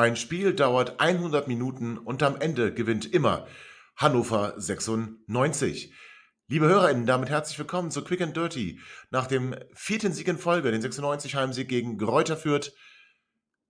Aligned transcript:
Ein 0.00 0.16
Spiel 0.16 0.54
dauert 0.54 0.98
100 0.98 1.46
Minuten 1.46 1.98
und 1.98 2.22
am 2.22 2.40
Ende 2.40 2.72
gewinnt 2.72 3.12
immer 3.12 3.46
Hannover 3.96 4.54
96. 4.56 5.92
Liebe 6.48 6.68
HörerInnen, 6.68 7.04
damit 7.04 7.28
herzlich 7.28 7.58
willkommen 7.58 7.90
zu 7.90 8.02
Quick 8.02 8.22
and 8.22 8.34
Dirty. 8.34 8.80
Nach 9.10 9.26
dem 9.26 9.54
vierten 9.74 10.14
Sieg 10.14 10.26
in 10.28 10.38
Folge, 10.38 10.70
den 10.70 10.80
96 10.80 11.34
Heimsieg 11.34 11.68
gegen 11.68 11.98
Gräuter 11.98 12.38
führt. 12.38 12.72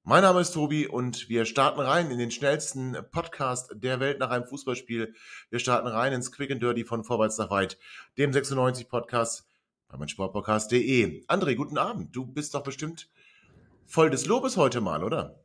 Mein 0.04 0.22
Name 0.22 0.40
ist 0.40 0.52
Tobi 0.52 0.86
und 0.86 1.28
wir 1.28 1.46
starten 1.46 1.80
rein 1.80 2.12
in 2.12 2.18
den 2.20 2.30
schnellsten 2.30 2.96
Podcast 3.10 3.72
der 3.74 3.98
Welt 3.98 4.20
nach 4.20 4.30
einem 4.30 4.46
Fußballspiel. 4.46 5.12
Wir 5.50 5.58
starten 5.58 5.88
rein 5.88 6.12
ins 6.12 6.30
Quick 6.30 6.52
and 6.52 6.62
Dirty 6.62 6.84
von 6.84 7.02
Vorwärts 7.02 7.38
nach 7.38 7.50
Weit, 7.50 7.76
dem 8.18 8.32
96 8.32 8.88
Podcast 8.88 9.48
bei 9.88 9.98
meinsportpodcast.de. 9.98 11.26
André, 11.26 11.56
guten 11.56 11.76
Abend. 11.76 12.14
Du 12.14 12.24
bist 12.24 12.54
doch 12.54 12.62
bestimmt 12.62 13.10
voll 13.84 14.10
des 14.10 14.26
Lobes 14.26 14.56
heute 14.56 14.80
mal, 14.80 15.02
oder? 15.02 15.40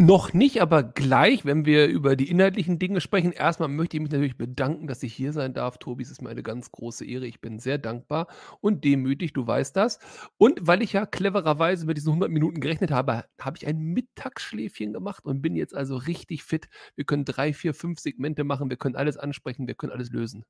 Noch 0.00 0.32
nicht, 0.32 0.62
aber 0.62 0.82
gleich, 0.82 1.44
wenn 1.44 1.66
wir 1.66 1.86
über 1.86 2.16
die 2.16 2.30
inhaltlichen 2.30 2.78
Dinge 2.78 3.02
sprechen. 3.02 3.32
Erstmal 3.32 3.68
möchte 3.68 3.98
ich 3.98 4.02
mich 4.02 4.10
natürlich 4.10 4.38
bedanken, 4.38 4.86
dass 4.86 5.02
ich 5.02 5.12
hier 5.12 5.34
sein 5.34 5.52
darf. 5.52 5.76
Tobi, 5.76 6.02
es 6.02 6.10
ist 6.10 6.22
mir 6.22 6.30
eine 6.30 6.42
ganz 6.42 6.72
große 6.72 7.04
Ehre. 7.04 7.26
Ich 7.26 7.42
bin 7.42 7.58
sehr 7.58 7.76
dankbar 7.76 8.26
und 8.62 8.82
demütig, 8.82 9.34
du 9.34 9.46
weißt 9.46 9.76
das. 9.76 9.98
Und 10.38 10.58
weil 10.62 10.80
ich 10.80 10.94
ja 10.94 11.04
clevererweise 11.04 11.84
mit 11.84 11.98
diesen 11.98 12.12
100 12.12 12.30
Minuten 12.30 12.62
gerechnet 12.62 12.90
habe, 12.90 13.26
habe 13.38 13.58
ich 13.58 13.66
ein 13.66 13.76
Mittagsschläfchen 13.76 14.94
gemacht 14.94 15.26
und 15.26 15.42
bin 15.42 15.54
jetzt 15.54 15.74
also 15.74 15.96
richtig 15.96 16.44
fit. 16.44 16.70
Wir 16.96 17.04
können 17.04 17.26
drei, 17.26 17.52
vier, 17.52 17.74
fünf 17.74 18.00
Segmente 18.00 18.42
machen, 18.42 18.70
wir 18.70 18.78
können 18.78 18.96
alles 18.96 19.18
ansprechen, 19.18 19.66
wir 19.66 19.74
können 19.74 19.92
alles 19.92 20.08
lösen. 20.08 20.46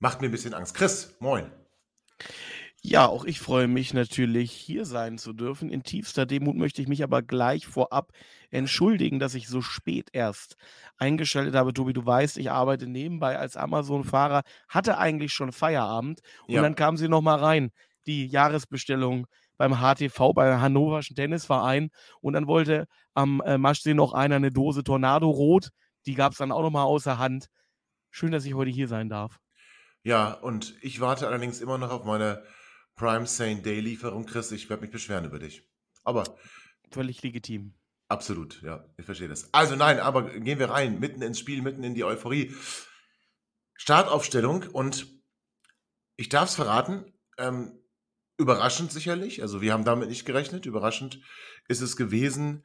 Macht 0.00 0.20
mir 0.20 0.26
ein 0.26 0.32
bisschen 0.32 0.52
Angst. 0.52 0.74
Chris, 0.74 1.14
moin. 1.20 1.48
Ja, 2.88 3.06
auch 3.08 3.24
ich 3.24 3.40
freue 3.40 3.66
mich 3.66 3.94
natürlich, 3.94 4.52
hier 4.52 4.84
sein 4.84 5.18
zu 5.18 5.32
dürfen. 5.32 5.70
In 5.70 5.82
tiefster 5.82 6.24
Demut 6.24 6.54
möchte 6.56 6.80
ich 6.80 6.86
mich 6.86 7.02
aber 7.02 7.20
gleich 7.20 7.66
vorab 7.66 8.12
entschuldigen, 8.50 9.18
dass 9.18 9.34
ich 9.34 9.48
so 9.48 9.60
spät 9.60 10.10
erst 10.12 10.54
eingeschaltet 10.96 11.56
habe. 11.56 11.72
Tobi, 11.72 11.92
du 11.94 12.06
weißt, 12.06 12.38
ich 12.38 12.48
arbeite 12.52 12.86
nebenbei 12.86 13.38
als 13.38 13.56
Amazon-Fahrer, 13.56 14.42
hatte 14.68 14.98
eigentlich 14.98 15.32
schon 15.32 15.50
Feierabend 15.50 16.20
und 16.48 16.54
Ja. 16.54 16.62
dann 16.62 16.76
kam 16.76 16.96
sie 16.96 17.08
nochmal 17.08 17.40
rein, 17.40 17.70
die 18.06 18.26
Jahresbestellung 18.28 19.26
beim 19.56 19.80
HTV, 19.80 20.32
beim 20.32 20.60
Hannoverschen 20.60 21.16
Tennisverein. 21.16 21.88
Und 22.20 22.34
dann 22.34 22.46
wollte 22.46 22.86
am 23.14 23.40
äh, 23.44 23.58
Maschsee 23.58 23.94
noch 23.94 24.12
einer 24.12 24.36
eine 24.36 24.52
Dose 24.52 24.84
Tornado 24.84 25.28
Rot. 25.28 25.70
Die 26.06 26.14
gab 26.14 26.32
es 26.32 26.38
dann 26.38 26.52
auch 26.52 26.62
nochmal 26.62 26.84
außer 26.86 27.18
Hand. 27.18 27.46
Schön, 28.10 28.32
dass 28.32 28.44
ich 28.44 28.54
heute 28.54 28.70
hier 28.70 28.88
sein 28.88 29.08
darf. 29.08 29.40
Ja, 30.02 30.32
und 30.34 30.76
ich 30.82 31.00
warte 31.00 31.26
allerdings 31.26 31.60
immer 31.60 31.78
noch 31.78 31.90
auf 31.90 32.04
meine 32.04 32.44
Prime 32.96 33.26
Sane 33.26 33.62
Day 33.62 33.80
Lieferung, 33.80 34.26
Chris. 34.26 34.50
Ich 34.52 34.68
werde 34.68 34.82
mich 34.82 34.90
beschweren 34.90 35.24
über 35.24 35.38
dich. 35.38 35.62
Aber 36.04 36.36
Völlig 36.90 37.22
legitim. 37.22 37.74
absolut, 38.08 38.62
ja, 38.62 38.84
ich 38.96 39.04
verstehe 39.04 39.28
das. 39.28 39.52
Also 39.52 39.76
nein, 39.76 39.98
aber 40.00 40.30
gehen 40.38 40.58
wir 40.58 40.70
rein, 40.70 40.98
mitten 41.00 41.20
ins 41.22 41.38
Spiel, 41.38 41.62
mitten 41.62 41.84
in 41.84 41.94
die 41.94 42.04
Euphorie. 42.04 42.54
Startaufstellung 43.74 44.62
und 44.72 45.06
ich 46.16 46.28
darf 46.28 46.48
es 46.48 46.54
verraten, 46.54 47.12
ähm, 47.38 47.78
überraschend 48.38 48.92
sicherlich, 48.92 49.42
also 49.42 49.60
wir 49.60 49.72
haben 49.72 49.84
damit 49.84 50.08
nicht 50.08 50.24
gerechnet, 50.24 50.64
überraschend 50.64 51.20
ist 51.68 51.80
es 51.82 51.96
gewesen, 51.96 52.64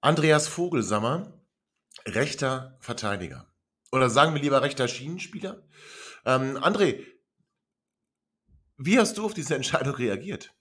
Andreas 0.00 0.48
Vogelsammer, 0.48 1.40
rechter 2.06 2.76
Verteidiger. 2.80 3.52
Oder 3.92 4.10
sagen 4.10 4.34
wir 4.34 4.40
lieber 4.40 4.62
rechter 4.62 4.88
Schienenspieler. 4.88 5.62
Ähm, 6.24 6.56
André, 6.56 7.04
wie 8.76 8.98
hast 8.98 9.16
du 9.18 9.24
auf 9.24 9.34
diese 9.34 9.54
Entscheidung 9.56 9.94
reagiert? 9.94 10.54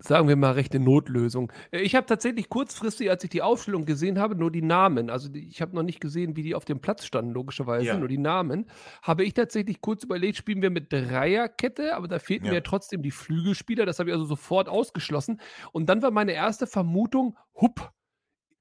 Sagen 0.00 0.28
wir 0.28 0.36
mal 0.36 0.52
rechte 0.52 0.78
Notlösung. 0.78 1.50
Äh, 1.72 1.80
Ich 1.80 1.96
habe 1.96 2.06
tatsächlich 2.06 2.48
kurzfristig, 2.48 3.10
als 3.10 3.24
ich 3.24 3.30
die 3.30 3.42
Aufstellung 3.42 3.84
gesehen 3.84 4.20
habe, 4.20 4.36
nur 4.36 4.52
die 4.52 4.62
Namen, 4.62 5.10
also 5.10 5.28
die, 5.28 5.48
ich 5.48 5.60
habe 5.60 5.74
noch 5.74 5.82
nicht 5.82 6.00
gesehen, 6.00 6.36
wie 6.36 6.42
die 6.44 6.54
auf 6.54 6.64
dem 6.64 6.80
Platz 6.80 7.04
standen, 7.04 7.32
logischerweise, 7.32 7.96
Ja. 7.96 7.98
nur 7.98 8.06
die 8.06 8.18
Namen, 8.18 8.66
habe 9.02 9.24
ich 9.24 9.34
tatsächlich 9.34 9.80
kurz 9.80 10.04
überlegt, 10.04 10.36
spielen 10.36 10.62
wir 10.62 10.70
mit 10.70 10.92
Dreierkette, 10.92 11.96
aber 11.96 12.06
da 12.06 12.20
fehlten 12.20 12.46
Ja. 12.46 12.50
mir 12.50 12.56
ja 12.56 12.60
trotzdem 12.60 13.02
die 13.02 13.10
Flügelspieler, 13.10 13.86
das 13.86 13.98
habe 13.98 14.10
ich 14.10 14.14
also 14.14 14.24
sofort 14.26 14.68
ausgeschlossen. 14.68 15.40
Und 15.72 15.88
dann 15.88 16.00
war 16.00 16.12
meine 16.12 16.32
erste 16.32 16.68
Vermutung, 16.68 17.36
hupp, 17.60 17.90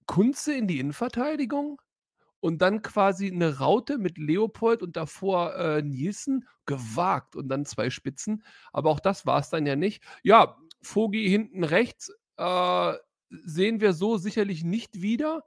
Kunze 0.07 0.53
in 0.55 0.67
die 0.67 0.79
Innenverteidigung 0.79 1.81
und 2.39 2.61
dann 2.61 2.81
quasi 2.81 3.31
eine 3.31 3.59
Raute 3.59 3.97
mit 3.97 4.17
Leopold 4.17 4.81
und 4.81 4.95
davor 4.95 5.55
äh, 5.55 5.81
Nielsen, 5.81 6.45
gewagt 6.67 7.35
und 7.35 7.47
dann 7.47 7.65
zwei 7.65 7.89
Spitzen, 7.89 8.43
aber 8.71 8.91
auch 8.91 8.99
das 8.99 9.25
war 9.25 9.39
es 9.39 9.49
dann 9.49 9.65
ja 9.65 9.75
nicht. 9.75 10.03
Ja, 10.21 10.57
Vogi 10.81 11.27
hinten 11.27 11.63
rechts 11.63 12.11
äh, 12.37 12.93
sehen 13.29 13.81
wir 13.81 13.93
so 13.93 14.17
sicherlich 14.17 14.63
nicht 14.63 15.01
wieder. 15.01 15.43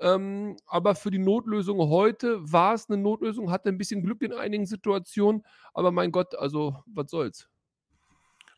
Ähm, 0.00 0.56
aber 0.66 0.96
für 0.96 1.10
die 1.10 1.20
Notlösung 1.20 1.78
heute 1.78 2.40
war 2.52 2.74
es 2.74 2.90
eine 2.90 3.00
Notlösung, 3.00 3.50
hatte 3.50 3.68
ein 3.68 3.78
bisschen 3.78 4.02
Glück 4.02 4.22
in 4.22 4.32
einigen 4.32 4.66
Situationen. 4.66 5.42
Aber 5.72 5.92
mein 5.92 6.10
Gott, 6.10 6.34
also 6.34 6.82
was 6.86 7.10
soll's. 7.10 7.48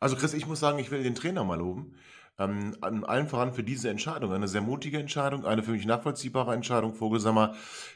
Also 0.01 0.17
Chris, 0.17 0.35
ich 0.35 0.47
muss 0.47 0.61
sagen, 0.61 0.79
ich 0.79 0.91
will 0.91 1.03
den 1.03 1.15
Trainer 1.15 1.45
mal 1.45 1.59
loben. 1.59 1.95
Ähm, 2.39 2.77
allen 2.83 3.29
voran 3.29 3.55
für 3.55 3.63
diese 3.65 3.89
Entscheidung. 3.89 4.33
Eine 4.33 4.49
sehr 4.49 4.61
mutige 4.61 4.99
Entscheidung, 4.99 5.47
eine 5.47 5.63
für 5.63 5.71
mich 5.73 5.87
nachvollziehbare 5.87 6.55
Entscheidung. 6.55 6.95
Vogelsammer, 6.95 7.55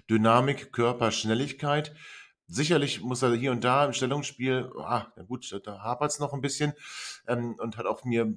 Dynamik, 0.08 0.72
Körper, 0.72 1.10
Schnelligkeit. 1.10 1.94
Sicherlich 2.46 3.00
muss 3.02 3.22
er 3.22 3.34
hier 3.34 3.52
und 3.52 3.62
da 3.64 3.84
im 3.84 3.92
Stellungsspiel, 3.92 4.72
ah, 4.78 5.12
na 5.16 5.22
gut, 5.24 5.60
da 5.64 5.80
hapert 5.82 6.10
es 6.12 6.18
noch 6.18 6.32
ein 6.32 6.40
bisschen 6.40 6.72
ähm, 7.28 7.54
und 7.58 7.76
hat 7.76 7.86
auch 7.86 8.04
mir 8.04 8.34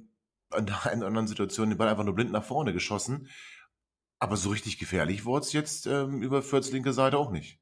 an 0.50 0.66
der 0.66 0.86
einen 0.86 1.00
oder 1.00 1.08
anderen 1.08 1.26
Situation 1.26 1.70
den 1.70 1.78
Ball 1.78 1.88
einfach 1.88 2.04
nur 2.04 2.14
blind 2.14 2.30
nach 2.32 2.44
vorne 2.44 2.72
geschossen. 2.72 3.28
Aber 4.18 4.36
so 4.36 4.50
richtig 4.50 4.78
gefährlich 4.78 5.24
wurde 5.24 5.46
es 5.46 5.52
jetzt 5.52 5.86
ähm, 5.86 6.22
über 6.22 6.42
Fürths 6.42 6.72
linke 6.72 6.92
Seite 6.92 7.18
auch 7.18 7.30
nicht. 7.30 7.60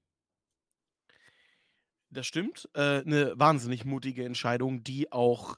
Das 2.10 2.26
stimmt. 2.26 2.68
Äh, 2.74 3.02
'ne 3.04 3.32
wahnsinnig 3.36 3.84
mutige 3.84 4.24
Entscheidung, 4.24 4.84
die 4.84 5.10
auch 5.12 5.56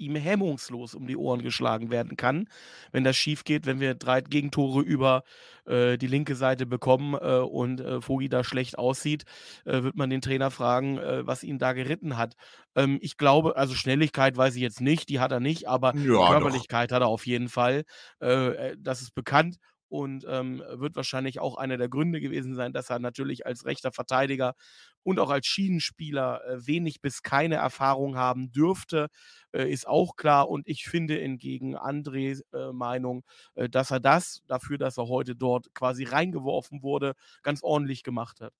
ihm 0.00 0.16
hemmungslos 0.16 0.94
um 0.94 1.06
die 1.06 1.16
Ohren 1.16 1.42
geschlagen 1.42 1.90
werden 1.90 2.16
kann, 2.16 2.46
wenn 2.92 3.04
das 3.04 3.16
schief 3.16 3.44
geht, 3.44 3.66
wenn 3.66 3.80
wir 3.80 3.94
3 3.94 4.20
Gegentore 4.22 4.80
über, 4.82 5.22
äh, 5.66 5.96
die 5.98 6.06
linke 6.06 6.34
Seite 6.34 6.66
bekommen, 6.66 7.14
äh, 7.14 7.38
und, 7.40 7.80
äh, 7.80 8.00
Vogi 8.06 8.28
da 8.28 8.44
schlecht 8.44 8.78
aussieht, 8.78 9.24
äh, 9.64 9.82
wird 9.82 9.96
man 9.96 10.10
den 10.10 10.20
Trainer 10.22 10.50
fragen, 10.50 10.98
äh, 10.98 11.26
was 11.26 11.42
ihn 11.44 11.58
da 11.58 11.72
geritten 11.72 12.16
hat. 12.16 12.34
Ähm, 12.76 12.98
ich 13.02 13.16
glaube 13.16 13.56
also 13.56 13.74
Schnelligkeit 13.74 14.36
weiß 14.36 14.56
ich 14.56 14.62
jetzt 14.62 14.80
nicht, 14.80 15.08
die 15.08 15.20
hat 15.20 15.32
er 15.32 15.40
nicht, 15.40 15.68
aber 15.68 15.94
Ja, 15.94 16.34
doch. 16.36 16.60
Körperlichkeit 16.64 16.92
hat 16.92 17.02
er 17.02 17.08
auf 17.08 17.26
jeden 17.26 17.48
Fall. 17.48 17.84
Äh, 18.20 18.76
das 18.78 19.02
ist 19.02 19.14
bekannt 19.14 19.56
und, 19.90 20.24
ähm, 20.28 20.62
wird 20.70 20.96
wahrscheinlich 20.96 21.40
auch 21.40 21.56
einer 21.56 21.76
der 21.76 21.88
Gründe 21.88 22.20
gewesen 22.20 22.54
sein, 22.54 22.72
dass 22.72 22.90
er 22.90 23.00
natürlich 23.00 23.44
als 23.44 23.66
rechter 23.66 23.92
Verteidiger 23.92 24.54
und 25.02 25.18
auch 25.18 25.30
als 25.30 25.46
Schienenspieler 25.46 26.42
äh, 26.46 26.66
wenig 26.66 27.00
bis 27.00 27.22
keine 27.22 27.56
Erfahrung 27.56 28.16
haben 28.16 28.52
dürfte, 28.52 29.08
äh, 29.52 29.70
ist 29.70 29.86
auch 29.86 30.16
klar. 30.16 30.48
Und 30.48 30.68
ich 30.68 30.84
finde 30.84 31.20
entgegen 31.20 31.76
Andres 31.76 32.42
äh, 32.52 32.72
Meinung, 32.72 33.24
äh, 33.54 33.68
dass 33.68 33.90
er 33.90 34.00
das 34.00 34.42
dafür, 34.46 34.78
dass 34.78 34.96
er 34.96 35.08
heute 35.08 35.34
dort 35.34 35.74
quasi 35.74 36.04
reingeworfen 36.04 36.82
wurde, 36.82 37.14
ganz 37.42 37.62
ordentlich 37.62 38.02
gemacht 38.04 38.40
hat. 38.40 38.52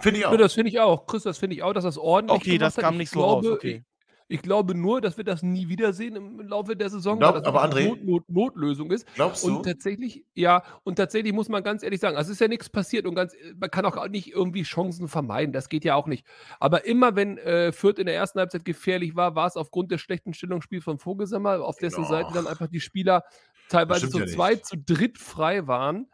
Finde 0.00 0.20
ich 0.20 0.26
auch. 0.26 0.36
Das 0.36 0.54
finde 0.54 0.70
ich 0.70 0.80
auch. 0.80 1.06
Chris, 1.06 1.24
das 1.24 1.38
finde 1.38 1.56
ich 1.56 1.62
auch, 1.62 1.72
dass 1.72 1.84
das 1.84 1.98
ordentlich 1.98 2.40
Okay, 2.40 2.58
das 2.58 2.76
gemacht 2.76 2.76
hat. 2.76 2.84
kam 2.84 2.94
Ich 2.94 2.98
nicht 2.98 3.10
so 3.10 3.20
raus, 3.20 3.42
glaube, 3.42 3.56
okay. 3.56 3.84
Ich, 4.28 4.42
glaube 4.42 4.74
nur, 4.74 5.00
dass 5.00 5.16
wir 5.16 5.24
das 5.24 5.42
nie 5.42 5.68
wiedersehen 5.68 6.14
im 6.14 6.40
Laufe 6.40 6.76
der 6.76 6.90
Saison, 6.90 7.18
Glaub- 7.18 7.34
weil 7.34 7.40
das 7.40 7.48
aber 7.48 7.62
wirklich 7.62 7.86
André- 7.86 7.96
Not, 7.96 8.04
Not, 8.04 8.28
Notlösung 8.28 8.90
ist. 8.90 9.06
Glaubst 9.14 9.42
du? 9.42 9.56
Und 9.56 9.62
tatsächlich, 9.64 10.24
ja, 10.34 10.62
und 10.84 10.96
tatsächlich 10.96 11.32
muss 11.32 11.48
man 11.48 11.62
ganz 11.62 11.82
ehrlich 11.82 12.00
sagen, 12.00 12.16
also 12.16 12.28
es 12.28 12.34
ist 12.36 12.40
ja 12.40 12.48
nichts 12.48 12.68
passiert 12.68 13.06
und 13.06 13.14
ganz, 13.14 13.34
man 13.58 13.70
kann 13.70 13.86
auch 13.86 14.08
nicht 14.08 14.32
irgendwie 14.32 14.62
Chancen 14.62 15.08
vermeiden, 15.08 15.52
das 15.52 15.68
geht 15.68 15.84
ja 15.84 15.94
auch 15.94 16.06
nicht. 16.06 16.26
Aber 16.60 16.84
immer 16.84 17.16
wenn 17.16 17.38
äh, 17.38 17.72
Fürth 17.72 17.98
in 17.98 18.06
der 18.06 18.14
ersten 18.16 18.38
Halbzeit 18.38 18.64
gefährlich 18.64 19.16
war, 19.16 19.34
war 19.34 19.46
es 19.46 19.56
aufgrund 19.56 19.90
des 19.90 20.00
schlechten 20.02 20.34
Stellungsspiels 20.34 20.84
von 20.84 20.98
Vogelsammer, 20.98 21.64
auf 21.64 21.78
dessen 21.78 22.04
Ach. 22.04 22.10
Seite 22.10 22.32
dann 22.34 22.46
einfach 22.46 22.68
die 22.68 22.80
Spieler 22.80 23.24
teilweise 23.68 24.08
zu 24.08 24.20
ja 24.20 24.26
zweit, 24.26 24.66
zu 24.66 24.76
dritt 24.76 25.18
frei 25.18 25.66
waren. 25.66 26.06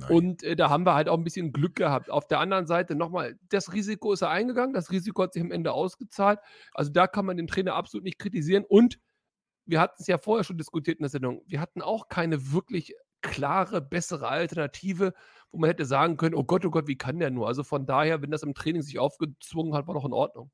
Nein. 0.00 0.10
Und 0.10 0.42
äh, 0.42 0.56
da 0.56 0.70
haben 0.70 0.84
wir 0.84 0.94
halt 0.94 1.08
auch 1.08 1.16
ein 1.16 1.24
bisschen 1.24 1.52
Glück 1.52 1.76
gehabt. 1.76 2.10
Auf 2.10 2.26
der 2.26 2.40
anderen 2.40 2.66
Seite 2.66 2.94
nochmal, 2.94 3.38
das 3.48 3.72
Risiko 3.72 4.12
ist 4.12 4.22
er 4.22 4.30
eingegangen, 4.30 4.74
das 4.74 4.90
Risiko 4.90 5.22
hat 5.22 5.32
sich 5.32 5.42
am 5.42 5.50
Ende 5.50 5.72
ausgezahlt. 5.72 6.40
Also 6.72 6.92
da 6.92 7.06
kann 7.06 7.26
man 7.26 7.36
den 7.36 7.46
Trainer 7.46 7.74
absolut 7.74 8.04
nicht 8.04 8.18
kritisieren. 8.18 8.64
Und 8.66 8.98
wir 9.64 9.80
hatten 9.80 9.96
es 9.98 10.06
ja 10.06 10.18
vorher 10.18 10.44
schon 10.44 10.58
diskutiert 10.58 10.98
in 10.98 11.02
der 11.02 11.10
Sendung, 11.10 11.42
wir 11.46 11.60
hatten 11.60 11.82
auch 11.82 12.08
keine 12.08 12.52
wirklich 12.52 12.94
klare, 13.20 13.80
bessere 13.80 14.28
Alternative, 14.28 15.12
wo 15.50 15.58
man 15.58 15.68
hätte 15.68 15.84
sagen 15.84 16.16
können, 16.16 16.34
oh 16.34 16.44
Gott, 16.44 16.64
oh 16.64 16.70
Gott, 16.70 16.86
wie 16.86 16.96
kann 16.96 17.18
der 17.18 17.30
nur? 17.30 17.48
Also 17.48 17.64
von 17.64 17.86
daher, 17.86 18.22
wenn 18.22 18.30
das 18.30 18.42
im 18.42 18.54
Training 18.54 18.82
sich 18.82 18.98
aufgezwungen 18.98 19.74
hat, 19.74 19.86
war 19.88 19.94
doch 19.94 20.04
in 20.04 20.12
Ordnung. 20.12 20.50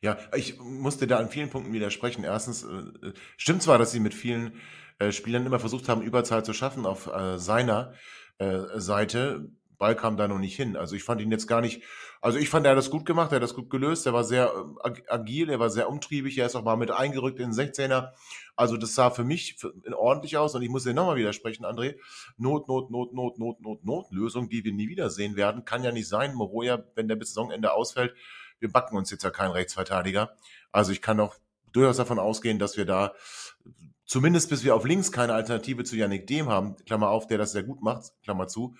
Ja, 0.00 0.16
ich 0.34 0.58
musste 0.58 1.06
da 1.06 1.18
an 1.18 1.28
vielen 1.28 1.50
Punkten 1.50 1.72
widersprechen. 1.72 2.24
Erstens, 2.24 2.64
äh, 2.64 3.12
stimmt 3.36 3.62
zwar, 3.62 3.78
dass 3.78 3.92
sie 3.92 4.00
mit 4.00 4.14
vielen 4.14 4.54
äh, 4.98 5.12
Spielern 5.12 5.44
immer 5.44 5.58
versucht 5.58 5.88
haben, 5.88 6.02
Überzahl 6.02 6.44
zu 6.44 6.52
schaffen 6.52 6.86
auf 6.86 7.08
äh, 7.08 7.38
seiner 7.38 7.92
äh, 8.38 8.78
Seite. 8.80 9.50
Ball 9.78 9.94
kam 9.94 10.16
da 10.16 10.26
noch 10.26 10.38
nicht 10.38 10.56
hin. 10.56 10.76
Also 10.76 10.96
ich 10.96 11.04
fand 11.04 11.20
ihn 11.20 11.30
jetzt 11.30 11.46
gar 11.46 11.60
nicht, 11.60 11.82
also 12.22 12.38
ich 12.38 12.48
fand, 12.48 12.64
er 12.64 12.70
hat 12.70 12.78
das 12.78 12.90
gut 12.90 13.04
gemacht, 13.04 13.30
er 13.32 13.36
hat 13.36 13.42
das 13.42 13.54
gut 13.54 13.68
gelöst, 13.68 14.06
er 14.06 14.14
war 14.14 14.24
sehr 14.24 14.50
äh, 14.84 15.02
agil, 15.08 15.50
er 15.50 15.58
war 15.58 15.68
sehr 15.68 15.88
umtriebig, 15.88 16.38
er 16.38 16.46
ist 16.46 16.56
auch 16.56 16.64
mal 16.64 16.76
mit 16.76 16.90
eingerückt 16.90 17.40
in 17.40 17.50
den 17.50 17.52
16er. 17.52 18.12
Also 18.54 18.76
das 18.76 18.94
sah 18.94 19.10
für 19.10 19.24
mich 19.24 19.58
ordentlich 19.92 20.38
aus 20.38 20.54
und 20.54 20.62
ich 20.62 20.70
muss 20.70 20.84
dir 20.84 20.94
nochmal 20.94 21.16
widersprechen, 21.16 21.66
André. 21.66 21.96
Not, 22.38 22.68
Not, 22.68 22.90
Not, 22.90 23.12
Not, 23.12 23.38
Not, 23.38 23.60
Not, 23.60 23.84
Not, 23.84 24.06
Lösung, 24.10 24.48
die 24.48 24.64
wir 24.64 24.72
nie 24.72 24.88
wiedersehen 24.88 25.36
werden, 25.36 25.64
kann 25.64 25.84
ja 25.84 25.92
nicht 25.92 26.08
sein. 26.08 26.34
Moroja, 26.34 26.82
wenn 26.94 27.08
der 27.08 27.16
bis 27.16 27.34
Saisonende 27.34 27.72
ausfällt, 27.72 28.14
wir 28.58 28.72
backen 28.72 28.96
uns 28.96 29.10
jetzt 29.10 29.24
ja 29.24 29.30
keinen 29.30 29.52
Rechtsverteidiger. 29.52 30.34
Also 30.72 30.92
ich 30.92 31.02
kann 31.02 31.20
auch 31.20 31.36
durchaus 31.72 31.98
davon 31.98 32.18
ausgehen, 32.18 32.58
dass 32.58 32.78
wir 32.78 32.86
da 32.86 33.12
zumindest 34.06 34.48
bis 34.48 34.64
wir 34.64 34.74
auf 34.74 34.84
links 34.84 35.12
keine 35.12 35.34
Alternative 35.34 35.84
zu 35.84 35.96
Yannick 35.96 36.26
Dehm 36.26 36.48
haben, 36.48 36.76
Klammer 36.86 37.10
auf, 37.10 37.26
der 37.26 37.38
das 37.38 37.52
sehr 37.52 37.64
gut 37.64 37.82
macht, 37.82 38.12
Klammer 38.22 38.48
zu, 38.48 38.74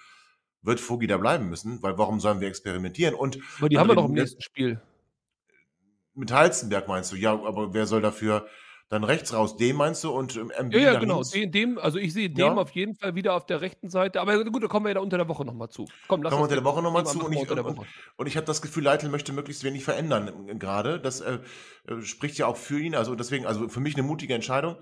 wird 0.63 0.81
Vogi 0.81 1.07
da 1.07 1.17
bleiben 1.17 1.49
müssen, 1.49 1.83
weil 1.83 1.99
warum 1.99 2.21
sollen 2.21 2.41
wir 2.41 2.49
experimentieren? 2.49 3.15
Und 3.15 3.39
aber 3.59 3.69
die 3.69 3.79
haben 3.79 3.89
wir 3.89 3.95
doch 3.95 4.07
im 4.07 4.15
nächsten 4.15 4.43
Spiel. 4.43 4.81
Mit 6.15 6.33
Halzenberg 6.33 6.89
meinst 6.89 7.13
du? 7.13 7.17
Ja, 7.17 7.33
aber 7.33 7.75
wer 7.75 7.87
soll 7.87 8.01
dafür 8.01 8.47
dann 8.89 9.05
rechts 9.05 9.35
raus? 9.35 9.57
Dem 9.57 9.77
meinst 9.77 10.03
du 10.03 10.11
und 10.11 10.37
ähm, 10.37 10.51
MB 10.51 10.73
Ja, 10.75 10.93
ja 10.93 10.99
genau. 10.99 11.23
Dem, 11.23 11.53
dem, 11.53 11.79
also 11.79 11.99
ich 11.99 12.13
sehe 12.13 12.31
dem 12.31 12.39
ja. 12.39 12.55
auf 12.55 12.71
jeden 12.71 12.95
Fall 12.95 13.15
wieder 13.15 13.35
auf 13.35 13.45
der 13.47 13.61
rechten 13.61 13.91
Seite. 13.91 14.21
Aber 14.21 14.43
gut, 14.45 14.63
da 14.63 14.67
kommen 14.69 14.87
wir 14.87 14.95
ja 14.95 15.01
unter 15.01 15.19
der 15.19 15.29
Woche 15.29 15.45
nochmal 15.45 15.69
zu. 15.69 15.87
Komm, 16.09 16.23
lass 16.23 16.31
kommen 16.31 16.41
wir 16.41 16.45
unter 16.45 16.55
der 16.55 16.65
Woche 16.65 16.83
nochmal 16.83 17.05
zu. 17.05 17.23
Und 17.23 17.33
ich, 17.33 17.51
und, 17.51 17.81
und 18.17 18.27
ich 18.27 18.37
habe 18.37 18.47
das 18.47 18.63
Gefühl, 18.63 18.85
Leitl 18.85 19.09
möchte 19.09 19.33
möglichst 19.33 19.63
wenig 19.63 19.85
verändern 19.85 20.49
äh, 20.49 20.55
gerade. 20.55 21.01
Das 21.01 21.21
äh, 21.21 21.39
äh, 21.87 22.01
spricht 22.03 22.39
ja 22.39 22.47
auch 22.47 22.57
für 22.57 22.81
ihn. 22.81 22.95
Also 22.95 23.15
deswegen, 23.15 23.45
also 23.47 23.69
für 23.69 23.81
mich 23.81 23.95
eine 23.95 24.05
mutige 24.05 24.35
Entscheidung. 24.35 24.77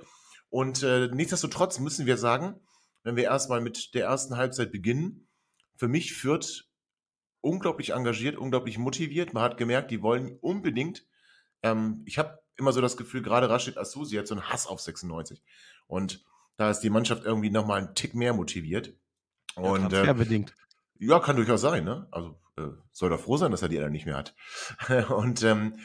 Und 0.54 0.84
äh, 0.84 1.08
nichtsdestotrotz 1.08 1.80
müssen 1.80 2.06
wir 2.06 2.16
sagen, 2.16 2.60
wenn 3.02 3.16
wir 3.16 3.24
erstmal 3.24 3.60
mit 3.60 3.92
der 3.92 4.04
ersten 4.04 4.36
Halbzeit 4.36 4.70
beginnen, 4.70 5.26
für 5.74 5.88
mich 5.88 6.14
führt 6.14 6.70
unglaublich 7.40 7.90
engagiert, 7.90 8.36
unglaublich 8.36 8.78
motiviert. 8.78 9.34
Man 9.34 9.42
hat 9.42 9.56
gemerkt, 9.56 9.90
die 9.90 10.00
wollen 10.00 10.38
unbedingt. 10.40 11.08
Ähm, 11.64 12.04
ich 12.06 12.18
habe 12.18 12.38
immer 12.54 12.70
so 12.70 12.80
das 12.80 12.96
Gefühl, 12.96 13.20
gerade 13.20 13.50
Rashid 13.50 13.76
Asusi 13.76 14.14
hat 14.14 14.28
so 14.28 14.36
einen 14.36 14.48
Hass 14.48 14.68
auf 14.68 14.78
96. 14.78 15.42
Und 15.88 16.24
da 16.56 16.70
ist 16.70 16.82
die 16.82 16.90
Mannschaft 16.90 17.24
irgendwie 17.24 17.50
nochmal 17.50 17.80
einen 17.80 17.96
Tick 17.96 18.14
mehr 18.14 18.32
motiviert. 18.32 18.94
Und, 19.56 19.90
ja, 19.90 20.04
äh, 20.04 20.14
bedingt. 20.14 20.54
Ja, 21.00 21.18
kann 21.18 21.34
durchaus 21.34 21.62
sein. 21.62 21.82
Ne? 21.82 22.06
Also 22.12 22.40
äh, 22.58 22.68
soll 22.92 23.10
doch 23.10 23.18
froh 23.18 23.38
sein, 23.38 23.50
dass 23.50 23.62
er 23.62 23.68
die 23.68 23.78
dann 23.78 23.90
nicht 23.90 24.06
mehr 24.06 24.18
hat. 24.18 24.36
und 25.10 25.42
ähm, 25.42 25.80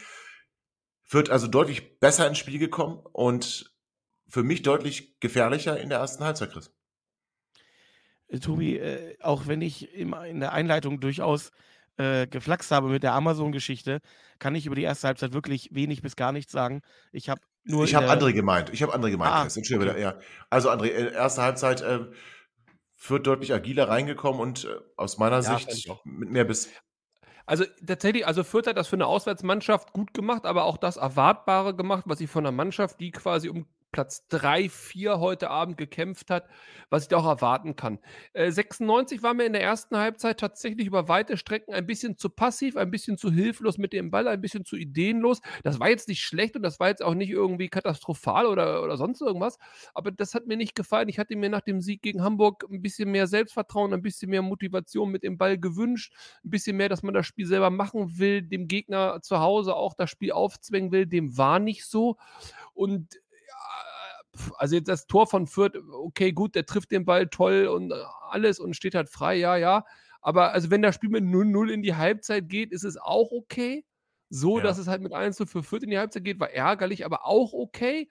wird 1.09 1.31
also 1.31 1.47
deutlich 1.47 1.99
besser 1.99 2.27
ins 2.27 2.37
Spiel 2.37 2.59
gekommen 2.59 2.99
und 3.13 3.68
für 4.29 4.43
mich 4.43 4.61
deutlich 4.61 5.19
gefährlicher 5.19 5.79
in 5.79 5.89
der 5.89 5.99
ersten 5.99 6.23
Halbzeit, 6.23 6.51
Chris. 6.51 6.71
Äh, 8.27 8.39
Tobi, 8.39 8.77
äh, 8.77 9.17
auch 9.21 9.47
wenn 9.47 9.61
ich 9.61 9.93
in 9.93 10.39
der 10.39 10.53
Einleitung 10.53 10.99
durchaus 10.99 11.51
äh, 11.97 12.27
geflaxt 12.27 12.71
habe 12.71 12.89
mit 12.89 13.03
der 13.03 13.13
Amazon-Geschichte, 13.13 13.99
kann 14.37 14.55
ich 14.55 14.65
über 14.65 14.75
die 14.75 14.83
erste 14.83 15.07
Halbzeit 15.07 15.33
wirklich 15.33 15.69
wenig 15.73 16.01
bis 16.01 16.15
gar 16.15 16.31
nichts 16.31 16.51
sagen. 16.51 16.81
Ich 17.11 17.29
habe 17.29 17.41
nur. 17.63 17.83
Ich 17.83 17.95
habe 17.95 18.09
andere 18.09 18.33
gemeint. 18.33 18.69
Ich 18.71 18.81
habe 18.81 18.93
andere 18.93 19.11
gemeint, 19.11 19.33
ah, 19.33 19.43
Chris. 19.43 19.57
Entschuldigung, 19.57 19.95
okay. 19.95 20.01
ja. 20.01 20.19
Also, 20.49 20.69
André, 20.69 20.87
äh, 20.87 21.13
erste 21.13 21.41
Halbzeit 21.41 21.81
äh, 21.81 22.05
wird 23.07 23.27
deutlich 23.27 23.53
agiler 23.53 23.89
reingekommen 23.89 24.39
und 24.39 24.65
äh, 24.65 24.79
aus 24.95 25.17
meiner 25.17 25.41
ja, 25.41 25.57
Sicht 25.57 25.89
mit 26.05 26.29
mehr 26.29 26.45
bis 26.45 26.69
also 27.45 27.65
tatsächlich, 27.83 28.27
also 28.27 28.43
Fürth 28.43 28.67
hat 28.67 28.77
das 28.77 28.89
für 28.89 28.95
eine 28.95 29.07
Auswärtsmannschaft 29.07 29.91
gut 29.91 30.13
gemacht, 30.13 30.45
aber 30.45 30.65
auch 30.65 30.77
das 30.77 30.97
Erwartbare 30.97 31.75
gemacht, 31.75 32.03
was 32.05 32.19
sie 32.19 32.27
von 32.27 32.45
einer 32.45 32.55
Mannschaft, 32.55 32.99
die 32.99 33.09
quasi 33.09 33.49
um 33.49 33.65
Platz 33.91 34.27
3, 34.29 34.69
4 34.69 35.19
heute 35.19 35.49
Abend 35.49 35.77
gekämpft 35.77 36.29
hat, 36.29 36.47
was 36.89 37.03
ich 37.03 37.07
da 37.09 37.17
auch 37.17 37.25
erwarten 37.25 37.75
kann. 37.75 37.99
Äh, 38.33 38.51
96 38.51 39.23
war 39.23 39.33
mir 39.33 39.45
in 39.45 39.53
der 39.53 39.63
ersten 39.63 39.97
Halbzeit 39.97 40.39
tatsächlich 40.39 40.87
über 40.87 41.07
weite 41.07 41.37
Strecken 41.37 41.73
ein 41.73 41.87
bisschen 41.87 42.17
zu 42.17 42.29
passiv, 42.29 42.77
ein 42.77 42.91
bisschen 42.91 43.17
zu 43.17 43.31
hilflos 43.31 43.77
mit 43.77 43.93
dem 43.93 44.11
Ball, 44.11 44.27
ein 44.27 44.41
bisschen 44.41 44.65
zu 44.65 44.75
ideenlos. 44.75 45.41
Das 45.63 45.79
war 45.79 45.89
jetzt 45.89 46.07
nicht 46.07 46.21
schlecht 46.21 46.55
und 46.55 46.61
das 46.61 46.79
war 46.79 46.89
jetzt 46.89 47.03
auch 47.03 47.15
nicht 47.15 47.29
irgendwie 47.29 47.69
katastrophal 47.69 48.45
oder, 48.45 48.83
oder 48.83 48.97
sonst 48.97 49.21
irgendwas, 49.21 49.57
aber 49.93 50.11
das 50.11 50.35
hat 50.35 50.45
mir 50.45 50.57
nicht 50.57 50.75
gefallen. 50.75 51.09
Ich 51.09 51.19
hatte 51.19 51.35
mir 51.35 51.49
nach 51.49 51.61
dem 51.61 51.81
Sieg 51.81 52.01
gegen 52.01 52.23
Hamburg 52.23 52.65
ein 52.69 52.81
bisschen 52.81 53.09
mehr 53.11 53.27
Selbstvertrauen, 53.27 53.93
ein 53.93 54.01
bisschen 54.01 54.29
mehr 54.29 54.41
Motivation 54.41 55.09
mit 55.09 55.23
dem 55.23 55.37
Ball 55.37 55.57
gewünscht, 55.57 56.13
ein 56.43 56.49
bisschen 56.49 56.77
mehr, 56.77 56.89
dass 56.89 57.03
man 57.03 57.13
das 57.13 57.25
Spiel 57.25 57.45
selber 57.45 57.69
machen 57.69 58.19
will, 58.19 58.41
dem 58.41 58.67
Gegner 58.67 59.21
zu 59.21 59.39
Hause 59.39 59.75
auch 59.75 59.93
das 59.93 60.09
Spiel 60.09 60.31
aufzwängen 60.31 60.91
will. 60.91 61.05
Dem 61.05 61.37
war 61.37 61.59
nicht 61.59 61.85
so. 61.85 62.17
Und 62.73 63.19
also 64.57 64.75
jetzt 64.75 64.87
das 64.87 65.07
Tor 65.07 65.27
von 65.27 65.47
Fürth, 65.47 65.77
okay, 65.91 66.31
gut, 66.31 66.55
der 66.55 66.65
trifft 66.65 66.91
den 66.91 67.05
Ball 67.05 67.27
toll 67.27 67.67
und 67.67 67.93
alles 68.29 68.59
und 68.59 68.75
steht 68.75 68.95
halt 68.95 69.09
frei, 69.09 69.35
ja, 69.35 69.55
ja. 69.57 69.85
Aber 70.21 70.51
also 70.51 70.69
wenn 70.69 70.81
das 70.81 70.95
Spiel 70.95 71.09
mit 71.09 71.23
0-0 71.23 71.69
in 71.69 71.81
die 71.81 71.95
Halbzeit 71.95 72.49
geht, 72.49 72.71
ist 72.71 72.83
es 72.83 72.97
auch 72.97 73.31
okay. 73.31 73.85
So, 74.29 74.57
ja. 74.57 74.63
dass 74.63 74.77
es 74.77 74.87
halt 74.87 75.01
mit 75.01 75.13
1 75.13 75.37
für 75.45 75.63
Fürth 75.63 75.83
in 75.83 75.89
die 75.89 75.97
Halbzeit 75.97 76.23
geht, 76.23 76.39
war 76.39 76.51
ärgerlich, 76.51 77.05
aber 77.05 77.25
auch 77.25 77.53
okay. 77.53 78.09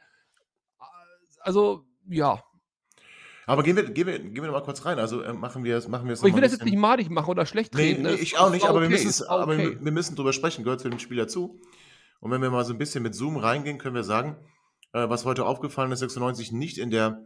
Also, 1.40 1.86
ja. 2.08 2.42
Aber 3.46 3.62
gehen 3.62 3.76
wir, 3.76 3.84
gehen 3.84 4.06
wir, 4.06 4.18
gehen 4.18 4.42
wir 4.42 4.50
mal 4.50 4.62
kurz 4.62 4.84
rein. 4.84 4.98
Also 4.98 5.22
äh, 5.22 5.32
machen 5.32 5.64
wir 5.64 5.76
es 5.76 5.88
machen 5.88 6.06
wir 6.06 6.12
es 6.12 6.22
Ich 6.22 6.34
will 6.34 6.42
das 6.42 6.52
jetzt 6.52 6.64
nicht 6.64 6.76
madig 6.76 7.08
machen 7.08 7.30
oder 7.30 7.46
schlecht 7.46 7.76
reden. 7.78 8.02
Nee, 8.02 8.12
nee 8.12 8.16
ich 8.16 8.36
auch 8.38 8.50
nicht, 8.50 8.66
aber, 8.66 8.80
okay, 8.80 8.90
wir 8.90 8.98
müssen, 9.04 9.24
okay. 9.24 9.32
aber 9.32 9.56
wir, 9.56 9.84
wir 9.84 9.92
müssen 9.92 10.16
drüber 10.16 10.34
sprechen, 10.34 10.64
gehört 10.64 10.80
zu 10.80 10.90
dem 10.90 10.98
Spiel 10.98 11.16
dazu. 11.16 11.58
Und 12.20 12.30
wenn 12.30 12.42
wir 12.42 12.50
mal 12.50 12.64
so 12.64 12.74
ein 12.74 12.78
bisschen 12.78 13.02
mit 13.02 13.14
Zoom 13.14 13.36
reingehen, 13.36 13.78
können 13.78 13.94
wir 13.94 14.02
sagen, 14.02 14.36
äh, 14.92 15.08
was 15.08 15.24
heute 15.24 15.44
aufgefallen 15.44 15.92
ist, 15.92 16.00
96 16.00 16.52
nicht 16.52 16.78
in 16.78 16.90
der 16.90 17.24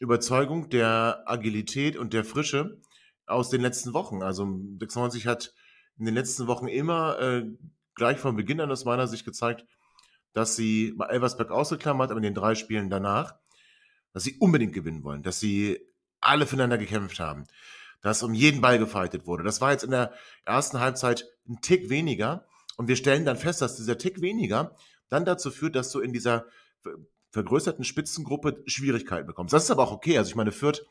Überzeugung 0.00 0.68
der 0.70 1.22
Agilität 1.26 1.96
und 1.96 2.12
der 2.12 2.24
Frische 2.24 2.80
aus 3.26 3.50
den 3.50 3.60
letzten 3.60 3.92
Wochen. 3.92 4.22
Also 4.22 4.44
96 4.44 5.26
hat 5.26 5.52
in 5.98 6.04
den 6.04 6.14
letzten 6.14 6.46
Wochen 6.46 6.68
immer 6.68 7.18
äh, 7.20 7.46
gleich 7.94 8.18
von 8.18 8.36
Beginn 8.36 8.60
an 8.60 8.70
aus 8.70 8.84
meiner 8.84 9.06
Sicht 9.06 9.24
gezeigt, 9.24 9.66
dass 10.32 10.56
sie 10.56 10.94
mal 10.96 11.10
Elversberg 11.10 11.50
ausgeklammert, 11.50 12.10
aber 12.10 12.18
in 12.18 12.24
den 12.24 12.34
drei 12.34 12.54
Spielen 12.54 12.90
danach, 12.90 13.34
dass 14.12 14.24
sie 14.24 14.36
unbedingt 14.38 14.72
gewinnen 14.72 15.02
wollen, 15.02 15.22
dass 15.22 15.40
sie 15.40 15.80
alle 16.20 16.46
füreinander 16.46 16.78
gekämpft 16.78 17.18
haben, 17.18 17.44
dass 18.00 18.22
um 18.22 18.34
jeden 18.34 18.60
Ball 18.60 18.78
gefeitet 18.78 19.26
wurde. 19.26 19.42
Das 19.42 19.60
war 19.60 19.72
jetzt 19.72 19.84
in 19.84 19.90
der 19.90 20.12
ersten 20.44 20.80
Halbzeit 20.80 21.26
ein 21.48 21.60
Tick 21.60 21.90
weniger 21.90 22.46
und 22.76 22.88
wir 22.88 22.96
stellen 22.96 23.24
dann 23.24 23.36
fest, 23.36 23.60
dass 23.60 23.76
dieser 23.76 23.98
Tick 23.98 24.20
weniger 24.20 24.76
dann 25.08 25.24
dazu 25.24 25.50
führt, 25.50 25.74
dass 25.74 25.90
du 25.90 26.00
in 26.00 26.12
dieser 26.12 26.46
vergrößerten 27.30 27.84
Spitzengruppe 27.84 28.62
Schwierigkeiten 28.66 29.26
bekommst. 29.26 29.52
Das 29.52 29.64
ist 29.64 29.70
aber 29.70 29.82
auch 29.82 29.92
okay. 29.92 30.18
Also 30.18 30.30
ich 30.30 30.36
meine, 30.36 30.52
Fürth, 30.52 30.86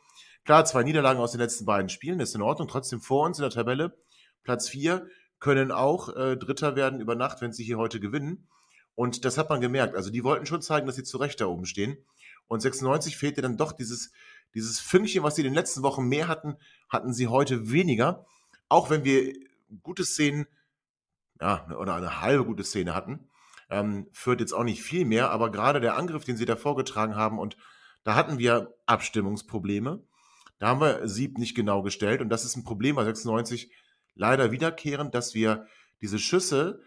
klar, 0.45 0.65
zwei 0.65 0.83
Niederlagen 0.83 1.19
aus 1.19 1.31
den 1.31 1.41
letzten 1.41 1.65
beiden 1.65 1.89
Spielen, 1.89 2.19
ist 2.19 2.35
in 2.35 2.41
Ordnung. 2.41 2.67
Trotzdem 2.67 3.01
vor 3.01 3.25
uns 3.25 3.37
in 3.39 3.43
der 3.43 3.51
Tabelle, 3.51 3.97
Platz 4.43 4.69
vier, 4.69 5.07
können 5.39 5.71
auch 5.71 6.15
äh, 6.15 6.37
Dritter 6.37 6.75
werden 6.75 6.99
über 6.99 7.15
Nacht, 7.15 7.41
wenn 7.41 7.53
sie 7.53 7.63
hier 7.63 7.77
heute 7.77 7.99
gewinnen. 7.99 8.47
Und 8.95 9.25
das 9.25 9.37
hat 9.37 9.49
man 9.49 9.61
gemerkt. 9.61 9.95
Also 9.95 10.09
die 10.09 10.23
wollten 10.23 10.45
schon 10.45 10.61
zeigen, 10.61 10.87
dass 10.87 10.95
sie 10.95 11.03
zu 11.03 11.17
Recht 11.17 11.39
da 11.41 11.45
oben 11.45 11.65
stehen. 11.65 11.97
Und 12.47 12.61
96 12.61 13.17
fehlte 13.17 13.41
dann 13.41 13.57
doch 13.57 13.71
dieses, 13.71 14.11
dieses 14.55 14.79
Fünkchen, 14.79 15.23
was 15.23 15.35
sie 15.35 15.41
in 15.41 15.49
den 15.49 15.53
letzten 15.53 15.83
Wochen 15.83 16.07
mehr 16.07 16.27
hatten, 16.27 16.55
hatten 16.89 17.13
sie 17.13 17.27
heute 17.27 17.71
weniger. 17.71 18.25
Auch 18.69 18.89
wenn 18.89 19.03
wir 19.03 19.33
gute 19.83 20.05
Szenen, 20.05 20.47
ja, 21.39 21.67
oder 21.77 21.95
eine 21.95 22.21
halbe 22.21 22.45
gute 22.45 22.63
Szene 22.63 22.95
hatten 22.95 23.26
ähm, 23.69 24.07
führt 24.11 24.39
jetzt 24.39 24.53
auch 24.53 24.63
nicht 24.63 24.81
viel 24.81 25.05
mehr, 25.05 25.31
aber 25.31 25.51
gerade 25.51 25.81
der 25.81 25.97
Angriff, 25.97 26.23
den 26.23 26.37
sie 26.37 26.45
da 26.45 26.55
vorgetragen 26.55 27.15
haben, 27.15 27.39
und 27.39 27.57
da 28.03 28.15
hatten 28.15 28.39
wir 28.39 28.73
Abstimmungsprobleme. 28.85 30.01
Da 30.59 30.67
haben 30.67 30.79
wir 30.79 31.07
Sieb 31.07 31.37
nicht 31.37 31.55
genau 31.55 31.81
gestellt 31.81 32.21
und 32.21 32.29
das 32.29 32.45
ist 32.45 32.55
ein 32.55 32.63
Problem 32.63 32.95
bei 32.95 33.03
96 33.03 33.69
leider 34.15 34.51
wiederkehrend, 34.51 35.13
dass 35.13 35.33
wir 35.33 35.67
diese 36.01 36.19
Schüsse 36.19 36.81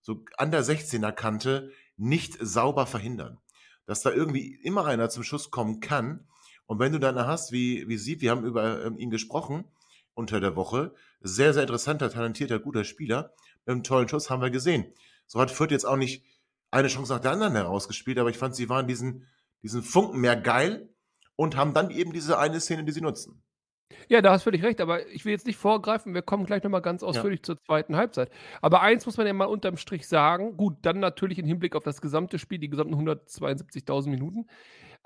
so 0.00 0.24
an 0.36 0.50
der 0.50 0.62
16er 0.62 1.12
Kante 1.12 1.72
nicht 1.96 2.36
sauber 2.40 2.86
verhindern. 2.86 3.38
Dass 3.86 4.02
da 4.02 4.10
irgendwie 4.12 4.54
immer 4.62 4.84
einer 4.84 5.08
zum 5.08 5.22
Schuss 5.22 5.50
kommen 5.50 5.80
kann. 5.80 6.26
Und 6.66 6.78
wenn 6.78 6.92
du 6.92 6.98
dann 6.98 7.18
hast, 7.18 7.52
wie, 7.52 7.88
wie 7.88 7.96
Sieb, 7.96 8.20
wir 8.20 8.30
haben 8.30 8.44
über 8.44 8.84
ähm, 8.84 8.98
ihn 8.98 9.10
gesprochen 9.10 9.64
unter 10.14 10.40
der 10.40 10.56
Woche, 10.56 10.94
sehr, 11.20 11.52
sehr 11.54 11.62
interessanter, 11.62 12.10
talentierter, 12.10 12.58
guter 12.58 12.84
Spieler, 12.84 13.32
mit 13.64 13.72
einem 13.72 13.82
tollen 13.82 14.08
Schuss 14.08 14.30
haben 14.30 14.42
wir 14.42 14.50
gesehen. 14.50 14.92
So 15.26 15.40
hat 15.40 15.50
Fürth 15.50 15.70
jetzt 15.70 15.84
auch 15.84 15.96
nicht 15.96 16.24
eine 16.70 16.88
Chance 16.88 17.12
nach 17.12 17.20
der 17.20 17.32
anderen 17.32 17.54
herausgespielt, 17.54 18.18
aber 18.18 18.30
ich 18.30 18.38
fand, 18.38 18.54
sie 18.54 18.68
waren 18.68 18.86
diesen, 18.86 19.26
diesen 19.62 19.82
Funken 19.82 20.20
mehr 20.20 20.36
geil 20.36 20.88
und 21.36 21.56
haben 21.56 21.74
dann 21.74 21.90
eben 21.90 22.12
diese 22.12 22.38
eine 22.38 22.60
Szene, 22.60 22.84
die 22.84 22.92
sie 22.92 23.00
nutzen. 23.00 23.42
Ja, 24.08 24.20
da 24.20 24.32
hast 24.32 24.42
du 24.42 24.50
völlig 24.50 24.64
recht, 24.64 24.80
aber 24.80 25.06
ich 25.08 25.24
will 25.24 25.32
jetzt 25.32 25.46
nicht 25.46 25.56
vorgreifen, 25.56 26.14
wir 26.14 26.22
kommen 26.22 26.44
gleich 26.44 26.62
nochmal 26.62 26.82
ganz 26.82 27.02
ausführlich 27.02 27.40
ja. 27.40 27.44
zur 27.44 27.62
zweiten 27.62 27.96
Halbzeit. 27.96 28.30
Aber 28.60 28.82
eins 28.82 29.06
muss 29.06 29.16
man 29.16 29.26
ja 29.26 29.32
mal 29.32 29.46
unterm 29.46 29.76
Strich 29.76 30.06
sagen, 30.08 30.56
gut, 30.56 30.76
dann 30.82 31.00
natürlich 31.00 31.38
im 31.38 31.46
Hinblick 31.46 31.76
auf 31.76 31.84
das 31.84 32.00
gesamte 32.00 32.38
Spiel, 32.38 32.58
die 32.58 32.68
gesamten 32.68 32.94
172.000 32.94 34.08
Minuten 34.08 34.46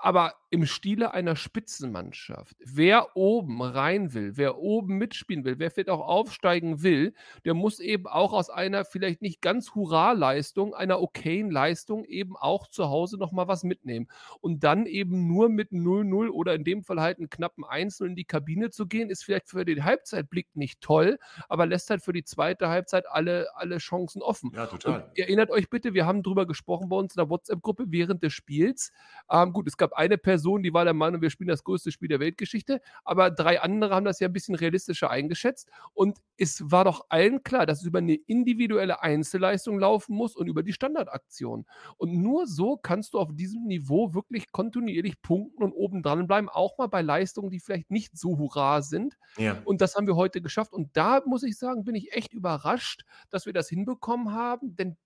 aber 0.01 0.33
im 0.51 0.65
Stile 0.65 1.13
einer 1.13 1.37
Spitzenmannschaft. 1.37 2.57
Wer 2.59 3.15
oben 3.15 3.61
rein 3.61 4.13
will, 4.13 4.35
wer 4.35 4.57
oben 4.57 4.97
mitspielen 4.97 5.45
will, 5.45 5.59
wer 5.59 5.71
vielleicht 5.71 5.89
auch 5.89 6.05
aufsteigen 6.05 6.83
will, 6.83 7.13
der 7.45 7.53
muss 7.53 7.79
eben 7.79 8.05
auch 8.05 8.33
aus 8.33 8.49
einer 8.49 8.83
vielleicht 8.83 9.21
nicht 9.21 9.41
ganz 9.41 9.73
Hurra-Leistung, 9.73 10.73
einer 10.73 11.01
okayen 11.01 11.49
Leistung 11.49 12.03
eben 12.03 12.35
auch 12.35 12.67
zu 12.67 12.89
Hause 12.89 13.17
nochmal 13.17 13.47
was 13.47 13.63
mitnehmen. 13.63 14.09
Und 14.41 14.65
dann 14.65 14.87
eben 14.87 15.25
nur 15.25 15.47
mit 15.47 15.71
0-0 15.71 16.29
oder 16.29 16.53
in 16.53 16.65
dem 16.65 16.83
Fall 16.83 16.99
halt 16.99 17.19
einen 17.19 17.29
knappen 17.29 17.63
1 17.63 18.01
in 18.01 18.15
die 18.17 18.25
Kabine 18.25 18.71
zu 18.71 18.87
gehen, 18.87 19.09
ist 19.09 19.23
vielleicht 19.23 19.47
für 19.47 19.63
den 19.63 19.85
Halbzeitblick 19.85 20.47
nicht 20.53 20.81
toll, 20.81 21.17
aber 21.47 21.65
lässt 21.65 21.89
halt 21.89 22.03
für 22.03 22.13
die 22.13 22.25
zweite 22.25 22.67
Halbzeit 22.67 23.05
alle, 23.07 23.47
alle 23.55 23.77
Chancen 23.77 24.21
offen. 24.21 24.51
Ja, 24.53 24.65
total. 24.65 25.03
Und 25.03 25.17
erinnert 25.17 25.49
euch 25.49 25.69
bitte, 25.69 25.93
wir 25.93 26.05
haben 26.05 26.23
drüber 26.23 26.45
gesprochen 26.45 26.89
bei 26.89 26.97
uns 26.97 27.15
in 27.15 27.19
der 27.19 27.29
WhatsApp-Gruppe 27.29 27.85
während 27.87 28.21
des 28.21 28.33
Spiels. 28.33 28.91
Ähm, 29.29 29.53
gut, 29.53 29.67
es 29.67 29.77
gab 29.77 29.90
gab 29.91 29.97
eine 29.97 30.17
Person, 30.17 30.63
die 30.63 30.73
war 30.73 30.83
der 30.83 30.93
Meinung, 30.93 31.21
wir 31.21 31.29
spielen 31.29 31.47
das 31.47 31.63
größte 31.63 31.91
Spiel 31.91 32.07
der 32.07 32.19
Weltgeschichte, 32.19 32.81
aber 33.03 33.31
drei 33.31 33.61
andere 33.61 33.95
haben 33.95 34.05
das 34.05 34.19
ja 34.19 34.27
ein 34.27 34.33
bisschen 34.33 34.55
realistischer 34.55 35.09
eingeschätzt. 35.09 35.69
Und 35.93 36.19
es 36.37 36.71
war 36.71 36.85
doch 36.85 37.05
allen 37.09 37.43
klar, 37.43 37.65
dass 37.65 37.81
es 37.81 37.85
über 37.85 37.99
eine 37.99 38.15
individuelle 38.15 39.01
Einzelleistung 39.01 39.79
laufen 39.79 40.15
muss 40.15 40.35
und 40.35 40.47
über 40.47 40.63
die 40.63 40.73
Standardaktion. 40.73 41.65
Und 41.97 42.13
nur 42.13 42.47
so 42.47 42.77
kannst 42.77 43.13
du 43.13 43.19
auf 43.19 43.29
diesem 43.33 43.65
Niveau 43.65 44.13
wirklich 44.13 44.51
kontinuierlich 44.51 45.21
punkten 45.21 45.63
und 45.63 45.73
oben 45.73 46.03
dran 46.03 46.27
bleiben, 46.27 46.49
auch 46.49 46.77
mal 46.77 46.87
bei 46.87 47.01
Leistungen, 47.01 47.49
die 47.49 47.59
vielleicht 47.59 47.91
nicht 47.91 48.17
so 48.17 48.37
hurra 48.37 48.81
sind. 48.81 49.17
Ja. 49.37 49.61
Und 49.65 49.81
das 49.81 49.95
haben 49.95 50.07
wir 50.07 50.15
heute 50.15 50.41
geschafft. 50.41 50.73
Und 50.73 50.89
da 50.93 51.21
muss 51.25 51.43
ich 51.43 51.57
sagen, 51.57 51.83
bin 51.83 51.95
ich 51.95 52.13
echt 52.13 52.33
überrascht, 52.33 53.03
dass 53.29 53.45
wir 53.45 53.53
das 53.53 53.69
hinbekommen 53.69 54.33
haben, 54.33 54.75
denn 54.75 54.97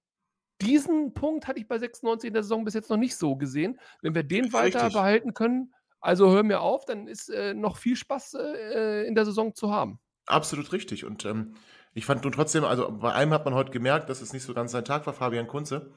diesen 0.62 1.14
Punkt 1.14 1.48
hatte 1.48 1.60
ich 1.60 1.68
bei 1.68 1.78
96 1.78 2.28
in 2.28 2.34
der 2.34 2.44
Saison 2.44 2.64
bis 2.64 2.74
jetzt 2.74 2.90
noch 2.90 2.98
nicht 2.98 3.16
so 3.16 3.36
gesehen. 3.36 3.80
Wenn 4.02 4.16
wir 4.16 4.24
den 4.24 4.54
weiter 4.54 4.80
Richtig. 4.80 4.94
behalten 4.94 5.34
können, 5.34 5.74
also 6.00 6.32
hör 6.32 6.44
mir 6.44 6.62
auf, 6.62 6.86
dann 6.86 7.08
ist 7.08 7.30
äh, 7.30 7.54
noch 7.54 7.78
viel 7.78 7.96
Spaß 7.96 8.36
äh, 8.36 9.08
in 9.08 9.16
der 9.16 9.26
Saison 9.26 9.56
zu 9.56 9.72
haben. 9.72 10.00
Absolut 10.28 10.72
richtig. 10.72 11.06
Und 11.06 11.26
ähm, 11.26 11.56
ich 11.94 12.06
fand 12.06 12.24
nun 12.24 12.32
trotzdem, 12.32 12.64
also 12.64 12.92
bei 12.92 13.14
einem 13.14 13.34
hat 13.34 13.46
man 13.46 13.54
heute 13.54 13.72
gemerkt, 13.72 14.10
dass 14.10 14.22
es 14.22 14.34
nicht 14.34 14.44
so 14.44 14.54
ganz 14.54 14.72
sein 14.72 14.86
Tag 14.86 15.06
war, 15.06 15.14
Fabian 15.14 15.48
Kunze. 15.48 15.94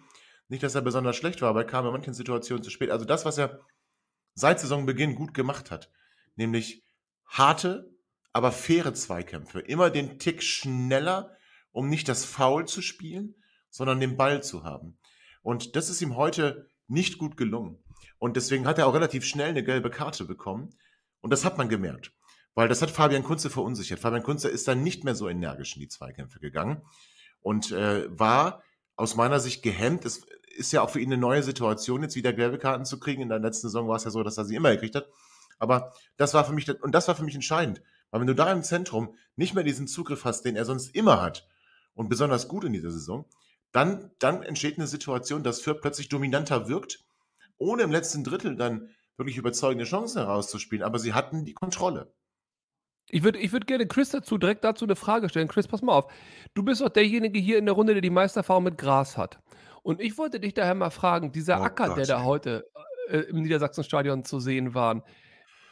Nicht, 0.49 0.63
dass 0.63 0.75
er 0.75 0.83
besonders 0.83 1.17
schlecht 1.17 1.43
war, 1.43 1.51
aber 1.51 1.61
er 1.61 1.67
kam 1.67 1.87
in 1.87 1.93
manchen 1.93 2.15
Situationen 2.15 2.63
zu 2.63 2.71
spät. 2.71 2.91
Also 2.91 3.05
das, 3.05 3.25
was 3.25 3.37
er 3.37 3.61
seit 4.35 4.61
Saisonbeginn 4.61 5.15
gut 5.15 5.35
gemacht 5.35 5.71
hat, 5.71 5.91
nämlich 6.37 6.85
harte, 7.27 7.95
aber 8.33 8.53
faire 8.53 8.95
Zweikämpfe. 8.95 9.61
Immer 9.61 9.91
den 9.91 10.19
Tick 10.19 10.43
schneller, 10.43 11.37
um 11.71 11.89
nicht 11.89 12.09
das 12.09 12.25
Foul 12.25 12.67
zu 12.67 12.81
spielen 12.81 13.35
sondern 13.71 14.01
den 14.01 14.17
Ball 14.17 14.43
zu 14.43 14.65
haben. 14.65 14.99
Und 15.43 15.77
das 15.77 15.91
ist 15.91 16.03
ihm 16.03 16.17
heute 16.17 16.69
nicht 16.89 17.19
gut 17.19 17.37
gelungen. 17.37 17.79
Und 18.19 18.37
deswegen 18.37 18.67
hat 18.67 18.79
er 18.79 18.87
auch 18.87 18.95
relativ 18.95 19.25
schnell 19.25 19.51
eine 19.51 19.63
gelbe 19.63 19.91
Karte 19.91 20.25
bekommen. 20.25 20.71
Und 21.21 21.31
das 21.31 21.45
hat 21.45 21.59
man 21.59 21.69
gemerkt. 21.69 22.13
Weil 22.55 22.69
das 22.69 22.83
hat 22.83 22.91
Fabian 22.91 23.23
Kunze 23.23 23.51
verunsichert. 23.51 24.01
Fabian 24.01 24.23
Kunze 24.23 24.49
ist 24.49 24.67
dann 24.67 24.83
nicht 24.83 25.05
mehr 25.05 25.15
so 25.15 25.29
energisch 25.29 25.77
in 25.77 25.81
die 25.81 25.89
Zweikämpfe 25.89 26.41
gegangen 26.41 26.83
und 27.41 27.71
äh, 27.71 28.07
war 28.19 28.63
aus 28.97 29.15
meiner 29.15 29.39
Sicht 29.39 29.63
gehemmt. 29.63 30.05
Es 30.05 30.27
ist 30.57 30.73
ja 30.73 30.83
auch 30.83 30.91
für 30.91 31.01
ihn 31.01 31.13
eine 31.13 31.21
neue 31.21 31.45
Situation, 31.45 32.03
jetzt 32.03 32.17
wieder 32.17 32.33
gelbe 32.33 32.59
Karten 32.59 32.85
zu 32.85 32.99
kriegen. 32.99 33.23
In 33.23 33.29
der 33.29 33.39
letzten 33.39 33.69
Saison 33.69 33.87
war 33.87 33.97
es 33.97 34.05
ja 34.05 34.11
so, 34.11 34.25
dass 34.25 34.39
er 34.39 34.45
sie 34.45 34.57
immer 34.57 34.73
gekriegt 34.73 34.97
hat. 34.97 35.09
Aber 35.61 35.93
das 36.17 36.35
war 36.35 36.45
für 36.45 36.53
mich, 36.53 36.69
und 36.83 36.93
das 36.95 37.07
war 37.07 37.15
für 37.15 37.25
mich 37.25 37.37
entscheidend. 37.37 37.81
Weil 38.11 38.21
wenn 38.21 38.27
du 38.27 38.35
da 38.35 38.51
im 38.51 38.63
Zentrum 38.63 39.15
nicht 39.37 39.55
mehr 39.55 39.65
diesen 39.65 39.87
Zugriff 39.87 40.25
hast, 40.25 40.43
den 40.43 40.57
er 40.57 40.65
sonst 40.65 40.95
immer 40.95 41.23
hat, 41.23 41.47
und 41.95 42.09
besonders 42.09 42.49
gut 42.49 42.65
in 42.65 42.73
dieser 42.73 42.93
Saison, 42.93 43.25
dann, 43.79 44.11
dann 44.19 44.43
entsteht 44.43 44.77
eine 44.77 44.89
Situation, 44.89 45.45
dass 45.45 45.61
Fürth 45.61 45.81
plötzlich 45.81 46.09
dominanter 46.09 46.69
wirkt, 46.69 47.05
ohne 47.59 47.85
im 47.85 47.93
letzten 47.93 48.25
Drittel 48.25 48.57
dann 48.57 48.91
wirklich 49.17 49.37
überzeugende 49.37 49.85
Chancen 49.85 50.19
herauszuspielen. 50.19 50.85
Aber 50.85 50.99
sie 50.99 51.15
hatten 51.15 51.45
die 51.45 51.55
Kontrolle. 51.55 52.13
Ich 53.09 53.23
würde 53.23 53.39
ich 53.39 53.53
würd 53.53 53.69
gerne 53.69 53.87
Chris 53.87 54.11
dazu 54.11 54.37
direkt 54.37 54.65
dazu 54.65 54.85
eine 54.85 54.97
Frage 54.97 55.29
stellen. 55.29 55.47
Chris, 55.47 55.69
pass 55.69 55.81
mal 55.81 55.93
auf. 55.93 56.13
Du 56.55 56.65
bist 56.65 56.81
doch 56.81 56.89
derjenige 56.89 57.39
hier 57.39 57.57
in 57.57 57.67
der 57.67 57.75
Runde, 57.75 57.93
der 57.93 58.03
die 58.03 58.11
meiste 58.11 58.41
Erfahrung 58.41 58.65
mit 58.65 58.79
Gras 58.79 59.17
hat. 59.17 59.39
Und 59.83 60.01
ich 60.01 60.19
wollte 60.19 60.41
dich 60.41 60.55
daher 60.55 60.75
mal 60.75 60.91
fragen, 60.91 61.31
dieser 61.31 61.61
oh 61.61 61.63
Acker, 61.63 61.87
Gott, 61.87 61.99
der 61.99 62.07
da 62.07 62.25
heute 62.25 62.69
äh, 63.09 63.19
im 63.19 63.43
Niedersachsenstadion 63.43 64.25
zu 64.25 64.41
sehen 64.41 64.75
war, 64.75 65.05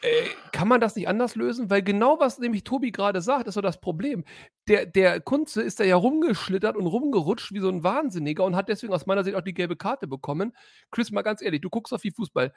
äh, 0.03 0.27
kann 0.53 0.69
man 0.69 0.81
das 0.81 0.97
nicht 0.97 1.09
anders 1.09 1.35
lösen? 1.35 1.71
Weil 1.71 1.83
genau 1.83 2.21
was 2.21 2.39
nämlich 2.39 2.65
Tobi 2.65 2.93
gerade 2.93 3.21
sagt, 3.21 3.47
ist 3.47 3.55
so 3.55 3.61
das 3.61 3.81
Problem. 3.81 4.25
Der, 4.69 4.87
der 4.87 5.21
Kunze 5.21 5.63
ist 5.63 5.81
da 5.81 5.85
ja 5.85 5.97
rumgeschlittert 5.97 6.77
und 6.77 6.87
rumgerutscht 6.87 7.53
wie 7.53 7.61
so 7.61 7.69
ein 7.69 7.83
Wahnsinniger 7.83 8.45
und 8.45 8.57
hat 8.57 8.69
deswegen 8.69 8.93
aus 8.93 9.07
meiner 9.07 9.25
Sicht 9.25 9.37
auch 9.37 9.43
die 9.43 9.55
gelbe 9.55 9.77
Karte 9.77 10.07
bekommen. 10.07 10.57
Chris, 10.91 11.11
mal 11.11 11.23
ganz 11.23 11.43
ehrlich, 11.43 11.61
du 11.61 11.71
guckst 11.71 11.93
auf 11.93 12.03
die 12.03 12.13
Fußball. 12.13 12.53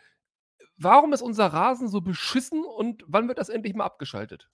Warum 0.78 1.14
ist 1.14 1.22
unser 1.22 1.48
Rasen 1.48 1.88
so 1.90 2.02
beschissen 2.02 2.64
und 2.64 3.04
wann 3.08 3.28
wird 3.28 3.38
das 3.38 3.50
endlich 3.50 3.74
mal 3.74 3.86
abgeschaltet? 3.86 4.50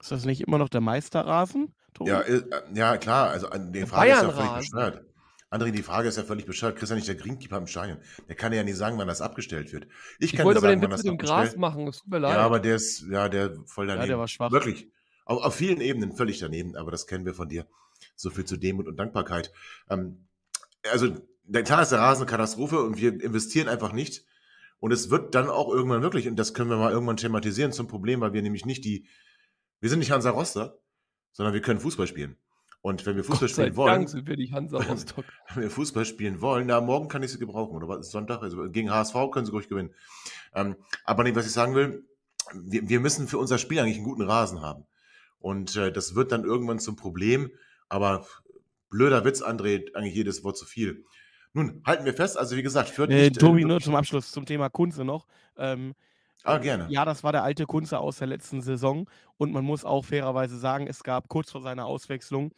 Ist 0.00 0.10
das 0.10 0.24
nicht 0.24 0.42
immer 0.42 0.58
noch 0.58 0.68
der 0.68 0.80
Meisterrasen? 0.80 1.74
Tobi? 1.94 2.10
Ja, 2.10 2.20
äh, 2.22 2.42
ja, 2.74 2.96
klar. 2.96 3.30
Also 3.30 3.48
an 3.48 3.72
den 3.72 3.86
Frage 3.86 4.10
ist 4.10 4.22
ja 4.22 4.30
völlig 4.30 4.52
bescheuert. 4.70 5.04
André, 5.50 5.72
die 5.72 5.82
Frage 5.82 6.08
ist 6.08 6.16
ja 6.16 6.22
völlig 6.22 6.46
bescheuert. 6.46 6.76
Chris 6.76 6.84
ist 6.84 6.90
ja 6.90 6.96
nicht 6.96 7.08
der 7.08 7.16
Greenkeeper 7.16 7.58
im 7.58 7.66
Stadion. 7.66 7.98
Der 8.28 8.36
kann 8.36 8.52
ja 8.52 8.62
nicht 8.62 8.76
sagen, 8.76 8.98
wann 8.98 9.08
das 9.08 9.20
abgestellt 9.20 9.72
wird. 9.72 9.88
Ich, 10.20 10.32
ich 10.32 10.36
kann 10.36 10.46
wollte 10.46 10.58
aber 10.58 10.68
sagen, 10.68 10.80
den 10.80 10.90
Witz 10.92 11.02
mit 11.02 11.06
dem 11.06 11.18
Gras 11.18 11.56
machen. 11.56 11.88
Es 11.88 11.98
tut 11.98 12.08
mir 12.08 12.18
leid. 12.20 12.34
Ja, 12.34 12.42
aber 12.42 12.60
der 12.60 12.76
ist, 12.76 13.04
ja, 13.10 13.28
der 13.28 13.56
voll 13.66 13.88
daneben. 13.88 14.02
Ja, 14.02 14.06
der 14.06 14.18
war 14.18 14.28
schwach. 14.28 14.52
Wirklich. 14.52 14.88
Auf, 15.24 15.42
auf, 15.42 15.54
vielen 15.54 15.80
Ebenen 15.80 16.12
völlig 16.12 16.38
daneben, 16.38 16.76
aber 16.76 16.92
das 16.92 17.08
kennen 17.08 17.26
wir 17.26 17.34
von 17.34 17.48
dir. 17.48 17.66
So 18.14 18.30
viel 18.30 18.44
zu 18.44 18.56
Demut 18.56 18.86
und 18.86 18.96
Dankbarkeit. 18.96 19.52
Ähm, 19.88 20.28
also, 20.90 21.16
klar 21.52 21.82
ist 21.82 21.90
der 21.90 21.98
Rasen 21.98 22.22
eine 22.22 22.30
Katastrophe 22.30 22.80
und 22.82 22.98
wir 22.98 23.20
investieren 23.20 23.68
einfach 23.68 23.92
nicht. 23.92 24.24
Und 24.78 24.92
es 24.92 25.10
wird 25.10 25.34
dann 25.34 25.50
auch 25.50 25.68
irgendwann 25.72 26.02
wirklich, 26.02 26.28
und 26.28 26.36
das 26.36 26.54
können 26.54 26.70
wir 26.70 26.76
mal 26.76 26.92
irgendwann 26.92 27.16
thematisieren, 27.16 27.72
zum 27.72 27.88
Problem, 27.88 28.20
weil 28.20 28.32
wir 28.32 28.42
nämlich 28.42 28.64
nicht 28.64 28.84
die, 28.84 29.06
wir 29.80 29.90
sind 29.90 29.98
nicht 29.98 30.12
Hansa 30.12 30.30
Rostock, 30.30 30.80
sondern 31.32 31.54
wir 31.54 31.60
können 31.60 31.80
Fußball 31.80 32.06
spielen. 32.06 32.36
Und 32.82 33.04
wenn 33.06 33.16
wir 33.16 33.24
Fußball 33.24 33.48
Gott 33.48 33.50
spielen 33.50 33.76
wollen. 33.76 33.92
Dank 33.92 34.08
sind 34.08 34.26
wir 34.26 34.36
nicht 34.36 34.52
Hansa 34.52 34.78
Rostock. 34.88 35.24
wenn 35.54 35.64
wir 35.64 35.70
Fußball 35.70 36.04
spielen 36.04 36.40
wollen, 36.40 36.66
na, 36.66 36.80
morgen 36.80 37.08
kann 37.08 37.22
ich 37.22 37.32
sie 37.32 37.38
gebrauchen. 37.38 37.76
Oder 37.76 37.88
was 37.88 38.06
ist 38.06 38.12
Sonntag? 38.12 38.42
Also 38.42 38.70
gegen 38.70 38.90
HSV 38.90 39.14
können 39.32 39.46
sie 39.46 39.52
ruhig 39.52 39.68
gewinnen. 39.68 39.94
Ähm, 40.54 40.76
aber 41.04 41.24
nee, 41.24 41.34
was 41.34 41.46
ich 41.46 41.52
sagen 41.52 41.74
will, 41.74 42.04
wir, 42.54 42.88
wir 42.88 43.00
müssen 43.00 43.28
für 43.28 43.38
unser 43.38 43.58
Spiel 43.58 43.78
eigentlich 43.78 43.96
einen 43.96 44.06
guten 44.06 44.22
Rasen 44.22 44.62
haben. 44.62 44.86
Und 45.38 45.76
äh, 45.76 45.92
das 45.92 46.14
wird 46.14 46.32
dann 46.32 46.44
irgendwann 46.44 46.78
zum 46.78 46.96
Problem. 46.96 47.50
Aber 47.88 48.26
blöder 48.88 49.24
Witz, 49.24 49.42
André, 49.42 49.94
eigentlich 49.94 50.14
jedes 50.14 50.44
Wort 50.44 50.56
zu 50.56 50.66
viel. 50.66 51.04
Nun, 51.52 51.82
halten 51.84 52.04
wir 52.04 52.14
fest, 52.14 52.38
also 52.38 52.56
wie 52.56 52.62
gesagt, 52.62 52.90
führt 52.90 53.10
äh, 53.10 53.28
nicht, 53.28 53.40
Tobi, 53.40 53.62
äh, 53.62 53.64
nur 53.64 53.80
zum 53.80 53.96
Abschluss 53.96 54.30
zum 54.30 54.46
Thema 54.46 54.68
Kunze 54.68 55.04
noch. 55.04 55.26
Ähm, 55.56 55.94
Ah, 56.44 56.58
gerne. 56.58 56.86
Ja, 56.90 57.04
das 57.04 57.22
war 57.22 57.32
der 57.32 57.42
alte 57.42 57.66
Kunze 57.66 57.98
aus 57.98 58.18
der 58.18 58.28
letzten 58.28 58.62
Saison. 58.62 59.08
Und 59.36 59.52
man 59.52 59.64
muss 59.64 59.84
auch 59.84 60.04
fairerweise 60.04 60.58
sagen, 60.58 60.86
es 60.86 61.02
gab 61.02 61.28
kurz 61.28 61.50
vor 61.50 61.62
seiner 61.62 61.86
Auswechslung 61.86 62.52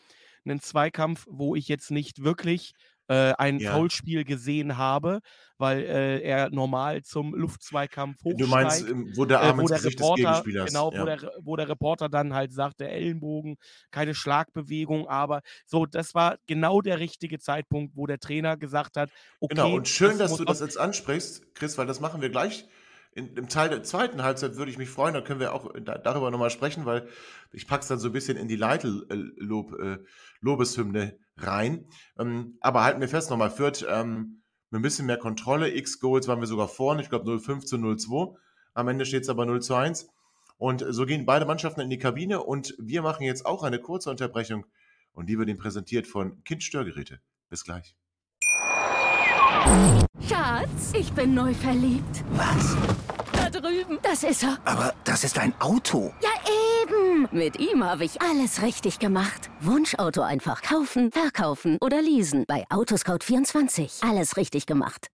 einen 0.45 0.61
Zweikampf, 0.61 1.27
wo 1.29 1.55
ich 1.55 1.69
jetzt 1.69 1.91
nicht 1.91 2.25
wirklich 2.25 2.75
äh, 3.09 3.35
ein 3.37 3.59
ja. 3.59 3.73
Foulspiel 3.73 4.25
gesehen 4.25 4.79
habe, 4.79 5.21
weil 5.59 5.81
äh, 5.83 6.21
er 6.23 6.51
normal 6.51 7.03
zum 7.03 7.35
Luftzweikampf 7.35 8.19
hochsteigt. 8.25 8.41
Du 8.41 8.47
meinst, 8.47 8.87
wo 9.17 9.25
der 9.25 9.41
Arm 9.41 9.61
äh, 9.61 9.62
wo 9.62 9.69
der 9.69 9.85
Reporter, 9.85 10.43
Genau, 10.45 10.93
ja. 10.93 11.01
wo, 11.01 11.05
der, 11.05 11.33
wo 11.41 11.57
der 11.57 11.69
Reporter 11.69 12.09
dann 12.09 12.33
halt 12.35 12.53
sagt, 12.53 12.81
der 12.81 12.93
Ellenbogen, 12.93 13.57
keine 13.91 14.15
Schlagbewegung, 14.15 15.09
aber 15.09 15.43
so, 15.67 15.87
das 15.87 16.15
war 16.15 16.37
genau 16.47 16.81
der 16.81 17.01
richtige 17.01 17.39
Zeitpunkt, 17.39 17.97
wo 17.97 18.07
der 18.07 18.19
Trainer 18.19 18.57
gesagt 18.57 18.97
hat, 18.97 19.11
okay. 19.41 19.55
Genau, 19.55 19.75
und 19.75 19.89
schön, 19.89 20.19
das 20.19 20.31
dass 20.31 20.39
du 20.39 20.45
das 20.45 20.61
jetzt 20.61 20.79
ansprichst, 20.79 21.55
Chris, 21.55 21.77
weil 21.79 21.87
das 21.87 22.01
machen 22.01 22.23
wir 22.23 22.31
gleich 22.31 22.67
in, 23.14 23.37
im 23.37 23.49
Teil 23.49 23.69
der 23.69 23.83
zweiten 23.83 24.23
Halbzeit 24.23 24.57
würde 24.57 24.71
ich 24.71 24.78
mich 24.78 24.88
freuen, 24.88 25.12
da 25.14 25.21
können 25.21 25.40
wir 25.40 25.52
auch 25.52 25.75
da, 25.81 25.99
darüber 25.99 26.31
nochmal 26.31 26.50
sprechen, 26.50 26.87
weil 26.87 27.09
ich 27.52 27.66
packe 27.66 27.83
es 27.83 27.88
dann 27.88 27.99
so 27.99 28.09
ein 28.09 28.12
bisschen 28.12 28.38
in 28.38 28.49
die 28.49 28.57
Leitl-Lobeshymne 28.57 31.02
äh, 31.02 31.19
rein. 31.37 31.87
Ähm, 32.19 32.57
aber 32.61 32.85
halten 32.85 33.00
wir 33.00 33.09
fest 33.09 33.31
nochmal, 33.31 33.50
Fürth 33.50 33.85
ähm, 33.88 34.42
mit 34.71 34.78
ein 34.78 34.83
bisschen 34.83 35.07
mehr 35.07 35.19
Kontrolle. 35.19 35.75
X-Goals 35.75 36.28
waren 36.28 36.38
wir 36.40 36.47
sogar 36.47 36.69
vorne, 36.69 37.02
ich 37.02 37.09
glaube 37.11 37.28
0-5 37.31 37.66
zu 37.66 37.76
0-2. 37.76 38.37
Am 38.75 38.88
Ende 38.88 39.04
steht 39.04 39.25
es 39.25 39.28
aber 39.28 39.45
0 39.45 39.61
zu 39.61 39.75
1. 39.75 40.09
Und 40.57 40.85
so 40.88 41.04
gehen 41.07 41.26
beide 41.26 41.45
Mannschaften 41.45 41.81
in 41.81 41.90
die 41.90 41.99
Kabine 41.99 42.40
und 42.42 42.75
wir 42.78 43.02
machen 43.02 43.25
jetzt 43.25 43.45
auch 43.45 43.64
eine 43.64 43.81
kurze 43.81 44.11
Unterbrechung 44.11 44.64
und 45.12 45.28
die 45.28 45.37
wird 45.38 45.49
Ihnen 45.49 45.59
präsentiert 45.59 46.07
von 46.07 46.45
Kind 46.45 46.62
Störgeräte. 46.62 47.21
Bis 47.49 47.64
gleich. 47.64 47.97
Schatz, 50.28 50.92
ich 50.94 51.12
bin 51.12 51.35
neu 51.35 51.52
verliebt. 51.54 52.25
Was? 52.32 52.76
Da 53.32 53.50
drüben. 53.50 53.99
Das 54.02 54.23
ist 54.23 54.42
er. 54.42 54.59
Aber 54.64 54.94
das 55.04 55.25
ist 55.25 55.38
ein 55.38 55.52
Auto. 55.61 56.12
Ja, 56.23 56.30
eben. 56.82 57.28
Mit 57.32 57.59
ihm 57.59 57.85
habe 57.85 58.04
ich 58.04 58.21
alles 58.23 58.62
richtig 58.62 58.99
gemacht. 58.99 59.50
Wunschauto 59.61 60.23
einfach 60.23 60.62
kaufen, 60.62 61.11
verkaufen 61.12 61.78
oder 61.80 62.00
leasen. 62.00 62.44
Bei 62.47 62.64
Autoscout24. 62.71 64.09
Alles 64.09 64.37
richtig 64.37 64.66
gemacht. 64.66 65.09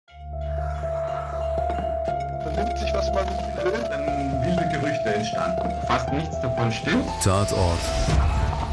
Vernimmt 2.43 2.79
sich, 2.79 2.93
was 2.93 3.13
man 3.13 3.27
will. 3.65 3.73
Dann 3.91 4.07
wilde 4.45 4.69
Gerüchte 4.73 4.89
Gerüchte 4.99 5.15
entstanden. 5.15 5.71
Fast 5.87 6.13
nichts 6.13 6.41
davon 6.41 6.73
stimmt. 6.73 7.07
Tatort 7.23 7.79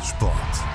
Sport. 0.04 0.75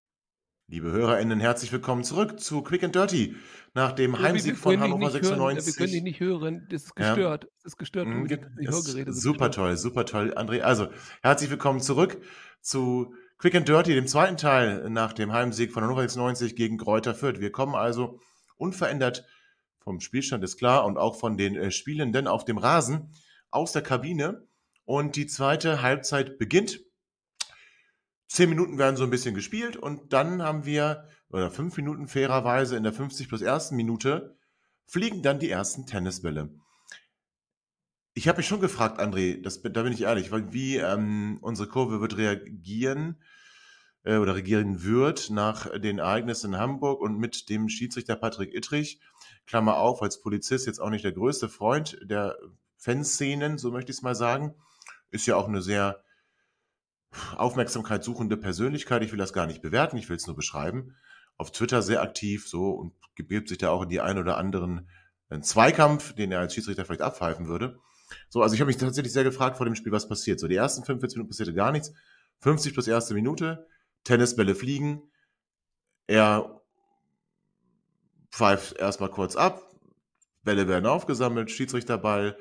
Liebe 0.71 0.89
HörerInnen, 0.93 1.41
herzlich 1.41 1.69
willkommen 1.73 2.05
zurück 2.05 2.39
zu 2.39 2.61
Quick 2.61 2.85
and 2.85 2.95
Dirty. 2.95 3.35
Nach 3.73 3.91
dem 3.91 4.17
Heimsieg 4.17 4.55
von 4.57 4.79
Hannover 4.79 5.11
96. 5.11 5.67
wir 5.67 5.73
können 5.73 5.91
dich 5.91 6.01
nicht 6.01 6.19
hören. 6.21 6.65
Das 6.69 6.83
ist 6.83 6.95
gestört. 6.95 7.43
Ja. 7.43 7.49
Das 7.57 7.73
ist 7.73 7.77
gestört. 7.77 8.07
Mhm, 8.07 8.25
die 8.29 8.69
Hörgeräte 8.69 9.11
super 9.11 9.49
gestört. 9.49 9.55
toll, 9.55 9.75
super 9.75 10.05
toll, 10.05 10.33
André. 10.37 10.61
Also, 10.61 10.87
herzlich 11.23 11.49
willkommen 11.49 11.81
zurück 11.81 12.21
zu 12.61 13.13
Quick 13.37 13.55
and 13.55 13.67
Dirty, 13.67 13.95
dem 13.95 14.07
zweiten 14.07 14.37
Teil 14.37 14.89
nach 14.89 15.11
dem 15.11 15.33
Heimsieg 15.33 15.73
von 15.73 15.83
Hannover 15.83 16.03
96 16.03 16.55
gegen 16.55 16.77
Kräuter 16.77 17.13
Fürth. 17.13 17.41
Wir 17.41 17.51
kommen 17.51 17.75
also 17.75 18.21
unverändert 18.55 19.25
vom 19.79 19.99
Spielstand, 19.99 20.41
ist 20.41 20.55
klar, 20.55 20.85
und 20.85 20.97
auch 20.97 21.19
von 21.19 21.35
den 21.35 21.57
äh, 21.57 21.71
Spielenden 21.71 22.27
auf 22.27 22.45
dem 22.45 22.57
Rasen 22.57 23.11
aus 23.49 23.73
der 23.73 23.81
Kabine. 23.81 24.47
Und 24.85 25.17
die 25.17 25.27
zweite 25.27 25.81
Halbzeit 25.81 26.37
beginnt 26.37 26.79
Zehn 28.31 28.47
Minuten 28.47 28.77
werden 28.77 28.95
so 28.95 29.03
ein 29.03 29.09
bisschen 29.09 29.35
gespielt 29.35 29.75
und 29.75 30.13
dann 30.13 30.41
haben 30.41 30.63
wir, 30.63 31.05
oder 31.31 31.51
fünf 31.51 31.75
Minuten 31.75 32.07
fairerweise 32.07 32.77
in 32.77 32.83
der 32.83 32.93
50 32.93 33.27
plus 33.27 33.41
ersten 33.41 33.75
Minute, 33.75 34.37
fliegen 34.85 35.21
dann 35.21 35.39
die 35.39 35.49
ersten 35.49 35.85
Tennisbälle. 35.85 36.49
Ich 38.13 38.29
habe 38.29 38.37
mich 38.37 38.47
schon 38.47 38.61
gefragt, 38.61 39.01
André, 39.01 39.41
das, 39.41 39.61
da 39.61 39.83
bin 39.83 39.91
ich 39.91 40.03
ehrlich, 40.03 40.31
wie 40.31 40.77
ähm, 40.77 41.39
unsere 41.41 41.67
Kurve 41.67 41.99
wird 41.99 42.15
reagieren 42.15 43.21
äh, 44.03 44.15
oder 44.15 44.33
regieren 44.33 44.81
wird 44.81 45.29
nach 45.29 45.69
den 45.77 45.99
Ereignissen 45.99 46.53
in 46.53 46.59
Hamburg 46.59 47.01
und 47.01 47.17
mit 47.17 47.49
dem 47.49 47.67
Schiedsrichter 47.67 48.15
Patrick 48.15 48.55
Ittrich, 48.55 49.01
Klammer 49.45 49.75
auf, 49.75 50.01
als 50.01 50.21
Polizist 50.21 50.67
jetzt 50.67 50.79
auch 50.79 50.89
nicht 50.89 51.03
der 51.03 51.11
größte 51.11 51.49
Freund 51.49 51.99
der 52.01 52.37
Fanszenen, 52.77 53.57
so 53.57 53.71
möchte 53.71 53.91
ich 53.91 53.97
es 53.97 54.03
mal 54.03 54.15
sagen, 54.15 54.55
ist 55.09 55.25
ja 55.25 55.35
auch 55.35 55.49
eine 55.49 55.61
sehr 55.61 56.01
Aufmerksamkeit 57.35 58.03
suchende 58.03 58.37
Persönlichkeit. 58.37 59.03
Ich 59.03 59.11
will 59.11 59.19
das 59.19 59.33
gar 59.33 59.47
nicht 59.47 59.61
bewerten, 59.61 59.97
ich 59.97 60.09
will 60.09 60.15
es 60.15 60.27
nur 60.27 60.35
beschreiben. 60.35 60.95
Auf 61.37 61.51
Twitter 61.51 61.81
sehr 61.81 62.01
aktiv 62.01 62.47
so 62.47 62.69
und 62.71 62.93
gebildet 63.15 63.49
sich 63.49 63.57
da 63.57 63.69
auch 63.69 63.83
in 63.83 63.89
die 63.89 64.01
ein 64.01 64.17
oder 64.17 64.37
anderen 64.37 64.89
äh, 65.29 65.39
Zweikampf, 65.39 66.13
den 66.13 66.31
er 66.31 66.39
als 66.39 66.53
Schiedsrichter 66.53 66.85
vielleicht 66.85 67.01
abpfeifen 67.01 67.47
würde. 67.47 67.79
So, 68.29 68.41
also 68.41 68.53
ich 68.53 68.61
habe 68.61 68.67
mich 68.67 68.77
tatsächlich 68.77 69.13
sehr 69.13 69.23
gefragt 69.23 69.57
vor 69.57 69.65
dem 69.65 69.75
Spiel, 69.75 69.91
was 69.91 70.07
passiert. 70.07 70.39
So, 70.39 70.47
die 70.47 70.55
ersten 70.55 70.83
45 70.83 71.17
Minuten 71.17 71.29
passierte 71.29 71.53
gar 71.53 71.71
nichts. 71.71 71.93
50 72.39 72.73
plus 72.73 72.87
erste 72.87 73.13
Minute, 73.13 73.67
Tennisbälle 74.03 74.55
fliegen. 74.55 75.03
Er 76.07 76.61
pfeift 78.31 78.77
erstmal 78.77 79.09
kurz 79.09 79.35
ab, 79.35 79.61
Bälle 80.43 80.67
werden 80.67 80.85
aufgesammelt, 80.85 81.51
Schiedsrichterball, 81.51 82.37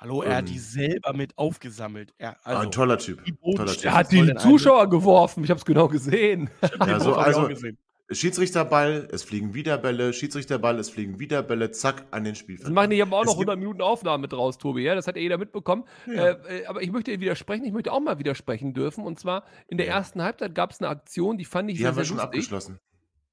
Hallo, 0.00 0.22
er 0.22 0.30
ähm, 0.30 0.36
hat 0.38 0.48
die 0.48 0.58
selber 0.58 1.12
mit 1.12 1.36
aufgesammelt. 1.36 2.14
Er, 2.16 2.30
ah, 2.30 2.36
also, 2.44 2.62
ein 2.62 2.70
toller 2.70 2.96
Typ. 2.96 3.22
Toller 3.54 3.66
typ. 3.66 3.84
Er 3.84 3.94
hat 3.94 4.10
die 4.10 4.34
Zuschauer 4.36 4.88
geworfen. 4.88 5.44
Ich 5.44 5.50
habe 5.50 5.58
es 5.58 5.64
genau 5.64 5.88
gesehen. 5.88 6.48
Ja, 6.86 6.98
so, 6.98 7.14
also, 7.14 7.48
gesehen. 7.48 7.76
Schiedsrichterball, 8.12 9.08
es 9.12 9.22
fliegen 9.22 9.54
wieder 9.54 9.78
Bälle, 9.78 10.12
Schiedsrichterball, 10.12 10.78
es 10.80 10.90
fliegen 10.90 11.20
wieder 11.20 11.42
Bälle, 11.44 11.70
zack, 11.70 12.06
an 12.10 12.24
den 12.24 12.34
Spielfeld. 12.34 12.66
Das 12.66 12.74
machen 12.74 12.90
die 12.90 13.00
aber 13.00 13.18
auch 13.18 13.24
noch 13.24 13.34
100 13.34 13.56
Minuten 13.56 13.82
Aufnahme 13.82 14.26
draus, 14.26 14.58
Tobi, 14.58 14.82
ja? 14.82 14.96
Das 14.96 15.06
hat 15.06 15.14
ja 15.14 15.22
jeder 15.22 15.38
mitbekommen. 15.38 15.84
Ja. 16.06 16.30
Äh, 16.30 16.62
äh, 16.62 16.66
aber 16.66 16.82
ich 16.82 16.90
möchte 16.90 17.20
widersprechen, 17.20 17.64
ich 17.64 17.72
möchte 17.72 17.92
auch 17.92 18.00
mal 18.00 18.18
widersprechen 18.18 18.74
dürfen. 18.74 19.04
Und 19.04 19.20
zwar 19.20 19.44
in 19.68 19.76
der 19.76 19.86
ja. 19.86 19.94
ersten 19.94 20.22
Halbzeit 20.22 20.54
gab 20.54 20.72
es 20.72 20.80
eine 20.80 20.88
Aktion, 20.88 21.38
die 21.38 21.44
fand 21.44 21.70
ich 21.70 21.76
die 21.76 21.82
sehr, 21.82 21.90
haben 21.90 21.98
wir 21.98 22.04
sehr 22.04 22.08
schon 22.08 22.16
lustig. 22.16 22.40
abgeschlossen. 22.40 22.80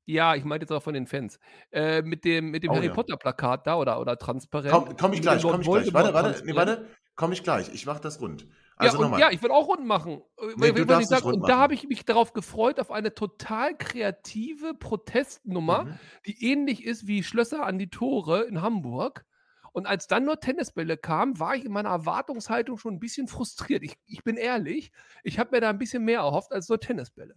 Ja, 0.10 0.36
ich 0.36 0.46
meinte 0.46 0.64
jetzt 0.64 0.72
auch 0.72 0.82
von 0.82 0.94
den 0.94 1.06
Fans. 1.06 1.38
Äh, 1.72 2.02
mit 2.02 2.24
dem, 2.24 2.50
mit 2.50 2.64
dem 2.64 2.72
Oh, 2.72 2.76
Harry 2.76 2.88
ja. 2.88 2.94
Potter 2.94 3.18
Plakat 3.18 3.68
da 3.68 3.76
oder, 3.76 4.00
oder 4.00 4.18
transparent. 4.18 4.72
Komm, 4.74 4.96
komm 4.98 5.14
ich 5.14 5.22
gleich, 5.22 5.42
komm 5.44 5.60
ich 5.62 5.68
gleich. 5.68 5.94
Warte, 5.94 6.14
warte, 6.14 6.46
nee, 6.46 6.56
warte, 6.56 6.88
komm 7.16 7.34
ich 7.34 7.44
gleich. 7.44 7.74
Ich 7.74 7.86
mach 7.86 8.00
das 8.00 8.22
rund. 8.22 8.44
Ja, 8.44 8.48
Also 8.78 8.98
und, 9.00 9.04
nochmal. 9.04 9.20
ja, 9.20 9.32
ich 9.32 9.42
würde 9.42 9.54
auch 9.54 9.68
rund 9.68 9.86
machen. 9.86 10.22
Äh, 10.40 10.46
Nee, 10.56 10.72
du 10.72 10.86
darfst 10.86 11.04
ich 11.04 11.08
sag, 11.10 11.20
es 11.20 11.26
rund 11.26 11.36
und 11.36 11.42
da 11.44 11.56
machen. 11.56 11.62
habe 11.62 11.74
ich 11.74 11.88
mich 11.90 12.06
darauf 12.06 12.32
gefreut, 12.32 12.80
auf 12.80 12.90
eine 12.90 13.14
total 13.14 13.76
kreative 13.78 14.74
Protestnummer, 14.76 15.84
Mhm. 15.86 16.00
die 16.26 16.52
ähnlich 16.52 16.86
ist 16.86 17.06
wie 17.08 17.22
Schlösser 17.24 17.66
an 17.66 17.78
die 17.78 17.90
Tore 17.90 18.44
in 18.44 18.62
Hamburg. 18.62 19.26
Und 19.74 19.88
als 19.88 20.08
dann 20.08 20.24
nur 20.26 20.40
Tennisbälle 20.40 20.96
kamen, 20.98 21.38
war 21.40 21.54
ich 21.56 21.66
in 21.66 21.72
meiner 21.72 21.90
Erwartungshaltung 21.90 22.78
schon 22.78 22.96
ein 22.96 23.00
bisschen 23.00 23.28
frustriert. 23.28 23.84
Ich, 23.84 23.96
ich 24.08 24.24
bin 24.24 24.38
ehrlich, 24.38 24.92
ich 25.24 25.38
habe 25.38 25.52
mir 25.56 25.62
da 25.62 25.70
ein 25.70 25.78
bisschen 25.78 26.04
mehr 26.06 26.20
erhofft 26.22 26.52
als 26.54 26.70
nur 26.70 26.80
Tennisbälle. 26.80 27.36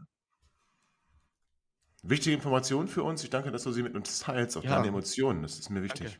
Wichtige 2.02 2.34
Information 2.34 2.88
für 2.88 3.02
uns. 3.02 3.22
Ich 3.24 3.30
danke, 3.30 3.50
dass 3.50 3.62
du 3.64 3.72
sie 3.72 3.82
mit 3.82 3.94
uns 3.94 4.20
teilst, 4.20 4.56
auch 4.56 4.64
Ja. 4.64 4.76
deine 4.76 4.88
Emotionen. 4.88 5.42
Das 5.42 5.58
ist 5.58 5.70
mir 5.70 5.82
wichtig. 5.82 6.18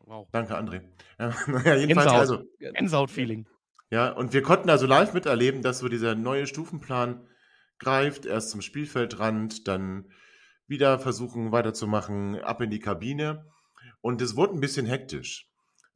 Wow. 0.00 0.28
Danke, 0.32 0.56
André. 0.56 0.82
Ja, 1.18 1.32
naja, 1.46 1.76
jedenfalls 1.76 1.86
Gänsehaut. 1.86 2.14
also. 2.20 2.42
Gänsehaut-Feeling. 2.58 3.46
Ja, 3.90 4.10
und 4.10 4.32
wir 4.32 4.42
konnten 4.42 4.68
also 4.68 4.86
live 4.86 5.14
miterleben, 5.14 5.62
dass 5.62 5.78
so 5.78 5.88
dieser 5.88 6.14
neue 6.14 6.46
Stufenplan 6.46 7.26
greift, 7.78 8.26
erst 8.26 8.50
zum 8.50 8.60
Spielfeldrand, 8.60 9.68
dann 9.68 10.10
wieder 10.66 10.98
versuchen 10.98 11.52
weiterzumachen, 11.52 12.40
ab 12.40 12.60
in 12.60 12.70
die 12.70 12.80
Kabine. 12.80 13.46
Und 14.00 14.20
es 14.20 14.34
wurde 14.36 14.54
ein 14.54 14.60
bisschen 14.60 14.86
hektisch. 14.86 15.48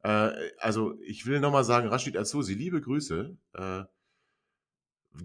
Äh, 0.03 0.31
also 0.59 0.93
ich 1.01 1.25
will 1.25 1.39
nochmal 1.39 1.63
sagen, 1.65 1.89
Rashid 1.89 2.17
Azusi, 2.17 2.53
liebe 2.53 2.79
Grüße. 2.81 3.35
Äh, 3.53 3.83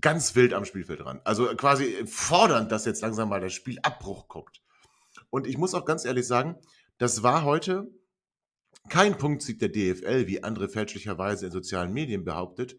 ganz 0.01 0.35
wild 0.35 0.55
am 0.55 0.64
Spielfeldrand. 0.64 1.27
Also 1.27 1.47
quasi 1.57 2.07
fordernd, 2.07 2.73
dass 2.73 2.85
jetzt 2.85 3.03
langsam 3.03 3.29
mal 3.29 3.40
der 3.40 3.51
Spielabbruch 3.51 4.29
kommt. 4.29 4.62
Und 5.31 5.47
ich 5.47 5.59
muss 5.59 5.75
auch 5.75 5.85
ganz 5.85 6.05
ehrlich 6.05 6.27
sagen, 6.27 6.57
das 6.99 7.23
war 7.23 7.44
heute 7.44 7.90
kein 8.88 9.16
Punktsieg 9.16 9.59
der 9.59 9.70
DFL, 9.70 10.27
wie 10.27 10.42
andere 10.42 10.68
fälschlicherweise 10.68 11.47
in 11.47 11.53
sozialen 11.53 11.92
Medien 11.92 12.25
behauptet, 12.25 12.77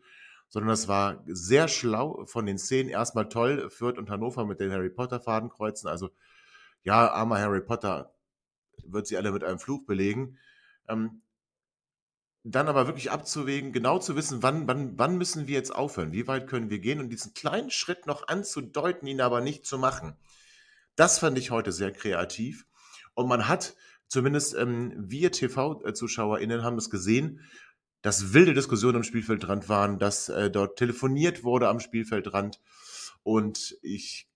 sondern 0.50 0.70
das 0.70 0.88
war 0.88 1.24
sehr 1.28 1.68
schlau 1.68 2.26
von 2.26 2.46
den 2.46 2.58
Szenen. 2.58 2.90
Erstmal 2.90 3.28
toll, 3.30 3.70
Fürth 3.70 3.98
und 3.98 4.10
Hannover 4.10 4.46
mit 4.46 4.60
den 4.60 4.72
Harry 4.72 4.90
Potter 4.90 5.20
Fadenkreuzen. 5.20 5.90
Also, 5.90 6.10
ja, 6.84 7.12
armer 7.12 7.40
Harry 7.40 7.62
Potter 7.62 8.14
wird 8.86 9.08
sie 9.08 9.18
alle 9.18 9.32
mit 9.32 9.44
einem 9.44 9.60
Fluch 9.60 9.86
belegen. 9.86 10.38
Ähm, 10.88 11.24
dann 12.48 12.68
aber 12.68 12.86
wirklich 12.86 13.10
abzuwägen, 13.10 13.74
genau 13.74 13.98
zu 13.98 14.16
wissen, 14.16 14.44
wann, 14.44 14.68
wann, 14.68 15.00
wann 15.00 15.18
müssen 15.18 15.48
wir 15.48 15.56
jetzt 15.56 15.74
aufhören, 15.76 16.14
wie 16.14 16.28
weit 16.28 16.48
können 16.48 16.70
wir 16.70 16.78
gehen 16.78 17.00
und 17.00 17.10
diesen 17.10 17.34
kleinen 17.34 17.72
Schritt 17.72 18.06
noch 18.06 18.28
anzudeuten, 18.28 19.08
ihn 19.08 19.20
aber 19.20 19.42
nicht 19.42 19.66
zu 19.66 19.80
machen. 19.80 20.16
Das 20.96 21.18
fand 21.18 21.40
ich 21.40 21.50
heute 21.50 21.72
sehr 21.72 21.92
kreativ. 21.92 22.68
Und 23.16 23.28
man 23.28 23.48
hat, 23.48 23.76
zumindest 24.08 24.54
ähm, 24.56 24.94
wir 24.96 25.32
TV-ZuschauerInnen 25.32 26.64
haben 26.64 26.78
es 26.78 26.92
gesehen, 26.92 27.42
dass 28.04 28.34
wilde 28.34 28.54
Diskussionen 28.54 28.98
am 28.98 29.04
Spielfeldrand 29.04 29.68
waren, 29.68 29.98
dass 29.98 30.30
äh, 30.30 30.52
dort 30.52 30.78
telefoniert 30.78 31.44
wurde 31.44 31.68
am 31.68 31.80
Spielfeldrand. 31.80 32.62
Und 33.24 33.76
ich 33.82 34.30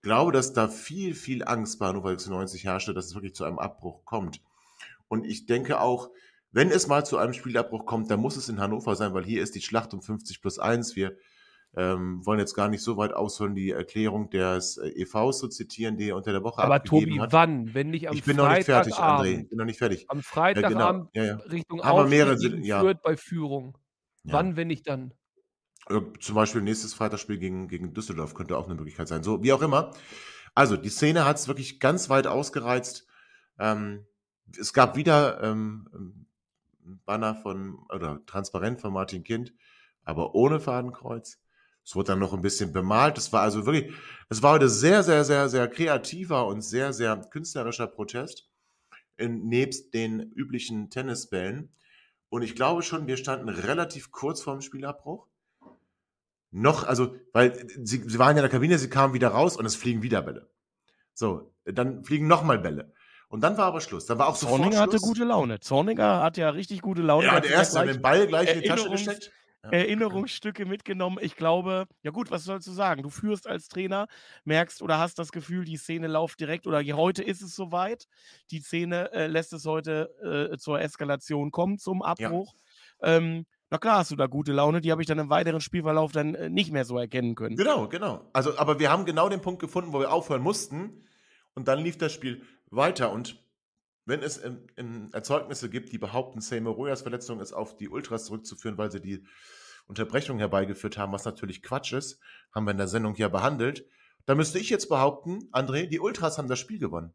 glaube, 0.00 0.32
dass 0.32 0.52
da 0.52 0.66
viel, 0.66 1.14
viel 1.14 1.44
Angst 1.44 1.78
bei 1.78 1.86
Hannover 1.86 2.10
96 2.10 2.64
herrschte, 2.64 2.92
dass 2.92 3.06
es 3.06 3.14
wirklich 3.14 3.36
zu 3.36 3.44
einem 3.44 3.60
Abbruch 3.60 4.04
kommt. 4.04 4.40
Und 5.06 5.24
ich 5.24 5.46
denke 5.46 5.80
auch, 5.80 6.10
wenn 6.52 6.70
es 6.70 6.86
mal 6.86 7.04
zu 7.04 7.18
einem 7.18 7.32
Spielabbruch 7.32 7.86
kommt, 7.86 8.10
dann 8.10 8.20
muss 8.20 8.36
es 8.36 8.48
in 8.48 8.60
Hannover 8.60 8.94
sein, 8.96 9.14
weil 9.14 9.24
hier 9.24 9.42
ist 9.42 9.54
die 9.54 9.62
Schlacht 9.62 9.92
um 9.94 10.02
50 10.02 10.40
plus 10.40 10.58
1. 10.58 10.96
Wir 10.96 11.16
ähm, 11.74 12.24
wollen 12.26 12.38
jetzt 12.38 12.54
gar 12.54 12.68
nicht 12.68 12.82
so 12.82 12.98
weit 12.98 13.14
ausholen, 13.14 13.54
die 13.54 13.70
Erklärung 13.70 14.28
des 14.28 14.76
äh, 14.76 14.88
EVs 14.90 15.38
zu 15.38 15.48
zitieren, 15.48 15.96
die 15.96 16.10
er 16.10 16.16
unter 16.16 16.32
der 16.32 16.42
Woche 16.42 16.60
Aber 16.62 16.82
Tobi, 16.84 17.18
hat. 17.18 17.32
wann? 17.32 17.72
Wenn 17.72 17.88
nicht 17.90 18.08
am 18.10 18.14
Ich 18.14 18.24
bin 18.24 18.36
noch 18.36 18.50
nicht 18.50 18.66
fertig, 18.66 18.94
André. 18.94 19.40
Ich 19.42 19.48
bin 19.48 19.56
noch 19.58 19.64
nicht 19.64 19.78
fertig. 19.78 20.04
Am 20.10 20.22
Freitagabend 20.22 21.08
Ja, 21.14 21.24
ja. 21.24 21.34
Richtung 21.36 21.80
Aber 21.80 22.06
mehrere 22.06 22.36
sind- 22.38 22.62
ja. 22.64 22.80
Fürth 22.80 23.00
bei 23.02 23.16
Führung. 23.16 23.78
Ja. 24.24 24.34
Wann, 24.34 24.56
wenn 24.56 24.68
nicht 24.68 24.86
dann? 24.88 25.14
Äh, 25.88 26.00
Zum 26.20 26.34
Beispiel 26.34 26.60
nächstes 26.60 26.92
Freitagsspiel 26.92 27.38
gegen, 27.38 27.68
gegen 27.68 27.94
Düsseldorf 27.94 28.34
könnte 28.34 28.58
auch 28.58 28.66
eine 28.66 28.74
Möglichkeit 28.74 29.08
sein. 29.08 29.22
So, 29.22 29.42
wie 29.42 29.52
auch 29.54 29.62
immer. 29.62 29.92
Also, 30.54 30.76
die 30.76 30.90
Szene 30.90 31.24
hat 31.24 31.38
es 31.38 31.48
wirklich 31.48 31.80
ganz 31.80 32.10
weit 32.10 32.26
ausgereizt. 32.26 33.06
Ähm, 33.58 34.04
es 34.58 34.74
gab 34.74 34.96
wieder 34.96 35.42
ähm, 35.42 36.21
Banner 37.04 37.34
von, 37.34 37.78
oder 37.88 38.24
transparent 38.26 38.80
von 38.80 38.92
Martin 38.92 39.24
Kind, 39.24 39.52
aber 40.04 40.34
ohne 40.34 40.60
Fadenkreuz. 40.60 41.38
Es 41.84 41.96
wurde 41.96 42.08
dann 42.08 42.20
noch 42.20 42.32
ein 42.32 42.42
bisschen 42.42 42.72
bemalt. 42.72 43.18
Es 43.18 43.32
war 43.32 43.42
also 43.42 43.66
wirklich, 43.66 43.92
es 44.28 44.42
war 44.42 44.52
heute 44.52 44.68
sehr, 44.68 45.02
sehr, 45.02 45.24
sehr, 45.24 45.48
sehr 45.48 45.68
kreativer 45.68 46.46
und 46.46 46.62
sehr, 46.62 46.92
sehr 46.92 47.16
künstlerischer 47.16 47.88
Protest. 47.88 48.48
In, 49.16 49.48
nebst 49.48 49.92
den 49.92 50.20
üblichen 50.20 50.90
Tennisbällen. 50.90 51.74
Und 52.28 52.42
ich 52.42 52.54
glaube 52.54 52.82
schon, 52.82 53.06
wir 53.06 53.16
standen 53.16 53.48
relativ 53.48 54.10
kurz 54.10 54.40
vorm 54.40 54.62
Spielabbruch. 54.62 55.26
Noch, 56.50 56.84
also, 56.84 57.16
weil 57.32 57.66
sie, 57.82 58.04
sie 58.06 58.18
waren 58.18 58.36
ja 58.36 58.42
in 58.42 58.48
der 58.48 58.50
Kabine, 58.50 58.78
sie 58.78 58.88
kamen 58.88 59.14
wieder 59.14 59.28
raus 59.28 59.56
und 59.56 59.66
es 59.66 59.74
fliegen 59.74 60.02
wieder 60.02 60.22
Bälle. 60.22 60.50
So, 61.14 61.52
dann 61.64 62.04
fliegen 62.04 62.26
nochmal 62.26 62.58
Bälle. 62.58 62.92
Und 63.32 63.40
dann 63.40 63.56
war 63.56 63.64
aber 63.64 63.80
Schluss. 63.80 64.04
Dann 64.04 64.18
war 64.18 64.28
auch 64.28 64.36
sofort 64.36 64.60
Zorniger 64.60 64.78
hatte 64.78 64.98
Schluss. 64.98 65.08
gute 65.08 65.24
Laune. 65.24 65.58
Zorniger 65.58 66.22
hat 66.22 66.36
ja 66.36 66.50
richtig 66.50 66.82
gute 66.82 67.00
Laune. 67.00 67.28
Ja, 67.28 67.32
hat 67.32 67.44
der 67.44 67.52
erste 67.52 67.78
hat 67.78 67.88
den 67.88 68.02
Ball 68.02 68.26
gleich 68.26 68.54
in 68.54 68.60
die 68.60 68.68
Tasche 68.68 68.90
gesteckt. 68.90 69.32
Ja. 69.64 69.70
Erinnerungsstücke 69.70 70.66
mitgenommen. 70.66 71.16
Ich 71.18 71.34
glaube, 71.34 71.86
ja 72.02 72.10
gut, 72.10 72.30
was 72.30 72.44
sollst 72.44 72.66
du 72.66 72.72
sagen? 72.72 73.02
Du 73.02 73.08
führst 73.08 73.46
als 73.46 73.68
Trainer, 73.68 74.06
merkst 74.44 74.82
oder 74.82 74.98
hast 74.98 75.18
das 75.18 75.32
Gefühl, 75.32 75.64
die 75.64 75.78
Szene 75.78 76.08
läuft 76.08 76.40
direkt 76.40 76.66
oder 76.66 76.82
heute 76.94 77.22
ist 77.22 77.40
es 77.40 77.56
soweit. 77.56 78.06
Die 78.50 78.60
Szene 78.60 79.10
äh, 79.12 79.28
lässt 79.28 79.54
es 79.54 79.64
heute 79.64 80.50
äh, 80.52 80.58
zur 80.58 80.82
Eskalation 80.82 81.52
kommen, 81.52 81.78
zum 81.78 82.02
Abbruch. 82.02 82.52
Ähm, 83.00 83.46
na 83.70 83.78
klar 83.78 84.00
hast 84.00 84.10
du 84.10 84.16
da 84.16 84.26
gute 84.26 84.52
Laune, 84.52 84.82
die 84.82 84.92
habe 84.92 85.00
ich 85.00 85.08
dann 85.08 85.18
im 85.18 85.30
weiteren 85.30 85.62
Spielverlauf 85.62 86.12
dann 86.12 86.34
äh, 86.34 86.50
nicht 86.50 86.70
mehr 86.70 86.84
so 86.84 86.98
erkennen 86.98 87.34
können. 87.34 87.56
Genau, 87.56 87.88
genau. 87.88 88.28
Also, 88.34 88.58
aber 88.58 88.78
wir 88.78 88.90
haben 88.90 89.06
genau 89.06 89.30
den 89.30 89.40
Punkt 89.40 89.62
gefunden, 89.62 89.94
wo 89.94 90.00
wir 90.00 90.12
aufhören 90.12 90.42
mussten. 90.42 91.06
Und 91.54 91.68
dann 91.68 91.78
lief 91.78 91.96
das 91.96 92.12
Spiel 92.12 92.42
weiter. 92.72 93.12
Und 93.12 93.42
wenn 94.04 94.22
es 94.22 94.36
in, 94.36 94.66
in 94.76 95.12
Erzeugnisse 95.12 95.70
gibt, 95.70 95.92
die 95.92 95.98
behaupten, 95.98 96.40
Seymour 96.40 96.74
Royas 96.74 97.02
Verletzung 97.02 97.40
ist 97.40 97.52
auf 97.52 97.76
die 97.76 97.88
Ultras 97.88 98.26
zurückzuführen, 98.26 98.78
weil 98.78 98.90
sie 98.90 99.00
die 99.00 99.24
Unterbrechung 99.86 100.38
herbeigeführt 100.38 100.96
haben, 100.96 101.12
was 101.12 101.24
natürlich 101.24 101.62
Quatsch 101.62 101.92
ist, 101.92 102.18
haben 102.52 102.64
wir 102.64 102.72
in 102.72 102.78
der 102.78 102.88
Sendung 102.88 103.14
ja 103.16 103.28
behandelt, 103.28 103.86
dann 104.26 104.36
müsste 104.36 104.58
ich 104.58 104.70
jetzt 104.70 104.88
behaupten, 104.88 105.48
André, 105.52 105.86
die 105.86 106.00
Ultras 106.00 106.38
haben 106.38 106.48
das 106.48 106.58
Spiel 106.58 106.78
gewonnen. 106.78 107.12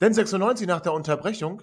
Denn 0.00 0.14
96 0.14 0.66
nach 0.66 0.80
der 0.80 0.92
Unterbrechung 0.92 1.62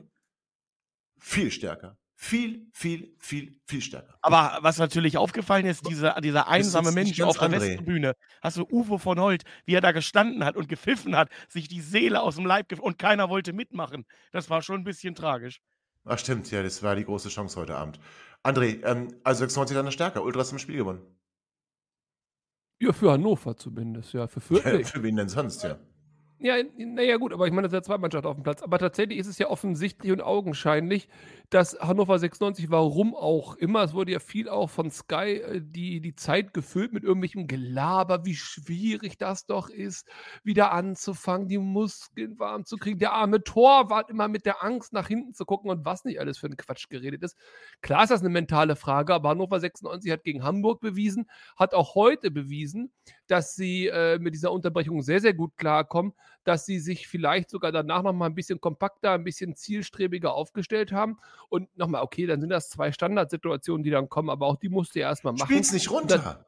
viel 1.18 1.52
stärker. 1.52 1.98
Viel, 2.18 2.68
viel, 2.72 3.14
viel, 3.20 3.60
viel 3.66 3.82
stärker. 3.82 4.18
Aber 4.22 4.60
was 4.62 4.78
natürlich 4.78 5.18
aufgefallen 5.18 5.66
ist, 5.66 5.86
dieser, 5.88 6.20
dieser 6.22 6.48
einsame 6.48 6.94
Mensch 6.94 7.20
auf 7.22 7.38
der. 7.38 7.52
Westtribüne, 7.52 8.14
hast 8.42 8.56
du 8.56 8.66
Uwe 8.72 9.00
von 9.00 9.20
Holt, 9.20 9.44
wie 9.66 9.74
er 9.74 9.82
da 9.82 9.92
gestanden 9.92 10.46
hat 10.46 10.56
und 10.56 10.70
gepfiffen 10.70 11.18
hat, 11.18 11.30
sich 11.50 11.68
die 11.68 11.82
Seele 11.82 12.22
aus 12.22 12.36
dem 12.36 12.46
Leib 12.46 12.72
und 12.80 12.98
keiner 12.98 13.30
wollte 13.30 13.52
mitmachen. 13.52 14.06
Das 14.32 14.50
war 14.50 14.62
schon 14.62 14.82
ein 14.82 14.84
bisschen 14.86 15.14
tragisch. 15.14 15.62
Ach 16.06 16.18
stimmt, 16.18 16.50
ja, 16.52 16.64
das 16.64 16.84
war 16.84 16.96
die 16.96 17.04
große 17.04 17.30
Chance 17.30 17.60
heute 17.60 17.76
Abend. 17.76 18.00
André, 18.44 18.84
ähm, 18.86 19.14
also 19.24 19.40
96 19.40 19.76
dann 19.76 19.92
stärker. 19.92 20.24
Ultras 20.24 20.52
im 20.52 20.60
Spiel 20.60 20.78
gewonnen. 20.78 21.02
Ja, 22.80 22.94
für 22.94 23.12
Hannover 23.12 23.58
zumindest, 23.58 24.14
ja. 24.14 24.28
Für 24.28 24.40
Fürth 24.42 24.66
nicht. 24.66 24.90
Für 24.90 25.04
wen 25.04 25.16
denn 25.18 25.30
sonst, 25.30 25.64
ja? 25.64 25.78
Ja, 26.38 26.56
naja, 26.78 27.16
gut, 27.16 27.32
aber 27.32 27.48
ich 27.48 27.54
meine, 27.54 27.64
das 27.64 27.72
sind 27.72 27.78
ja 27.78 27.84
zwei 27.84 27.98
Mannschaften 27.98 28.28
auf 28.28 28.36
dem 28.36 28.44
Platz. 28.44 28.62
Aber 28.62 28.78
tatsächlich 28.78 29.18
ist 29.20 29.28
es 29.28 29.38
ja 29.38 29.50
offensichtlich 29.50 30.12
und 30.12 30.22
augenscheinlich, 30.22 31.08
dass 31.50 31.80
Hannover 31.80 32.20
96, 32.20 32.70
warum 32.70 33.16
auch 33.16 33.56
immer, 33.56 33.84
es 33.84 33.94
wurde 33.94 34.12
ja 34.12 34.20
viel 34.20 34.50
auch 34.50 34.70
von 34.70 34.92
Sky 34.92 35.42
äh, 35.42 35.62
die, 35.64 36.02
die 36.02 36.14
Zeit 36.16 36.54
gefüllt 36.54 36.92
mit 36.92 37.04
irgendwelchem 37.06 37.48
Gelaber, 37.48 38.26
wie 38.26 38.36
schwierig 38.36 39.18
das 39.18 39.46
doch 39.46 39.70
ist, 39.70 40.10
wieder 40.44 40.74
anzufangen, 40.74 41.48
die 41.48 41.58
Muskeln 41.58 42.38
warm 42.38 42.66
zu 42.66 42.76
kriegen. 42.76 43.00
Der 43.00 43.14
arme 43.14 43.42
Torwart 43.42 44.10
immer 44.10 44.28
mit 44.28 44.46
der 44.46 44.62
Angst 44.62 44.92
nach 44.92 45.08
hinten 45.08 45.34
zu 45.34 45.46
gucken 45.46 45.72
und 45.72 45.86
was 45.86 46.04
nicht 46.04 46.20
alles 46.20 46.38
für 46.38 46.48
ein 46.48 46.58
Quatsch 46.58 46.90
geredet 46.90 47.24
ist. 47.24 47.38
Klar 47.82 48.04
ist 48.04 48.10
das 48.10 48.20
eine 48.20 48.30
mentale 48.30 48.76
Frage, 48.76 49.14
aber 49.14 49.30
Hannover 49.30 49.62
96 49.62 50.12
hat 50.12 50.24
gegen 50.26 50.44
Hamburg 50.44 50.82
bewiesen, 50.82 51.30
hat 51.56 51.74
auch 51.74 51.96
heute 51.96 52.30
bewiesen, 52.30 52.92
dass 53.28 53.56
sie 53.56 53.88
äh, 53.88 54.20
mit 54.20 54.34
dieser 54.34 54.52
Unterbrechung 54.52 55.02
sehr, 55.02 55.20
sehr 55.20 55.34
gut 55.34 55.58
klarkommen, 55.58 56.14
dass 56.44 56.66
sie 56.66 56.80
sich 56.80 57.08
vielleicht 57.08 57.50
sogar 57.50 57.72
danach 57.72 58.04
nochmal 58.04 58.30
ein 58.30 58.36
bisschen 58.36 58.62
kompakter, 58.62 59.12
ein 59.12 59.24
bisschen 59.24 59.56
zielstrebiger 59.56 60.34
aufgestellt 60.34 60.92
haben. 60.92 61.18
Und 61.50 61.76
nochmal, 61.78 62.04
okay, 62.04 62.26
dann 62.26 62.42
sind 62.42 62.50
das 62.50 62.70
zwei 62.70 62.92
Standardsituationen, 62.92 63.84
die 63.84 63.90
dann 63.90 64.10
kommen, 64.10 64.30
aber 64.30 64.46
auch 64.46 64.58
die 64.58 64.70
musst 64.70 64.96
du 64.96 65.00
ja 65.00 65.10
erstmal 65.10 65.34
machen. 65.34 65.48
Spiel's 65.48 65.72
nicht 65.72 65.90
runter. 65.90 66.46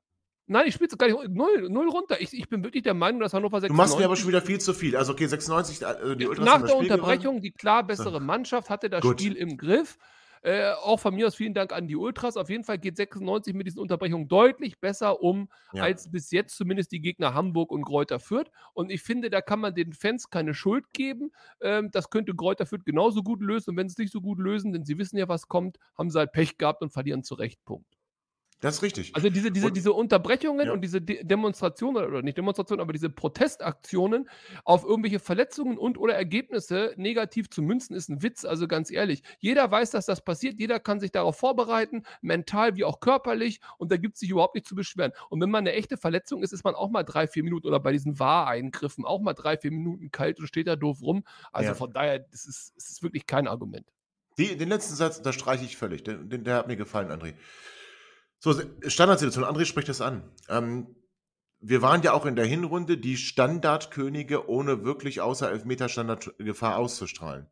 Nein, 0.49 0.63
ich 0.65 0.75
spiele 0.75 0.87
es 0.89 0.97
gar 0.97 1.07
nicht 1.07 1.29
null, 1.29 1.67
null 1.69 1.89
runter. 1.89 2.21
Ich, 2.21 2.31
ich 2.33 2.47
bin 2.47 2.63
wirklich 2.63 2.83
der 2.83 2.93
Meinung, 2.93 3.19
dass 3.19 3.33
Hannover 3.33 3.59
96. 3.59 3.67
Du 3.67 3.73
machst 3.75 3.99
mir 3.99 4.05
aber 4.05 4.15
schon 4.15 4.29
wieder 4.29 4.41
viel 4.41 4.61
zu 4.61 4.73
viel. 4.73 4.95
Also, 4.95 5.11
okay, 5.11 5.27
96, 5.27 5.81
äh, 5.81 6.15
die 6.15 6.25
Ultras 6.25 6.45
Nach 6.45 6.65
der 6.65 6.77
Unterbrechung 6.77 7.41
die 7.41 7.51
klar 7.51 7.85
bessere 7.85 8.21
Mannschaft 8.21 8.69
hatte 8.69 8.89
das 8.89 9.01
Gut. 9.01 9.19
Spiel 9.19 9.35
im 9.35 9.57
Griff. 9.57 9.97
Äh, 10.41 10.71
auch 10.84 11.00
von 11.00 11.15
mir 11.15 11.28
aus 11.28 11.36
vielen 11.36 11.54
Dank 11.54 11.73
an 11.73 11.88
die 11.88 11.95
Ultras. 11.95 12.38
Auf 12.38 12.50
jeden 12.50 12.63
Fall 12.63 12.78
geht 12.78 12.97
96 12.97 13.54
mit 13.54 13.67
diesen 13.67 13.80
Unterbrechungen 13.80 14.28
deutlich 14.28 14.80
besser 14.80 15.21
um, 15.21 15.50
Ja. 15.73 15.84
als 15.84 16.10
bis 16.12 16.32
jetzt 16.32 16.56
zumindest 16.58 16.91
die 16.91 17.02
Gegner 17.02 17.34
Hamburg 17.34 17.71
und 17.71 17.82
Greuther 17.84 18.19
Fürth. 18.19 18.52
Und 18.73 18.91
ich 18.91 19.02
finde, 19.02 19.30
da 19.30 19.41
kann 19.41 19.60
man 19.60 19.76
den 19.76 19.93
Fans 19.93 20.30
keine 20.30 20.54
Schuld 20.54 20.86
geben. 20.93 21.32
Ähm, 21.62 21.89
das 21.91 22.10
könnte 22.10 22.34
Greuther 22.36 22.65
Fürth 22.65 22.86
genauso 22.86 23.23
gut 23.23 23.41
lösen. 23.41 23.71
Und 23.71 23.78
wenn 23.78 23.89
sie 23.89 23.93
es 23.93 23.97
nicht 23.97 24.13
so 24.13 24.21
gut 24.21 24.39
lösen, 24.39 24.73
denn 24.73 24.86
sie 24.86 24.97
wissen 24.97 25.17
ja, 25.17 25.28
was 25.28 25.47
kommt, 25.47 25.78
haben 25.97 26.10
sie 26.10 26.19
halt 26.19 26.32
Pech 26.32 26.58
gehabt 26.58 26.82
und 26.82 26.91
verlieren 26.91 27.23
zu 27.23 27.36
Recht. 27.36 27.63
Punkt. 27.65 27.96
Das 28.60 28.76
ist 28.78 28.82
richtig. 28.82 29.15
Also 29.15 29.30
diese, 29.30 29.52
diese, 29.52 29.67
Und- 29.67 29.78
diese 29.78 29.93
Unterbrechungen 29.93 30.65
Ja. 30.67 30.74
und 30.74 30.82
diese 30.82 31.00
De 31.00 31.24
Demonstrationen, 31.24 32.04
oder 32.06 32.24
nicht 32.24 32.38
Demonstrationen, 32.39 32.82
aber 32.82 32.91
diese 32.91 33.10
Protestaktionen 33.12 34.28
auf 34.63 34.84
irgendwelche 34.84 35.20
Verletzungen 35.20 35.78
und 35.78 35.98
oder 36.00 36.15
Ergebnisse 36.15 36.93
negativ 36.98 37.52
zu 37.52 37.62
münzen, 37.62 37.96
ist 37.96 38.10
ein 38.10 38.24
Witz. 38.24 38.46
Also 38.46 38.67
ganz 38.67 38.89
ehrlich, 38.89 39.22
jeder 39.39 39.70
weiß, 39.70 39.91
dass 39.91 40.08
das 40.08 40.24
passiert, 40.24 40.60
jeder 40.60 40.80
kann 40.80 41.00
sich 41.00 41.12
darauf 41.12 41.38
vorbereiten, 41.38 42.04
mental 42.22 42.76
wie 42.76 42.84
auch 42.84 43.00
körperlich, 43.00 43.60
und 43.78 43.91
da 43.91 43.98
gibt 43.98 44.15
es 44.15 44.22
sich 44.22 44.32
überhaupt 44.32 44.56
nicht 44.56 44.67
zu 44.67 44.74
beschweren. 44.74 45.12
Und 45.30 45.39
wenn 45.39 45.52
man 45.52 45.60
eine 45.60 45.74
echte 45.74 45.98
Verletzung 45.98 46.41
ist, 46.41 46.52
ist 46.52 46.63
man 46.63 46.74
auch 46.74 46.89
mal 46.89 47.04
drei, 47.04 47.28
vier 47.28 47.43
Minuten 47.43 47.67
oder 47.67 47.80
bei 47.80 47.91
diesen 47.91 48.17
Wahreingriffen 48.20 49.06
auch 49.06 49.22
mal 49.22 49.34
drei, 49.34 49.58
vier 49.58 49.72
Minuten 49.72 50.10
kalt 50.10 50.39
und 50.39 50.48
steht 50.48 50.65
da 50.67 50.76
doof 50.76 51.02
rum. 51.04 51.24
Also 51.52 51.70
Ja. 51.70 51.76
von 51.76 51.93
daher, 51.93 52.20
das 52.20 52.46
ist, 52.48 52.74
das 52.76 52.89
ist 52.89 53.04
wirklich 53.04 53.28
kein 53.28 53.48
Argument. 53.48 53.86
Die, 54.39 54.58
den 54.58 54.70
letzten 54.70 54.96
Satz 54.96 55.17
unterstreiche 55.17 55.63
ich 55.65 55.78
völlig. 55.78 56.04
Der, 56.04 56.15
den, 56.15 56.43
der 56.43 56.56
hat 56.56 56.67
mir 56.67 56.76
gefallen, 56.76 57.10
André. 57.12 57.34
So, 58.39 58.54
Standardsituation. 58.88 59.45
André 59.45 59.65
spricht 59.65 59.89
das 59.89 60.02
an. 60.02 60.23
Ähm, 60.50 60.95
wir 61.60 61.82
waren 61.82 62.04
ja 62.04 62.13
auch 62.13 62.26
in 62.26 62.36
der 62.36 62.45
Hinrunde 62.45 62.97
die 62.97 63.17
Standardkönige, 63.17 64.47
ohne 64.47 64.84
wirklich 64.84 65.21
außer 65.21 65.52
Elfmeter-Standardgefahr 65.52 66.78
auszustrahlen. 66.78 67.47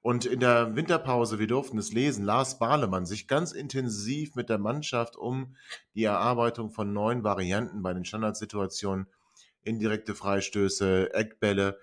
Und 0.00 0.24
in 0.24 0.40
der 0.40 0.74
Winterpause, 0.74 1.38
wir 1.38 1.46
durften 1.46 1.78
es 1.78 1.92
lesen, 1.92 2.24
las 2.24 2.58
Bahlemann 2.58 3.06
sich 3.06 3.28
ganz 3.28 3.52
intensiv 3.52 4.34
mit 4.34 4.48
der 4.48 4.58
Mannschaft 4.58 5.16
um 5.16 5.56
die 5.94 6.04
Erarbeitung 6.04 6.70
von 6.70 6.92
neuen 6.92 7.22
Varianten 7.22 7.82
bei 7.82 7.92
den 7.92 8.04
Standardsituationen, 8.04 9.06
indirekte 9.62 10.14
Freistöße, 10.16 11.14
Eckbälle 11.14 11.78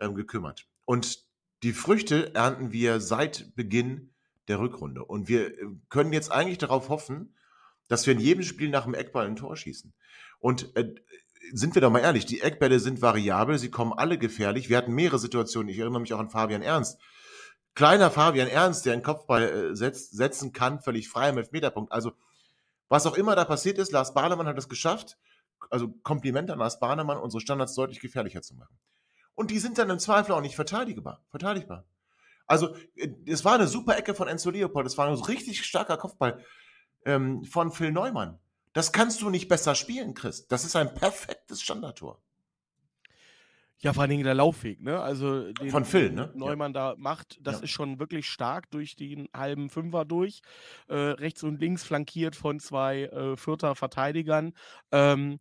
ähm, 0.00 0.14
gekümmert. 0.14 0.66
Und 0.84 1.24
die 1.62 1.72
Früchte 1.72 2.34
ernten 2.34 2.72
wir 2.72 3.00
seit 3.00 3.54
Beginn 3.54 4.12
der 4.48 4.58
Rückrunde. 4.58 5.04
Und 5.04 5.28
wir 5.28 5.46
äh, 5.46 5.66
können 5.88 6.12
jetzt 6.12 6.30
eigentlich 6.30 6.58
darauf 6.58 6.90
hoffen, 6.90 7.34
dass 7.92 8.06
wir 8.06 8.14
in 8.14 8.20
jedem 8.20 8.42
Spiel 8.42 8.70
nach 8.70 8.84
dem 8.84 8.94
Eckball 8.94 9.26
ein 9.26 9.36
Tor 9.36 9.54
schießen. 9.54 9.92
Und 10.38 10.74
äh, 10.78 10.94
sind 11.52 11.74
wir 11.74 11.82
doch 11.82 11.90
mal 11.90 11.98
ehrlich, 11.98 12.24
die 12.24 12.40
Eckbälle 12.40 12.80
sind 12.80 13.02
variabel, 13.02 13.58
sie 13.58 13.70
kommen 13.70 13.92
alle 13.92 14.16
gefährlich. 14.16 14.70
Wir 14.70 14.78
hatten 14.78 14.94
mehrere 14.94 15.18
Situationen, 15.18 15.68
ich 15.68 15.78
erinnere 15.78 16.00
mich 16.00 16.14
auch 16.14 16.18
an 16.18 16.30
Fabian 16.30 16.62
Ernst. 16.62 16.98
Kleiner 17.74 18.10
Fabian 18.10 18.48
Ernst, 18.48 18.86
der 18.86 18.94
einen 18.94 19.02
Kopfball 19.02 19.42
äh, 19.42 19.76
setzt, 19.76 20.16
setzen 20.16 20.54
kann, 20.54 20.80
völlig 20.80 21.10
frei 21.10 21.28
im 21.28 21.36
Elfmeterpunkt. 21.36 21.92
Also, 21.92 22.12
was 22.88 23.06
auch 23.06 23.14
immer 23.14 23.36
da 23.36 23.44
passiert 23.44 23.76
ist, 23.76 23.92
Lars 23.92 24.14
Bahnemann 24.14 24.46
hat 24.46 24.56
es 24.56 24.70
geschafft. 24.70 25.18
Also 25.68 25.88
Kompliment 26.02 26.50
an 26.50 26.60
Lars 26.60 26.80
Bahnemann, 26.80 27.18
unsere 27.18 27.42
Standards 27.42 27.74
deutlich 27.74 28.00
gefährlicher 28.00 28.40
zu 28.40 28.54
machen. 28.54 28.78
Und 29.34 29.50
die 29.50 29.58
sind 29.58 29.76
dann 29.76 29.90
im 29.90 29.98
Zweifel 29.98 30.32
auch 30.32 30.40
nicht 30.40 30.56
verteidigbar. 30.56 31.22
verteidigbar. 31.28 31.84
Also, 32.46 32.74
äh, 32.96 33.08
es 33.26 33.44
war 33.44 33.56
eine 33.56 33.66
super 33.66 33.98
Ecke 33.98 34.14
von 34.14 34.28
Enzo 34.28 34.48
Leopold, 34.48 34.86
es 34.86 34.96
war 34.96 35.08
ein 35.08 35.14
richtig 35.14 35.62
starker 35.62 35.98
Kopfball 35.98 36.42
ähm, 37.04 37.44
von 37.44 37.70
Phil 37.72 37.92
Neumann. 37.92 38.38
Das 38.72 38.92
kannst 38.92 39.20
du 39.22 39.30
nicht 39.30 39.48
besser 39.48 39.74
spielen, 39.74 40.14
Chris. 40.14 40.46
Das 40.48 40.64
ist 40.64 40.76
ein 40.76 40.94
perfektes 40.94 41.60
Standardtor. 41.60 42.22
Ja, 43.80 43.92
vor 43.92 44.02
allen 44.02 44.10
Dingen 44.10 44.22
der 44.22 44.34
Laufweg, 44.34 44.80
ne? 44.80 45.00
Also 45.00 45.52
den 45.54 45.70
Von 45.70 45.84
Phil, 45.84 46.12
ne? 46.12 46.30
Neumann 46.36 46.72
da 46.72 46.94
macht, 46.96 47.38
das 47.42 47.56
Ja. 47.56 47.64
ist 47.64 47.70
schon 47.70 47.98
wirklich 47.98 48.28
stark 48.28 48.70
durch 48.70 48.94
den 48.94 49.28
halben 49.34 49.70
Fünfer 49.70 50.04
durch. 50.04 50.40
Äh, 50.86 50.94
rechts 50.94 51.42
und 51.42 51.60
links 51.60 51.82
flankiert 51.82 52.36
von 52.36 52.60
zwei 52.60 53.02
äh, 53.06 53.36
Vierter 53.36 53.74
Verteidigern. 53.74 54.52
Ähm, 54.92 55.40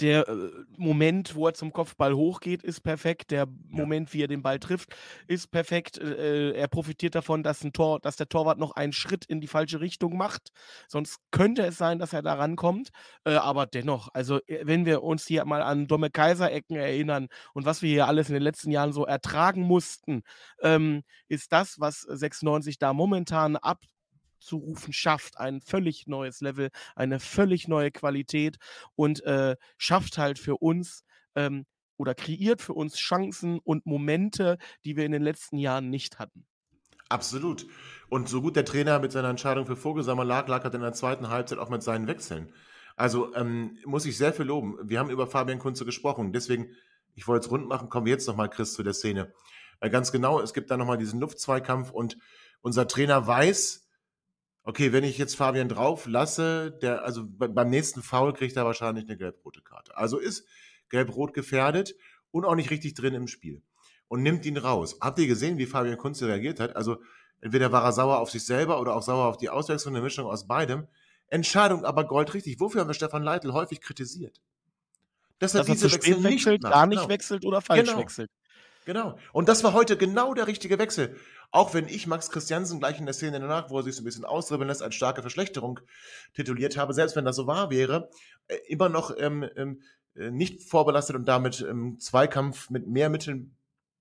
der 0.00 0.28
äh, 0.28 0.50
Moment, 0.76 1.34
wo 1.34 1.46
er 1.46 1.54
zum 1.54 1.72
Kopfball 1.72 2.14
hochgeht, 2.14 2.62
ist 2.62 2.80
perfekt. 2.80 3.30
Der 3.30 3.46
Moment, 3.68 4.12
wie 4.14 4.22
er 4.22 4.28
den 4.28 4.42
Ball 4.42 4.58
trifft, 4.58 4.94
ist 5.26 5.50
perfekt. 5.50 5.98
Äh, 5.98 6.52
er 6.52 6.68
profitiert 6.68 7.14
davon, 7.14 7.42
dass, 7.42 7.64
ein 7.64 7.72
Tor, 7.72 8.00
dass 8.00 8.16
der 8.16 8.28
Torwart 8.28 8.58
noch 8.58 8.72
einen 8.72 8.92
Schritt 8.92 9.24
in 9.24 9.40
die 9.40 9.46
falsche 9.46 9.80
Richtung 9.80 10.16
macht. 10.16 10.50
Sonst 10.88 11.18
könnte 11.30 11.62
es 11.62 11.78
sein, 11.78 11.98
dass 11.98 12.12
er 12.12 12.22
da 12.22 12.34
rankommt. 12.34 12.90
Äh, 13.24 13.34
aber 13.34 13.66
dennoch, 13.66 14.08
also 14.14 14.38
äh, 14.46 14.60
wenn 14.64 14.86
wir 14.86 15.02
uns 15.02 15.26
hier 15.26 15.44
mal 15.44 15.62
an 15.62 15.86
dumme 15.86 16.10
Kaiserecken 16.10 16.76
erinnern 16.76 17.28
und 17.54 17.66
was 17.66 17.82
wir 17.82 17.90
hier 17.90 18.06
alles 18.06 18.28
in 18.28 18.34
den 18.34 18.42
letzten 18.42 18.70
Jahren 18.70 18.92
so 18.92 19.04
ertragen 19.06 19.62
mussten, 19.62 20.22
ähm, 20.62 21.02
ist 21.28 21.52
das, 21.52 21.80
was 21.80 22.02
96 22.02 22.78
da 22.78 22.92
momentan 22.92 23.56
ab 23.56 23.84
zu 24.38 24.56
rufen 24.56 24.92
schafft, 24.92 25.38
ein 25.38 25.60
völlig 25.60 26.06
neues 26.06 26.40
Level, 26.40 26.70
eine 26.96 27.20
völlig 27.20 27.68
neue 27.68 27.90
Qualität 27.90 28.56
und 28.94 29.22
äh, 29.24 29.56
schafft 29.76 30.18
halt 30.18 30.38
für 30.38 30.56
uns 30.56 31.04
ähm, 31.34 31.66
oder 31.96 32.14
kreiert 32.14 32.62
für 32.62 32.74
uns 32.74 32.96
Chancen 32.96 33.58
und 33.58 33.86
Momente, 33.86 34.58
die 34.84 34.96
wir 34.96 35.04
in 35.04 35.12
den 35.12 35.22
letzten 35.22 35.58
Jahren 35.58 35.90
nicht 35.90 36.18
hatten. 36.18 36.46
Absolut. 37.08 37.66
Und 38.08 38.28
so 38.28 38.42
gut 38.42 38.56
der 38.56 38.64
Trainer 38.64 38.98
mit 38.98 39.12
seiner 39.12 39.30
Entscheidung 39.30 39.66
für 39.66 39.76
Vogelsammer 39.76 40.24
lag, 40.24 40.46
lag 40.48 40.64
er 40.64 40.74
in 40.74 40.80
der 40.80 40.92
zweiten 40.92 41.28
Halbzeit 41.28 41.58
auch 41.58 41.70
mit 41.70 41.82
seinen 41.82 42.06
Wechseln. 42.06 42.52
Also 42.96 43.34
ähm, 43.34 43.78
muss 43.84 44.06
ich 44.06 44.16
sehr 44.16 44.32
viel 44.32 44.46
loben. 44.46 44.76
Wir 44.82 44.98
haben 44.98 45.10
über 45.10 45.26
Fabian 45.26 45.58
Kunze 45.58 45.84
gesprochen. 45.84 46.32
Deswegen, 46.32 46.74
ich 47.14 47.26
wollte 47.26 47.46
es 47.46 47.50
rund 47.50 47.68
machen, 47.68 47.88
kommen 47.88 48.06
wir 48.06 48.12
jetzt 48.12 48.26
nochmal, 48.26 48.50
Chris, 48.50 48.74
zu 48.74 48.82
der 48.82 48.92
Szene. 48.92 49.32
Äh, 49.80 49.90
ganz 49.90 50.12
genau, 50.12 50.40
es 50.40 50.52
gibt 50.52 50.70
da 50.70 50.76
nochmal 50.76 50.98
diesen 50.98 51.20
Luftzweikampf 51.20 51.90
und 51.90 52.18
unser 52.60 52.88
Trainer 52.88 53.26
weiß, 53.26 53.87
okay, 54.68 54.92
wenn 54.92 55.02
ich 55.04 55.16
jetzt 55.16 55.34
Fabian 55.36 55.68
drauf 55.68 56.06
lasse, 56.06 56.70
der, 56.82 57.02
also 57.04 57.24
be- 57.26 57.48
beim 57.48 57.70
nächsten 57.70 58.02
Foul 58.02 58.34
kriegt 58.34 58.54
er 58.56 58.64
wahrscheinlich 58.66 59.06
eine 59.06 59.16
gelb-rote 59.16 59.62
Karte. 59.62 59.96
Also 59.96 60.18
ist 60.18 60.46
gelb-rot 60.90 61.32
gefährdet 61.32 61.94
und 62.30 62.44
auch 62.44 62.54
nicht 62.54 62.70
richtig 62.70 62.92
drin 62.94 63.14
im 63.14 63.28
Spiel. 63.28 63.62
Und 64.08 64.22
nimmt 64.22 64.44
ihn 64.46 64.56
raus. 64.58 64.98
Habt 65.00 65.18
ihr 65.18 65.26
gesehen, 65.26 65.56
wie 65.58 65.66
Fabian 65.66 65.96
Kunze 65.96 66.28
reagiert 66.28 66.60
hat? 66.60 66.76
Also 66.76 66.98
entweder 67.40 67.72
war 67.72 67.82
er 67.84 67.92
sauer 67.92 68.18
auf 68.18 68.30
sich 68.30 68.44
selber 68.44 68.80
oder 68.80 68.94
auch 68.94 69.02
sauer 69.02 69.26
auf 69.26 69.36
die 69.38 69.48
Auswechslung, 69.48 69.94
eine 69.94 70.02
Mischung 70.04 70.26
aus 70.26 70.46
beidem. 70.46 70.86
Entscheidung 71.28 71.84
aber 71.84 72.04
goldrichtig. 72.06 72.60
Wofür 72.60 72.80
haben 72.82 72.88
wir 72.88 72.94
Stefan 72.94 73.22
Leitl 73.22 73.52
häufig 73.52 73.80
kritisiert? 73.80 74.40
Dass 75.38 75.54
er 75.54 75.60
Dass 75.60 75.68
er 75.68 75.74
diese 75.74 75.88
zu 75.88 75.94
spät 75.94 76.04
Wechsel 76.08 76.22
nicht 76.22 76.32
wechselt, 76.46 76.62
macht. 76.62 76.72
gar 76.72 76.86
nicht 76.86 76.98
Genau. 76.98 77.08
wechselt 77.10 77.44
oder 77.44 77.60
falsch 77.60 77.86
Genau. 77.88 77.98
wechselt. 78.00 78.30
Genau. 78.88 79.18
Und 79.34 79.50
das 79.50 79.62
war 79.64 79.74
heute 79.74 79.98
genau 79.98 80.32
der 80.32 80.46
richtige 80.46 80.78
Wechsel. 80.78 81.14
Auch 81.50 81.74
wenn 81.74 81.88
ich 81.88 82.06
Max 82.06 82.30
Christiansen 82.30 82.78
gleich 82.78 82.98
in 82.98 83.04
der 83.04 83.12
Szene 83.12 83.38
danach, 83.38 83.68
wo 83.68 83.76
er 83.76 83.82
sich 83.82 83.94
so 83.94 84.00
ein 84.00 84.06
bisschen 84.06 84.24
ausdribbeln 84.24 84.66
lässt, 84.66 84.82
als 84.82 84.94
starke 84.94 85.20
Verschlechterung 85.20 85.78
tituliert 86.32 86.78
habe, 86.78 86.94
selbst 86.94 87.14
wenn 87.14 87.26
das 87.26 87.36
so 87.36 87.46
wahr 87.46 87.68
wäre, 87.68 88.08
äh, 88.46 88.56
immer 88.66 88.88
noch 88.88 89.14
ähm, 89.18 89.44
ähm, 89.56 89.82
äh, 90.16 90.30
nicht 90.30 90.62
vorbelastet 90.62 91.16
und 91.16 91.28
damit 91.28 91.60
im 91.60 91.98
Zweikampf 92.00 92.70
mit 92.70 92.86
mehr 92.86 93.10
Mitteln 93.10 93.58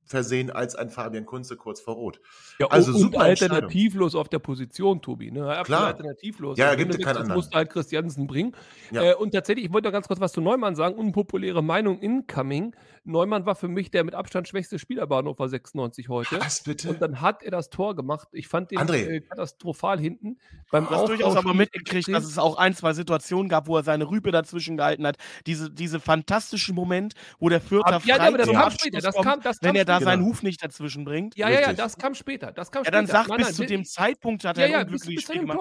versehen 0.08 0.50
als 0.50 0.76
ein 0.76 0.90
Fabian 0.90 1.26
Kunze 1.26 1.58
kurz 1.58 1.82
vor 1.82 1.96
Rot. 1.96 2.20
Ja, 2.60 2.68
Also 2.68 2.94
und, 2.94 3.00
super 3.00 3.20
alternativlos 3.20 4.16
auf 4.16 4.30
der 4.30 4.40
Position, 4.40 5.02
Tobi. 5.02 5.32
Ne? 5.32 5.62
Klar. 5.66 5.88
alternativlos. 5.88 6.58
Ja, 6.58 6.72
Und 6.72 6.78
gibt 6.78 6.94
wenn 6.94 7.00
es 7.00 7.06
keinen 7.06 7.18
anderen. 7.18 7.36
musst 7.36 7.54
du 7.54 7.58
halt 7.58 7.70
Christiansen 7.70 8.26
bringen. 8.28 8.56
Ja. 8.92 9.04
Äh, 9.04 9.16
und 9.16 9.32
tatsächlich, 9.32 9.66
ich 9.66 9.74
wollte 9.74 9.90
noch 9.90 9.94
ganz 9.94 10.08
kurz 10.08 10.20
was 10.20 10.32
zu 10.32 10.42
Neumann 10.42 10.76
sagen. 10.76 10.96
Unpopuläre 10.96 11.62
Meinung 11.62 12.00
incoming. 12.00 12.74
Neumann 13.08 13.46
war 13.46 13.56
für 13.56 13.68
mich 13.68 13.90
der 13.90 14.04
mit 14.04 14.14
Abstand 14.14 14.48
schwächste 14.48 14.78
Spieler 14.80 15.08
bei 15.08 15.16
Hannover 15.18 15.48
96 15.50 16.10
heute. 16.10 16.40
Was 16.40 16.62
bitte? 16.64 16.90
Und 16.90 17.02
dann 17.02 17.22
hat 17.22 17.42
er 17.42 17.52
das 17.52 17.70
Tor 17.70 17.96
gemacht. 17.96 18.28
Ich 18.34 18.48
fand 18.48 18.70
den 18.72 18.80
André. 18.80 19.08
äh, 19.08 19.22
katastrophal 19.22 20.00
hinten. 20.00 20.38
Beim 20.72 20.86
Du 20.86 20.92
hast 20.92 21.08
durchaus 21.08 21.36
aber 21.36 21.54
mitgekriegt, 21.54 22.08
dass 22.10 22.26
es 22.26 22.38
auch 22.38 22.58
ein, 22.58 22.76
zwei 22.76 22.94
Situationen 22.94 23.50
gab, 23.50 23.68
wo 23.68 23.78
er 23.78 23.84
seine 23.84 24.10
Rübe 24.10 24.32
dazwischen 24.32 24.78
gehalten 24.78 25.08
hat. 25.08 25.18
Diese, 25.46 25.72
diese 25.72 26.00
fantastischen 26.00 26.76
Moment, 26.76 27.14
wo 27.40 27.50
der 27.50 27.62
Vierter 27.62 27.88
Aber- 27.96 28.06
ja, 28.06 28.18
ja, 28.18 28.24
aber 28.28 28.38
das 28.38 28.52
kam 28.52 28.72
später, 28.72 29.00
das 29.00 29.16
kommt, 29.16 29.26
kam- 29.28 29.42
das 29.42 29.58
wenn 29.62 29.70
kam 29.70 29.76
er 29.78 29.86
da 29.86 29.96
später. 29.96 30.12
seinen 30.12 30.20
Genau. 30.20 30.30
Huf 30.32 30.44
nicht 30.44 30.64
dazwischen 30.64 31.06
bringt. 31.06 31.38
Ja, 31.38 31.50
ja, 31.50 31.62
ja, 31.62 31.74
das 31.74 31.98
kam 31.98 32.14
später. 32.14 32.52
Das 32.52 32.72
kam 32.72 32.84
Ja, 32.84 32.92
dann 32.92 33.06
später. 33.08 33.20
sag, 33.20 33.28
Nein, 33.30 33.38
bis 33.38 33.48
nein, 33.48 33.56
zu 33.56 33.66
dem 33.66 33.86
Zeitpunkt 33.86 34.44
hat 34.44 34.58
Ja, 34.58 34.64
er 34.66 34.70
ja, 34.70 34.78
ein 34.80 34.88
bis- 34.88 35.02
bis 35.06 35.08
unglückliches 35.08 35.24
Spiel 35.24 35.42
gemacht. 35.42 35.60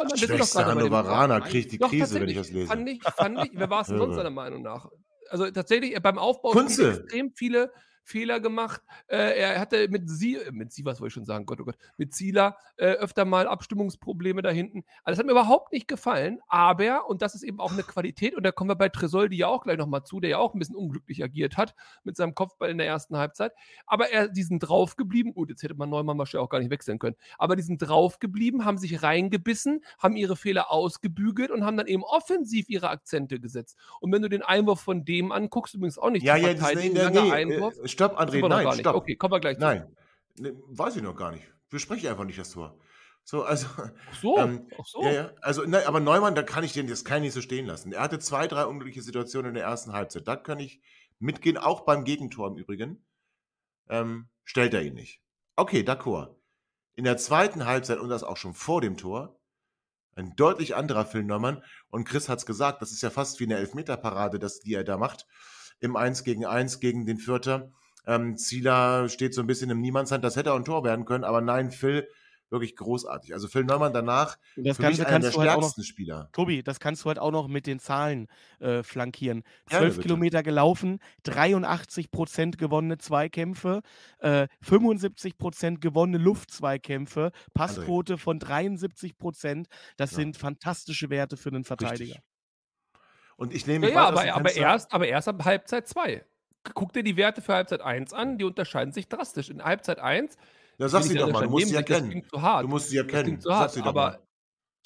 dem- 0.56 0.66
Hannoveraner 0.66 1.40
kriegt 1.42 1.72
die 1.72 1.78
Krise, 1.78 2.20
wenn 2.20 2.28
ich 2.28 2.36
das 2.36 2.50
lese. 2.50 2.66
Fand 2.66 2.88
ich, 2.88 3.02
fand 3.02 3.38
ich, 3.44 3.50
wer 3.54 3.70
war 3.70 3.82
es 3.82 3.86
denn 3.88 3.98
sonst 3.98 4.16
seiner 4.16 4.30
Meinung 4.30 4.62
nach? 4.62 4.88
Also 5.30 5.50
tatsächlich, 5.50 5.94
äh, 5.96 6.00
beim 6.00 6.18
Aufbau 6.18 6.50
Kunze. 6.50 6.90
extrem 7.00 7.32
viele 7.34 7.72
Fehler 8.06 8.38
gemacht. 8.38 8.82
Äh, 9.08 9.38
er 9.38 9.60
hatte 9.60 9.88
mit 9.88 10.08
Sie, 10.08 10.36
äh, 10.36 10.52
mit 10.52 10.72
Sie, 10.72 10.84
was 10.84 11.00
wollte 11.00 11.08
ich 11.08 11.14
schon 11.14 11.24
sagen, 11.24 11.44
Gott, 11.44 11.60
oh 11.60 11.64
Gott, 11.64 11.76
mit 11.96 12.14
Sila 12.14 12.56
äh, 12.76 12.86
öfter 12.92 13.24
mal 13.24 13.48
Abstimmungsprobleme 13.48 14.42
da 14.42 14.50
hinten. 14.50 14.84
Also 15.02 15.16
das 15.16 15.18
hat 15.18 15.26
mir 15.26 15.32
überhaupt 15.32 15.72
nicht 15.72 15.88
gefallen, 15.88 16.38
aber, 16.46 17.08
und 17.08 17.20
das 17.20 17.34
ist 17.34 17.42
eben 17.42 17.58
auch 17.58 17.72
eine 17.72 17.82
Qualität, 17.82 18.36
und 18.36 18.44
da 18.44 18.52
kommen 18.52 18.70
wir 18.70 18.76
bei 18.76 18.88
Tresoldi 18.88 19.36
ja 19.36 19.48
auch 19.48 19.64
gleich 19.64 19.76
nochmal 19.76 20.04
zu, 20.04 20.20
der 20.20 20.30
ja 20.30 20.38
auch 20.38 20.54
ein 20.54 20.58
bisschen 20.60 20.76
unglücklich 20.76 21.22
agiert 21.24 21.56
hat 21.56 21.74
mit 22.04 22.16
seinem 22.16 22.34
Kopfball 22.36 22.70
in 22.70 22.78
der 22.78 22.86
ersten 22.86 23.16
Halbzeit. 23.16 23.52
Aber 23.86 24.08
er, 24.10 24.28
die 24.28 24.44
sind 24.44 24.60
draufgeblieben, 24.60 25.34
gut, 25.34 25.50
jetzt 25.50 25.64
hätte 25.64 25.74
man 25.74 25.90
Neumann 25.90 26.16
wahrscheinlich 26.16 26.44
auch 26.44 26.50
gar 26.50 26.60
nicht 26.60 26.70
wechseln 26.70 27.00
können, 27.00 27.16
aber 27.38 27.56
die 27.56 27.62
sind 27.62 27.78
draufgeblieben, 27.78 28.64
haben 28.64 28.78
sich 28.78 29.02
reingebissen, 29.02 29.84
haben 29.98 30.14
ihre 30.14 30.36
Fehler 30.36 30.70
ausgebügelt 30.70 31.50
und 31.50 31.64
haben 31.64 31.76
dann 31.76 31.88
eben 31.88 32.04
offensiv 32.04 32.68
ihre 32.68 32.88
Akzente 32.88 33.40
gesetzt. 33.40 33.76
Und 34.00 34.12
wenn 34.12 34.22
du 34.22 34.28
den 34.28 34.42
Einwurf 34.42 34.80
von 34.80 35.04
dem 35.04 35.32
anguckst, 35.32 35.74
übrigens 35.74 35.98
auch 35.98 36.10
nicht 36.10 36.22
Ja, 36.24 36.36
zu 36.36 36.42
ja, 36.42 36.48
verteidigen, 36.54 36.94
langer 36.96 37.22
nee, 37.22 37.32
Einwurf. 37.32 37.74
äh, 37.82 37.88
stopp, 37.96 38.18
André, 38.20 38.34
wir 38.42 38.48
nein, 38.48 38.72
stopp. 38.72 38.96
Okay, 38.96 39.16
kommen 39.16 39.32
wir 39.32 39.40
gleich 39.40 39.56
zu. 39.56 39.60
Nein, 39.60 39.96
ne, 40.38 40.54
weiß 40.68 40.96
ich 40.96 41.02
noch 41.02 41.16
gar 41.16 41.32
nicht. 41.32 41.44
Bespreche 41.70 42.10
einfach 42.10 42.24
nicht 42.24 42.38
das 42.38 42.50
Tor. 42.50 42.78
So, 43.24 43.42
also, 43.42 43.66
Ach 43.76 44.14
so, 44.20 44.38
Ähm, 44.38 44.68
ach 44.80 44.86
so. 44.86 45.02
ja, 45.02 45.10
ja. 45.12 45.30
Also, 45.40 45.64
nein, 45.64 45.84
aber 45.86 45.98
Neumann, 45.98 46.36
da 46.36 46.44
kann 46.44 46.62
ich 46.62 46.72
den, 46.72 46.86
das 46.86 47.04
kann 47.04 47.18
ich 47.18 47.22
nicht 47.22 47.32
so 47.34 47.40
stehen 47.40 47.66
lassen. 47.66 47.92
Er 47.92 48.02
hatte 48.02 48.20
zwei, 48.20 48.46
drei 48.46 48.66
unglückliche 48.66 49.02
Situationen 49.02 49.48
in 49.48 49.54
der 49.54 49.64
ersten 49.64 49.92
Halbzeit. 49.92 50.28
Da 50.28 50.36
kann 50.36 50.60
ich 50.60 50.80
mitgehen, 51.18 51.58
auch 51.58 51.80
beim 51.80 52.04
Gegentor 52.04 52.48
im 52.48 52.56
Übrigen. 52.56 53.04
Ähm, 53.88 54.28
stellt 54.44 54.74
er 54.74 54.82
ihn 54.82 54.94
nicht. 54.94 55.20
Okay, 55.56 55.80
d'accord. 55.80 56.36
In 56.94 57.04
der 57.04 57.16
zweiten 57.16 57.66
Halbzeit 57.66 57.98
und 57.98 58.10
das 58.10 58.22
auch 58.22 58.36
schon 58.36 58.54
vor 58.54 58.80
dem 58.80 58.96
Tor, 58.96 59.40
ein 60.14 60.34
deutlich 60.36 60.76
anderer 60.76 61.04
Phil 61.04 61.24
Neumann. 61.24 61.62
Und 61.90 62.04
Chris 62.04 62.28
hat 62.28 62.38
es 62.38 62.46
gesagt, 62.46 62.80
das 62.80 62.92
ist 62.92 63.02
ja 63.02 63.10
fast 63.10 63.40
wie 63.40 63.44
eine 63.44 63.56
Elfmeterparade, 63.56 64.38
das, 64.38 64.60
die 64.60 64.74
er 64.74 64.84
da 64.84 64.96
macht. 64.96 65.26
Im 65.80 65.96
1 65.96 66.24
gegen 66.24 66.46
1 66.46 66.80
gegen 66.80 67.06
den 67.06 67.18
Vierter. 67.18 67.72
Ähm, 68.06 68.36
Zieler 68.36 69.08
steht 69.08 69.34
so 69.34 69.40
ein 69.40 69.46
bisschen 69.46 69.70
im 69.70 69.80
Niemandshand. 69.80 70.24
Das 70.24 70.36
hätte 70.36 70.52
auch 70.52 70.56
ein 70.56 70.64
Tor 70.64 70.84
werden 70.84 71.04
können, 71.04 71.24
aber 71.24 71.40
nein, 71.40 71.70
Phil 71.70 72.08
wirklich 72.48 72.76
großartig. 72.76 73.34
Also 73.34 73.48
Phil 73.48 73.64
Neumann 73.64 73.92
danach 73.92 74.38
das 74.56 74.76
für 74.76 74.82
Ganze 74.84 75.02
mich 75.02 75.08
einer 75.08 75.20
der 75.20 75.30
kannst 75.30 75.36
du 75.36 75.40
halt 75.40 75.50
auch 75.50 75.60
noch 75.60 75.62
stärksten 75.72 75.82
Spieler. 75.82 76.28
Tobi, 76.32 76.62
das 76.62 76.78
kannst 76.78 77.04
du 77.04 77.08
halt 77.08 77.18
auch 77.18 77.32
noch 77.32 77.48
mit 77.48 77.66
den 77.66 77.80
Zahlen 77.80 78.28
äh, 78.60 78.84
flankieren. 78.84 79.42
12 79.68 79.96
bitte. 79.96 80.02
Kilometer 80.02 80.42
gelaufen, 80.44 81.00
83 81.24 82.10
Prozent 82.12 82.56
gewonnene 82.58 82.98
Zweikämpfe, 82.98 83.80
äh, 84.20 84.46
75 84.62 85.38
Prozent 85.38 85.80
gewonnene 85.80 86.18
Luftzweikämpfe, 86.18 87.32
Passquote 87.52 88.16
von 88.16 88.38
73 88.38 89.18
Prozent. 89.18 89.66
Das 89.96 90.12
Ja. 90.12 90.16
sind 90.18 90.36
fantastische 90.36 91.10
Werte 91.10 91.36
für 91.36 91.48
einen 91.48 91.64
Verteidiger. 91.64 92.14
Richtig. 92.14 92.20
Und 93.36 93.52
ich 93.52 93.66
nehme 93.66 93.86
Ja, 93.90 94.10
mich 94.10 94.24
ja 94.24 94.34
aber, 94.34 94.34
aber, 94.34 94.54
erst, 94.54 94.92
aber 94.94 95.08
erst 95.08 95.28
ab 95.28 95.44
Halbzeit 95.44 95.88
2. 95.88 96.24
Guck 96.74 96.92
dir 96.92 97.02
die 97.02 97.16
Werte 97.16 97.40
für 97.42 97.54
Halbzeit 97.54 97.80
1 97.80 98.12
an, 98.12 98.38
die 98.38 98.44
unterscheiden 98.44 98.92
sich 98.92 99.08
drastisch. 99.08 99.50
In 99.50 99.62
Halbzeit 99.62 99.98
1. 99.98 100.36
Ja, 100.78 100.88
sag 100.88 101.04
sie 101.04 101.14
doch 101.14 101.32
mal, 101.32 101.44
du 101.44 101.50
musst 101.50 101.68
sie 101.68 101.72
das 101.72 101.82
erkennen. 101.82 102.10
klingt 102.10 102.30
zu 102.30 102.42
hart. 102.42 102.64
Du 102.64 102.68
musst 102.68 102.90
sie 102.90 102.98
erkennen. 102.98 103.40
hart, 103.48 103.76
aber. 103.82 104.20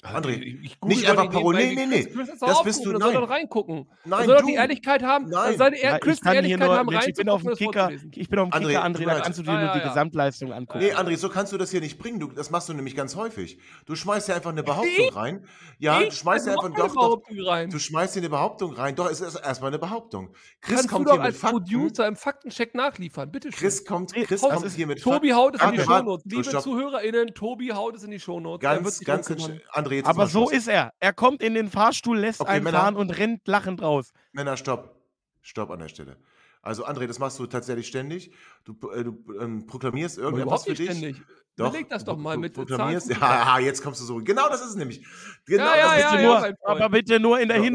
André, 0.03 0.31
ich, 0.31 0.63
ich 0.63 0.77
nicht 0.83 1.07
einfach 1.07 1.31
nebenbei, 1.31 1.75
nee, 1.75 1.85
nee, 1.85 2.03
Chris- 2.05 2.27
Chris 2.29 2.39
das, 2.39 2.63
bist 2.63 2.83
du- 2.83 2.89
der 2.91 2.99
soll 2.99 3.13
nein. 3.13 3.21
doch 3.21 3.29
reingucken. 3.29 3.85
Nein, 4.03 4.25
soll 4.25 4.37
doch 4.37 4.45
die 4.47 4.55
Ehrlichkeit 4.55 5.03
haben. 5.03 5.29
Nein. 5.29 5.57
Soll 5.59 5.73
er, 5.75 5.99
Chris 5.99 6.15
ich 6.15 6.21
die 6.21 6.27
Ehrlichkeit 6.35 6.59
nur, 6.67 6.75
haben, 6.75 6.89
Mensch, 6.89 7.07
ich 7.07 7.13
bin 7.13 7.29
auf 7.29 7.43
dem 7.43 7.53
Kicker, 7.53 7.91
ich 8.15 8.27
bin 8.27 8.39
auf 8.39 8.49
dem 8.49 8.53
André, 8.53 8.67
Kicker, 8.69 8.83
André, 8.83 9.05
da 9.05 9.19
kannst 9.19 9.37
du 9.37 9.43
dir 9.43 9.51
nur 9.51 9.61
ja, 9.61 9.73
die 9.73 9.79
ja. 9.79 9.87
Gesamtleistung 9.89 10.53
angucken. 10.53 10.79
Nee, 10.79 10.93
André, 10.93 11.17
so 11.17 11.29
kannst 11.29 11.53
du 11.53 11.59
das 11.59 11.69
hier 11.69 11.81
nicht 11.81 11.99
bringen. 11.99 12.19
Du, 12.19 12.29
das 12.29 12.49
machst 12.49 12.67
du 12.67 12.73
nämlich 12.73 12.95
ganz 12.95 13.15
häufig. 13.15 13.59
Du 13.85 13.95
schmeißt 13.95 14.27
ja 14.27 14.35
einfach 14.35 14.49
eine 14.49 14.63
Behauptung 14.71 14.89
Ich? 14.97 15.15
rein. 15.15 15.45
Ja, 15.77 15.99
du 16.01 16.11
schmeißt 16.11 16.47
ja 16.47 16.53
einfach 16.53 16.69
doch, 16.69 16.87
doch. 16.87 16.93
Behauptung 16.95 17.39
rein. 17.41 17.69
Du 17.69 17.77
schmeißt 17.77 18.13
hier 18.13 18.21
eine 18.23 18.29
Behauptung 18.29 18.73
rein. 18.73 18.95
Doch, 18.95 19.07
es 19.07 19.21
ist 19.21 19.35
erstmal 19.35 19.69
eine 19.69 19.77
Behauptung. 19.77 20.33
Chris 20.61 20.77
Kannst 20.77 20.89
kommt 20.89 21.05
du 21.05 21.09
doch 21.09 21.13
hier 21.17 21.19
mit 21.19 21.25
als 21.27 21.37
Fakten. 21.37 21.57
Producer 21.63 22.07
im 22.07 22.15
Faktencheck 22.15 22.73
nachliefern. 22.73 23.31
Bitte 23.31 23.51
schön. 23.51 23.59
Chris 23.59 23.85
kommt, 23.85 24.15
Nee, 24.15 24.23
Chris 24.23 24.41
hier 24.75 24.87
mit 24.87 24.99
Tobi 24.99 25.31
haut 25.31 25.55
es 25.55 25.61
in 25.61 25.73
die 25.73 25.79
Shownotes. 25.79 26.25
Liebe. 26.25 26.43
ZuhörerInnen, 26.43 27.35
Tobi 27.35 27.71
haut 27.71 27.95
es 27.95 28.03
in 28.03 28.09
die 28.09 28.19
Shownotes. 28.19 28.61
Ganz, 28.61 28.99
ganz, 29.01 29.29
André, 29.71 29.90
jetzt 29.97 30.07
Aber 30.07 30.27
so 30.27 30.41
Schluss. 30.47 30.53
ist 30.53 30.67
er. 30.67 30.93
Er 30.99 31.13
kommt 31.13 31.41
in 31.41 31.53
den 31.53 31.69
Fahrstuhl, 31.69 32.17
lässt 32.19 32.41
Okay, 32.41 32.49
einen 32.51 32.63
Männer. 32.63 32.79
fahren 32.79 32.95
und 32.95 33.09
rennt 33.17 33.47
lachend 33.47 33.81
raus. 33.81 34.11
Männer, 34.31 34.57
stopp. 34.57 34.95
Stopp 35.41 35.71
an 35.71 35.79
der 35.79 35.87
Stelle. 35.89 36.17
Also, 36.61 36.85
André, 36.85 37.07
das 37.07 37.17
machst 37.17 37.39
du 37.39 37.47
tatsächlich 37.47 37.87
ständig. 37.87 38.31
Du, 38.65 38.73
äh, 38.91 39.03
du 39.03 39.17
ähm, 39.39 39.65
proklamierst 39.65 40.17
irgendetwas 40.19 40.63
für 40.65 40.75
dich. 40.75 40.89
ständig. 40.91 41.21
Doch, 41.55 41.69
Überleg 41.69 41.89
das 41.89 42.05
doch 42.05 42.17
mal 42.17 42.35
du 42.35 42.39
mit 42.41 42.53
proklamierst. 42.53 43.07
Zahlen. 43.11 43.19
Ja, 43.47 43.59
jetzt 43.59 43.81
kommst 43.83 43.99
du 44.01 44.05
so. 44.05 44.17
Genau 44.17 44.47
das 44.47 44.61
ist 44.61 44.69
es 44.69 44.75
nämlich. 44.75 45.05
Genau 45.45 45.65
Ja, 45.65 45.75
ja, 45.75 45.85
das 45.87 45.95
ist 45.97 46.13
ja, 46.13 46.21
nur, 46.21 46.55
aber 46.63 46.89
bitte 46.89 47.19
nur 47.19 47.39
in 47.39 47.47
der 47.49 47.57
Ja, 47.57 47.63
okay. 47.63 47.71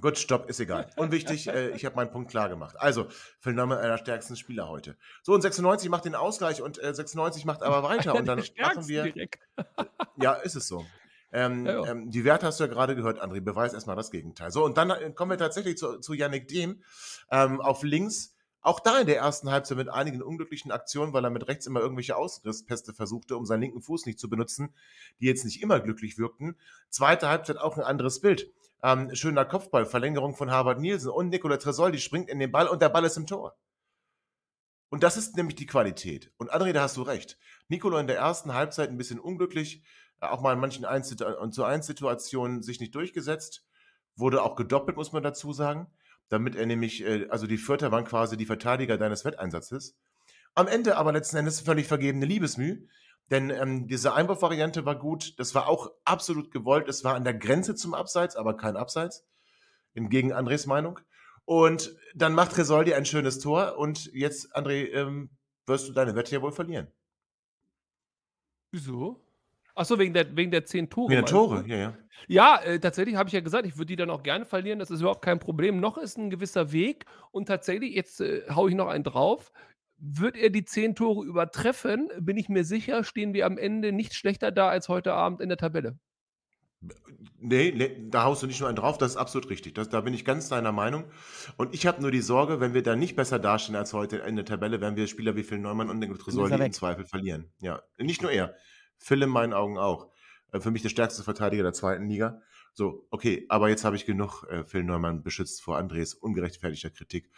Gut, 0.00 0.18
stopp, 0.18 0.48
ist 0.48 0.60
egal. 0.60 0.90
Unwichtig, 0.96 1.48
äh, 1.48 1.70
ich 1.70 1.84
habe 1.84 1.96
meinen 1.96 2.10
Punkt 2.10 2.30
klar 2.30 2.48
gemacht. 2.48 2.76
Also, 2.78 3.08
Neumann 3.44 3.78
einer 3.78 3.88
der 3.90 3.98
stärksten 3.98 4.36
Spieler 4.36 4.68
heute. 4.68 4.96
So, 5.22 5.32
und 5.32 5.42
96 5.42 5.88
macht 5.88 6.04
den 6.04 6.14
Ausgleich 6.14 6.62
und 6.62 6.82
äh, 6.82 6.94
96 6.94 7.44
macht 7.44 7.62
aber 7.62 7.82
weiter. 7.82 8.14
Und 8.14 8.26
dann 8.26 8.42
machen 8.58 8.88
wir. 8.88 9.04
direkt. 9.04 9.40
Ja, 10.16 10.34
ist 10.34 10.54
es 10.54 10.68
so. 10.68 10.86
Ähm, 11.32 11.66
Ja. 11.66 11.86
Ähm, 11.86 12.10
die 12.10 12.24
Werte 12.24 12.46
hast 12.46 12.60
du 12.60 12.64
ja 12.64 12.70
gerade 12.70 12.94
gehört, 12.94 13.20
André. 13.20 13.40
Beweis 13.40 13.74
erstmal 13.74 13.96
das 13.96 14.12
Gegenteil. 14.12 14.52
So, 14.52 14.64
und 14.64 14.78
dann 14.78 14.90
äh, 14.90 15.10
kommen 15.10 15.32
wir 15.32 15.38
tatsächlich 15.38 15.76
zu, 15.76 15.98
zu 15.98 16.14
Yannick 16.14 16.46
Dehm 16.48 16.82
ähm, 17.30 17.60
auf 17.60 17.82
links. 17.82 18.34
Auch 18.60 18.80
da 18.80 19.00
in 19.00 19.06
der 19.06 19.18
ersten 19.18 19.50
Halbzeit 19.50 19.76
mit 19.76 19.90
einigen 19.90 20.22
unglücklichen 20.22 20.70
Aktionen, 20.70 21.12
weil 21.12 21.22
er 21.22 21.28
mit 21.28 21.46
rechts 21.48 21.66
immer 21.66 21.80
irgendwelche 21.80 22.16
Ausrisspäste 22.16 22.94
versuchte, 22.94 23.36
um 23.36 23.44
seinen 23.44 23.60
linken 23.60 23.82
Fuß 23.82 24.06
nicht 24.06 24.18
zu 24.18 24.30
benutzen, 24.30 24.72
die 25.20 25.26
jetzt 25.26 25.44
nicht 25.44 25.60
immer 25.60 25.80
glücklich 25.80 26.16
wirkten. 26.16 26.56
Zweite 26.88 27.28
Halbzeit 27.28 27.58
auch 27.58 27.76
ein 27.76 27.82
anderes 27.82 28.22
Bild. 28.22 28.50
Ähm, 28.84 29.14
schöner 29.14 29.46
Kopfball, 29.46 29.86
Verlängerung 29.86 30.34
von 30.34 30.50
Harvard 30.50 30.78
Nielsen 30.78 31.08
und 31.08 31.30
Nicola 31.30 31.56
Tresoldi 31.56 31.98
springt 31.98 32.28
in 32.28 32.38
den 32.38 32.52
Ball 32.52 32.68
und 32.68 32.82
der 32.82 32.90
Ball 32.90 33.04
ist 33.04 33.16
im 33.16 33.26
Tor. 33.26 33.56
Und 34.90 35.02
das 35.02 35.16
ist 35.16 35.38
nämlich 35.38 35.54
die 35.54 35.64
Qualität. 35.64 36.30
Und 36.36 36.52
André, 36.52 36.74
da 36.74 36.82
hast 36.82 36.98
du 36.98 37.02
recht. 37.02 37.38
Nicola 37.68 37.98
in 37.98 38.06
der 38.06 38.18
ersten 38.18 38.52
Halbzeit 38.52 38.90
ein 38.90 38.98
bisschen 38.98 39.18
unglücklich, 39.18 39.82
äh, 40.20 40.26
auch 40.26 40.42
mal 40.42 40.52
in 40.52 40.60
manchen 40.60 40.84
1 40.84 41.16
zu 41.16 41.64
1 41.64 41.86
Situationen 41.86 42.62
sich 42.62 42.78
nicht 42.78 42.94
durchgesetzt, 42.94 43.64
wurde 44.16 44.42
auch 44.42 44.54
gedoppelt, 44.54 44.98
muss 44.98 45.12
man 45.12 45.22
dazu 45.22 45.54
sagen, 45.54 45.90
damit 46.28 46.54
er 46.54 46.66
nämlich, 46.66 47.02
äh, 47.06 47.26
also 47.30 47.46
die 47.46 47.56
Vierter 47.56 47.90
waren 47.90 48.04
quasi 48.04 48.36
die 48.36 48.44
Verteidiger 48.44 48.98
deines 48.98 49.24
Wetteinsatzes. 49.24 49.96
Am 50.54 50.68
Ende 50.68 50.98
aber 50.98 51.12
letzten 51.12 51.38
Endes 51.38 51.62
völlig 51.62 51.86
vergebene 51.86 52.26
Liebesmüh, 52.26 52.86
denn 53.30 53.50
ähm, 53.50 53.86
diese 53.86 54.14
Einwurfvariante 54.14 54.84
war 54.84 54.96
gut, 54.96 55.38
das 55.38 55.54
war 55.54 55.68
auch 55.68 55.90
absolut 56.04 56.50
gewollt, 56.50 56.88
es 56.88 57.04
war 57.04 57.14
an 57.14 57.24
der 57.24 57.34
Grenze 57.34 57.74
zum 57.74 57.94
Abseits, 57.94 58.36
aber 58.36 58.56
kein 58.56 58.76
Abseits, 58.76 59.26
entgegen 59.94 60.32
Andres 60.32 60.66
Meinung. 60.66 61.00
Und 61.44 61.94
dann 62.14 62.34
macht 62.34 62.56
Resoldi 62.56 62.94
ein 62.94 63.04
schönes 63.04 63.38
Tor. 63.38 63.76
Und 63.76 64.10
jetzt, 64.12 64.56
André, 64.56 64.90
ähm, 64.92 65.30
wirst 65.66 65.88
du 65.88 65.92
deine 65.92 66.14
Wette 66.14 66.34
ja 66.34 66.42
wohl 66.42 66.52
verlieren. 66.52 66.88
Wieso? 68.70 69.20
Achso, 69.74 69.98
wegen 69.98 70.14
der, 70.14 70.36
wegen 70.36 70.50
der 70.50 70.64
zehn 70.64 70.88
Tore. 70.88 71.10
Wegen 71.10 71.22
der 71.22 71.30
Tore, 71.30 71.62
du? 71.62 71.68
ja, 71.68 71.76
ja. 71.76 71.98
Ja, 72.28 72.60
äh, 72.62 72.78
tatsächlich 72.78 73.16
habe 73.16 73.28
ich 73.28 73.32
ja 73.32 73.40
gesagt, 73.40 73.66
ich 73.66 73.76
würde 73.76 73.86
die 73.86 73.96
dann 73.96 74.10
auch 74.10 74.22
gerne 74.22 74.44
verlieren. 74.44 74.78
Das 74.78 74.90
ist 74.90 75.00
überhaupt 75.00 75.24
kein 75.24 75.40
Problem. 75.40 75.80
Noch 75.80 75.98
ist 75.98 76.16
ein 76.16 76.30
gewisser 76.30 76.72
Weg. 76.72 77.06
Und 77.32 77.46
tatsächlich, 77.46 77.94
jetzt 77.94 78.20
äh, 78.20 78.42
haue 78.50 78.70
ich 78.70 78.76
noch 78.76 78.88
einen 78.88 79.04
drauf. 79.04 79.52
Wird 79.98 80.36
er 80.36 80.50
die 80.50 80.64
zehn 80.64 80.94
Tore 80.94 81.24
übertreffen, 81.24 82.08
bin 82.18 82.36
ich 82.36 82.48
mir 82.48 82.64
sicher, 82.64 83.04
stehen 83.04 83.32
wir 83.32 83.46
am 83.46 83.58
Ende 83.58 83.92
nicht 83.92 84.14
schlechter 84.14 84.50
da 84.50 84.68
als 84.68 84.88
heute 84.88 85.14
Abend 85.14 85.40
in 85.40 85.48
der 85.48 85.58
Tabelle. 85.58 85.98
Nee, 87.38 87.72
nee, 87.76 88.08
da 88.10 88.24
haust 88.24 88.42
du 88.42 88.46
nicht 88.46 88.60
nur 88.60 88.68
einen 88.68 88.76
drauf, 88.76 88.98
das 88.98 89.12
ist 89.12 89.16
absolut 89.16 89.50
richtig. 89.50 89.74
Das, 89.74 89.88
da 89.88 90.00
bin 90.00 90.14
ich 90.14 90.24
ganz 90.24 90.48
deiner 90.48 90.72
Meinung. 90.72 91.04
Und 91.56 91.74
ich 91.74 91.86
habe 91.86 92.00
nur 92.00 92.10
die 92.10 92.20
Sorge, 92.20 92.60
wenn 92.60 92.74
wir 92.74 92.82
da 92.82 92.96
nicht 92.96 93.16
besser 93.16 93.38
dastehen 93.38 93.76
als 93.76 93.92
heute 93.92 94.18
in 94.18 94.36
der 94.36 94.44
Tabelle, 94.44 94.80
werden 94.80 94.96
wir 94.96 95.06
Spieler 95.06 95.36
wie 95.36 95.42
Phil 95.42 95.58
Neumann 95.58 95.90
und 95.90 96.00
den 96.00 96.14
Tresoldi 96.16 96.54
im. 96.54 96.72
Zweifel 96.72 97.04
verlieren. 97.04 97.50
Ja, 97.60 97.82
nicht 97.98 98.22
nur 98.22 98.30
er. 98.30 98.54
Phil 98.96 99.22
in 99.22 99.28
meinen 99.30 99.52
Augen 99.52 99.78
auch. 99.78 100.10
Äh, 100.52 100.60
Für 100.60 100.70
mich 100.70 100.82
der 100.82 100.88
stärkste 100.88 101.22
Verteidiger 101.22 101.62
der 101.62 101.72
zweiten 101.72 102.08
Liga. 102.08 102.40
So, 102.76 103.06
okay, 103.10 103.46
aber 103.48 103.68
jetzt 103.68 103.84
habe 103.84 103.94
ich 103.94 104.04
genug 104.04 104.42
äh, 104.50 104.64
Phil 104.64 104.82
Neumann 104.82 105.22
beschützt 105.22 105.62
vor 105.62 105.78
Andres 105.78 106.12
ungerechtfertigter 106.12 106.90
Kritik. 106.90 107.30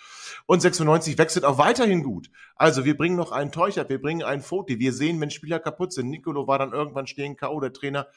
Und 0.47 0.63
96 0.63 1.19
wechselt 1.19 1.45
auch 1.45 1.59
weiterhin 1.59 2.03
gut. 2.03 2.31
Also 2.55 2.87
wir 2.87 2.97
bringen 2.97 3.17
noch 3.17 3.33
einen 3.33 3.53
Teuchert, 3.53 3.91
wir 3.91 4.01
bringen 4.01 4.23
einen 4.23 4.41
Foti. 4.41 4.79
Wir 4.79 4.95
sehen, 4.95 5.21
wenn 5.21 5.31
Spieler 5.31 5.59
kaputt 5.59 5.93
sind. 5.93 6.09
Nicolo 6.09 6.47
war 6.47 6.59
dann 6.59 6.73
irgendwann 6.73 7.07
stehen 7.07 7.37
K.O. 7.37 7.61
Der 7.61 7.75
Trainer 7.75 8.09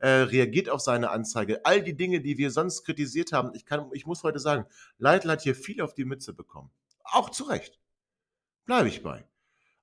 äh, 0.00 0.08
reagiert 0.08 0.68
auf 0.68 0.82
seine 0.82 1.08
Anzeige. 1.10 1.64
All 1.64 1.82
die 1.82 1.96
Dinge, 1.96 2.20
die 2.20 2.36
wir 2.36 2.50
sonst 2.50 2.84
kritisiert 2.84 3.32
haben. 3.32 3.52
Ich, 3.54 3.64
kann, 3.64 3.88
ich 3.92 4.04
muss 4.04 4.22
heute 4.22 4.38
sagen, 4.38 4.66
Leitl 4.98 5.30
hat 5.30 5.40
hier 5.40 5.54
viel 5.54 5.80
auf 5.80 5.94
die 5.94 6.04
Mütze 6.04 6.34
bekommen. 6.34 6.70
Auch 7.04 7.30
zu 7.30 7.44
Recht. 7.44 7.80
Bleibe 8.66 8.88
ich 8.88 9.02
bei. 9.02 9.24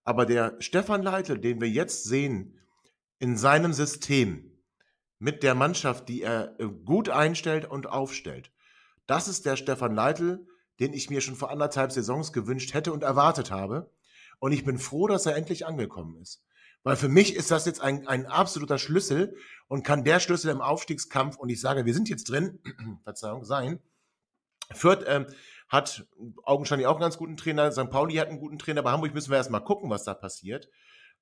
Aber 0.03 0.27
der 0.27 0.57
Stefan 0.59 1.01
Leitl, 1.01 1.39
den 1.39 1.59
wir 1.59 1.69
jetzt 1.69 2.03
sehen, 2.03 2.59
in 3.17 3.35
seinem 3.35 3.73
System, 3.73 4.52
mit 5.23 5.41
der 5.41 5.55
Mannschaft, 5.55 6.09
die 6.09 6.21
er 6.21 6.59
äh, 6.59 6.65
gut 6.65 7.07
einstellt 7.07 7.63
und 7.63 7.87
aufstellt, 7.87 8.51
das 9.07 9.29
ist 9.29 9.45
der 9.45 9.55
Stefan 9.55 9.95
Leitl, 9.95 10.45
den 10.81 10.91
ich 10.91 11.09
mir 11.09 11.21
schon 11.21 11.35
vor 11.35 11.49
anderthalb 11.49 11.93
Saisons 11.93 12.33
gewünscht 12.33 12.73
hätte 12.73 12.91
und 12.91 13.03
erwartet 13.03 13.49
habe. 13.49 13.89
Und 14.39 14.51
ich 14.51 14.65
bin 14.65 14.77
froh, 14.77 15.07
dass 15.07 15.25
er 15.25 15.37
endlich 15.37 15.65
angekommen 15.65 16.17
ist. 16.21 16.43
Weil 16.83 16.97
für 16.97 17.07
mich 17.07 17.35
ist 17.35 17.51
das 17.51 17.65
jetzt 17.65 17.79
ein, 17.79 18.05
ein 18.05 18.25
absoluter 18.25 18.77
Schlüssel 18.77 19.37
und 19.69 19.83
kann 19.83 20.03
der 20.03 20.19
Schlüssel 20.19 20.51
im 20.51 20.59
Aufstiegskampf, 20.59 21.37
und 21.37 21.47
ich 21.47 21.61
sage, 21.61 21.85
wir 21.85 21.93
sind 21.93 22.09
jetzt 22.09 22.29
drin, 22.29 22.59
Verzeihung, 23.03 23.45
sein. 23.45 23.79
Fürth 24.71 25.05
ähm, 25.07 25.27
hat 25.69 26.05
augenscheinlich 26.43 26.87
auch 26.87 26.95
einen 26.95 27.01
ganz 27.01 27.17
guten 27.17 27.37
Trainer, 27.37 27.71
St. 27.71 27.89
Pauli 27.89 28.15
hat 28.15 28.27
einen 28.27 28.39
guten 28.39 28.59
Trainer, 28.59 28.83
bei 28.83 28.91
Hamburg 28.91 29.13
müssen 29.13 29.29
wir 29.29 29.37
erstmal 29.37 29.63
gucken, 29.63 29.89
was 29.89 30.03
da 30.03 30.13
passiert. 30.13 30.67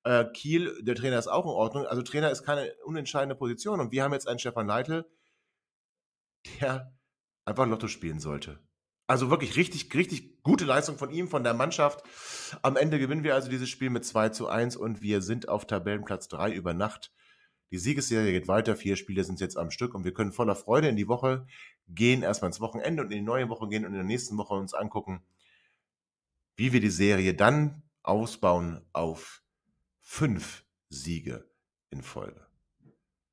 Äh, 0.04 0.24
Kiel, 0.32 0.82
der 0.82 0.94
Trainer 0.94 1.18
ist 1.18 1.28
auch 1.28 1.44
in 1.44 1.50
Ordnung. 1.50 1.86
Also 1.86 2.02
Trainer 2.02 2.30
ist 2.30 2.42
keine 2.42 2.72
unentscheidende 2.84 3.34
Position. 3.34 3.80
Und 3.80 3.92
wir 3.92 4.02
haben 4.02 4.12
jetzt 4.12 4.28
einen 4.28 4.38
Stefan 4.38 4.66
Leitl, 4.66 5.04
der 6.60 6.92
einfach 7.44 7.66
Lotto 7.66 7.88
spielen 7.88 8.20
sollte. 8.20 8.58
Also 9.06 9.30
wirklich 9.30 9.56
richtig, 9.56 9.92
richtig 9.94 10.42
gute 10.42 10.64
Leistung 10.64 10.96
von 10.96 11.10
ihm, 11.10 11.28
von 11.28 11.44
der 11.44 11.54
Mannschaft. 11.54 12.02
Am 12.62 12.76
Ende 12.76 12.98
gewinnen 12.98 13.24
wir 13.24 13.34
also 13.34 13.50
dieses 13.50 13.68
Spiel 13.68 13.90
mit 13.90 14.04
2 14.04 14.30
zu 14.30 14.48
1 14.48 14.76
und 14.76 15.02
wir 15.02 15.22
sind 15.22 15.48
auf 15.48 15.66
Tabellenplatz 15.66 16.28
3 16.28 16.52
über 16.52 16.72
Nacht. 16.72 17.12
Die 17.72 17.78
Siegesserie 17.78 18.32
geht 18.32 18.48
weiter, 18.48 18.76
vier 18.76 18.96
Spiele 18.96 19.24
sind 19.24 19.40
jetzt 19.40 19.56
am 19.56 19.70
Stück 19.70 19.94
und 19.94 20.04
wir 20.04 20.12
können 20.12 20.32
voller 20.32 20.54
Freude 20.54 20.88
in 20.88 20.96
die 20.96 21.08
Woche 21.08 21.46
gehen, 21.88 22.22
erstmal 22.22 22.50
ins 22.50 22.60
Wochenende 22.60 23.02
und 23.02 23.10
in 23.10 23.18
die 23.18 23.24
neue 23.24 23.48
Woche 23.48 23.68
gehen 23.68 23.84
und 23.84 23.92
in 23.92 23.98
der 23.98 24.04
nächsten 24.04 24.36
Woche 24.36 24.54
uns 24.54 24.74
angucken, 24.74 25.22
wie 26.56 26.72
wir 26.72 26.80
die 26.80 26.90
Serie 26.90 27.34
dann 27.34 27.82
ausbauen 28.02 28.82
auf 28.92 29.41
fünf 30.02 30.64
Siege 30.90 31.48
in 31.90 32.02
Folge. 32.02 32.46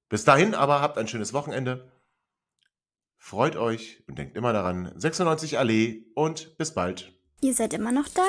Bis 0.07 0.23
dahin 0.23 0.55
aber 0.55 0.81
habt 0.81 0.97
ein 0.97 1.07
schönes 1.07 1.33
Wochenende. 1.33 1.91
Freut 3.17 3.57
euch 3.57 4.01
und 4.07 4.17
denkt 4.17 4.37
immer 4.37 4.53
daran, 4.53 4.91
96 4.95 5.59
Allee 5.59 6.05
und 6.15 6.57
bis 6.57 6.73
bald. 6.73 7.13
Ihr 7.41 7.53
seid 7.53 7.73
immer 7.73 7.91
noch 7.91 8.07
da? 8.07 8.25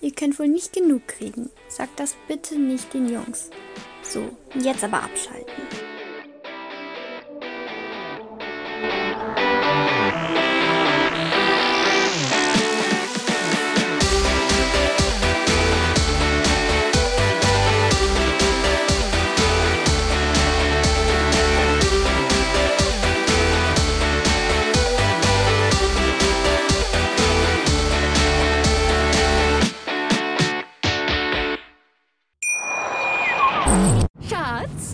Ihr 0.00 0.12
könnt 0.12 0.38
wohl 0.38 0.48
nicht 0.48 0.72
genug 0.72 1.08
kriegen. 1.08 1.50
Sagt 1.68 1.98
das 1.98 2.14
bitte 2.28 2.58
nicht 2.58 2.92
den 2.94 3.08
Jungs. 3.08 3.50
So, 4.02 4.36
jetzt 4.54 4.84
aber 4.84 5.02
abschalten. 5.02 5.87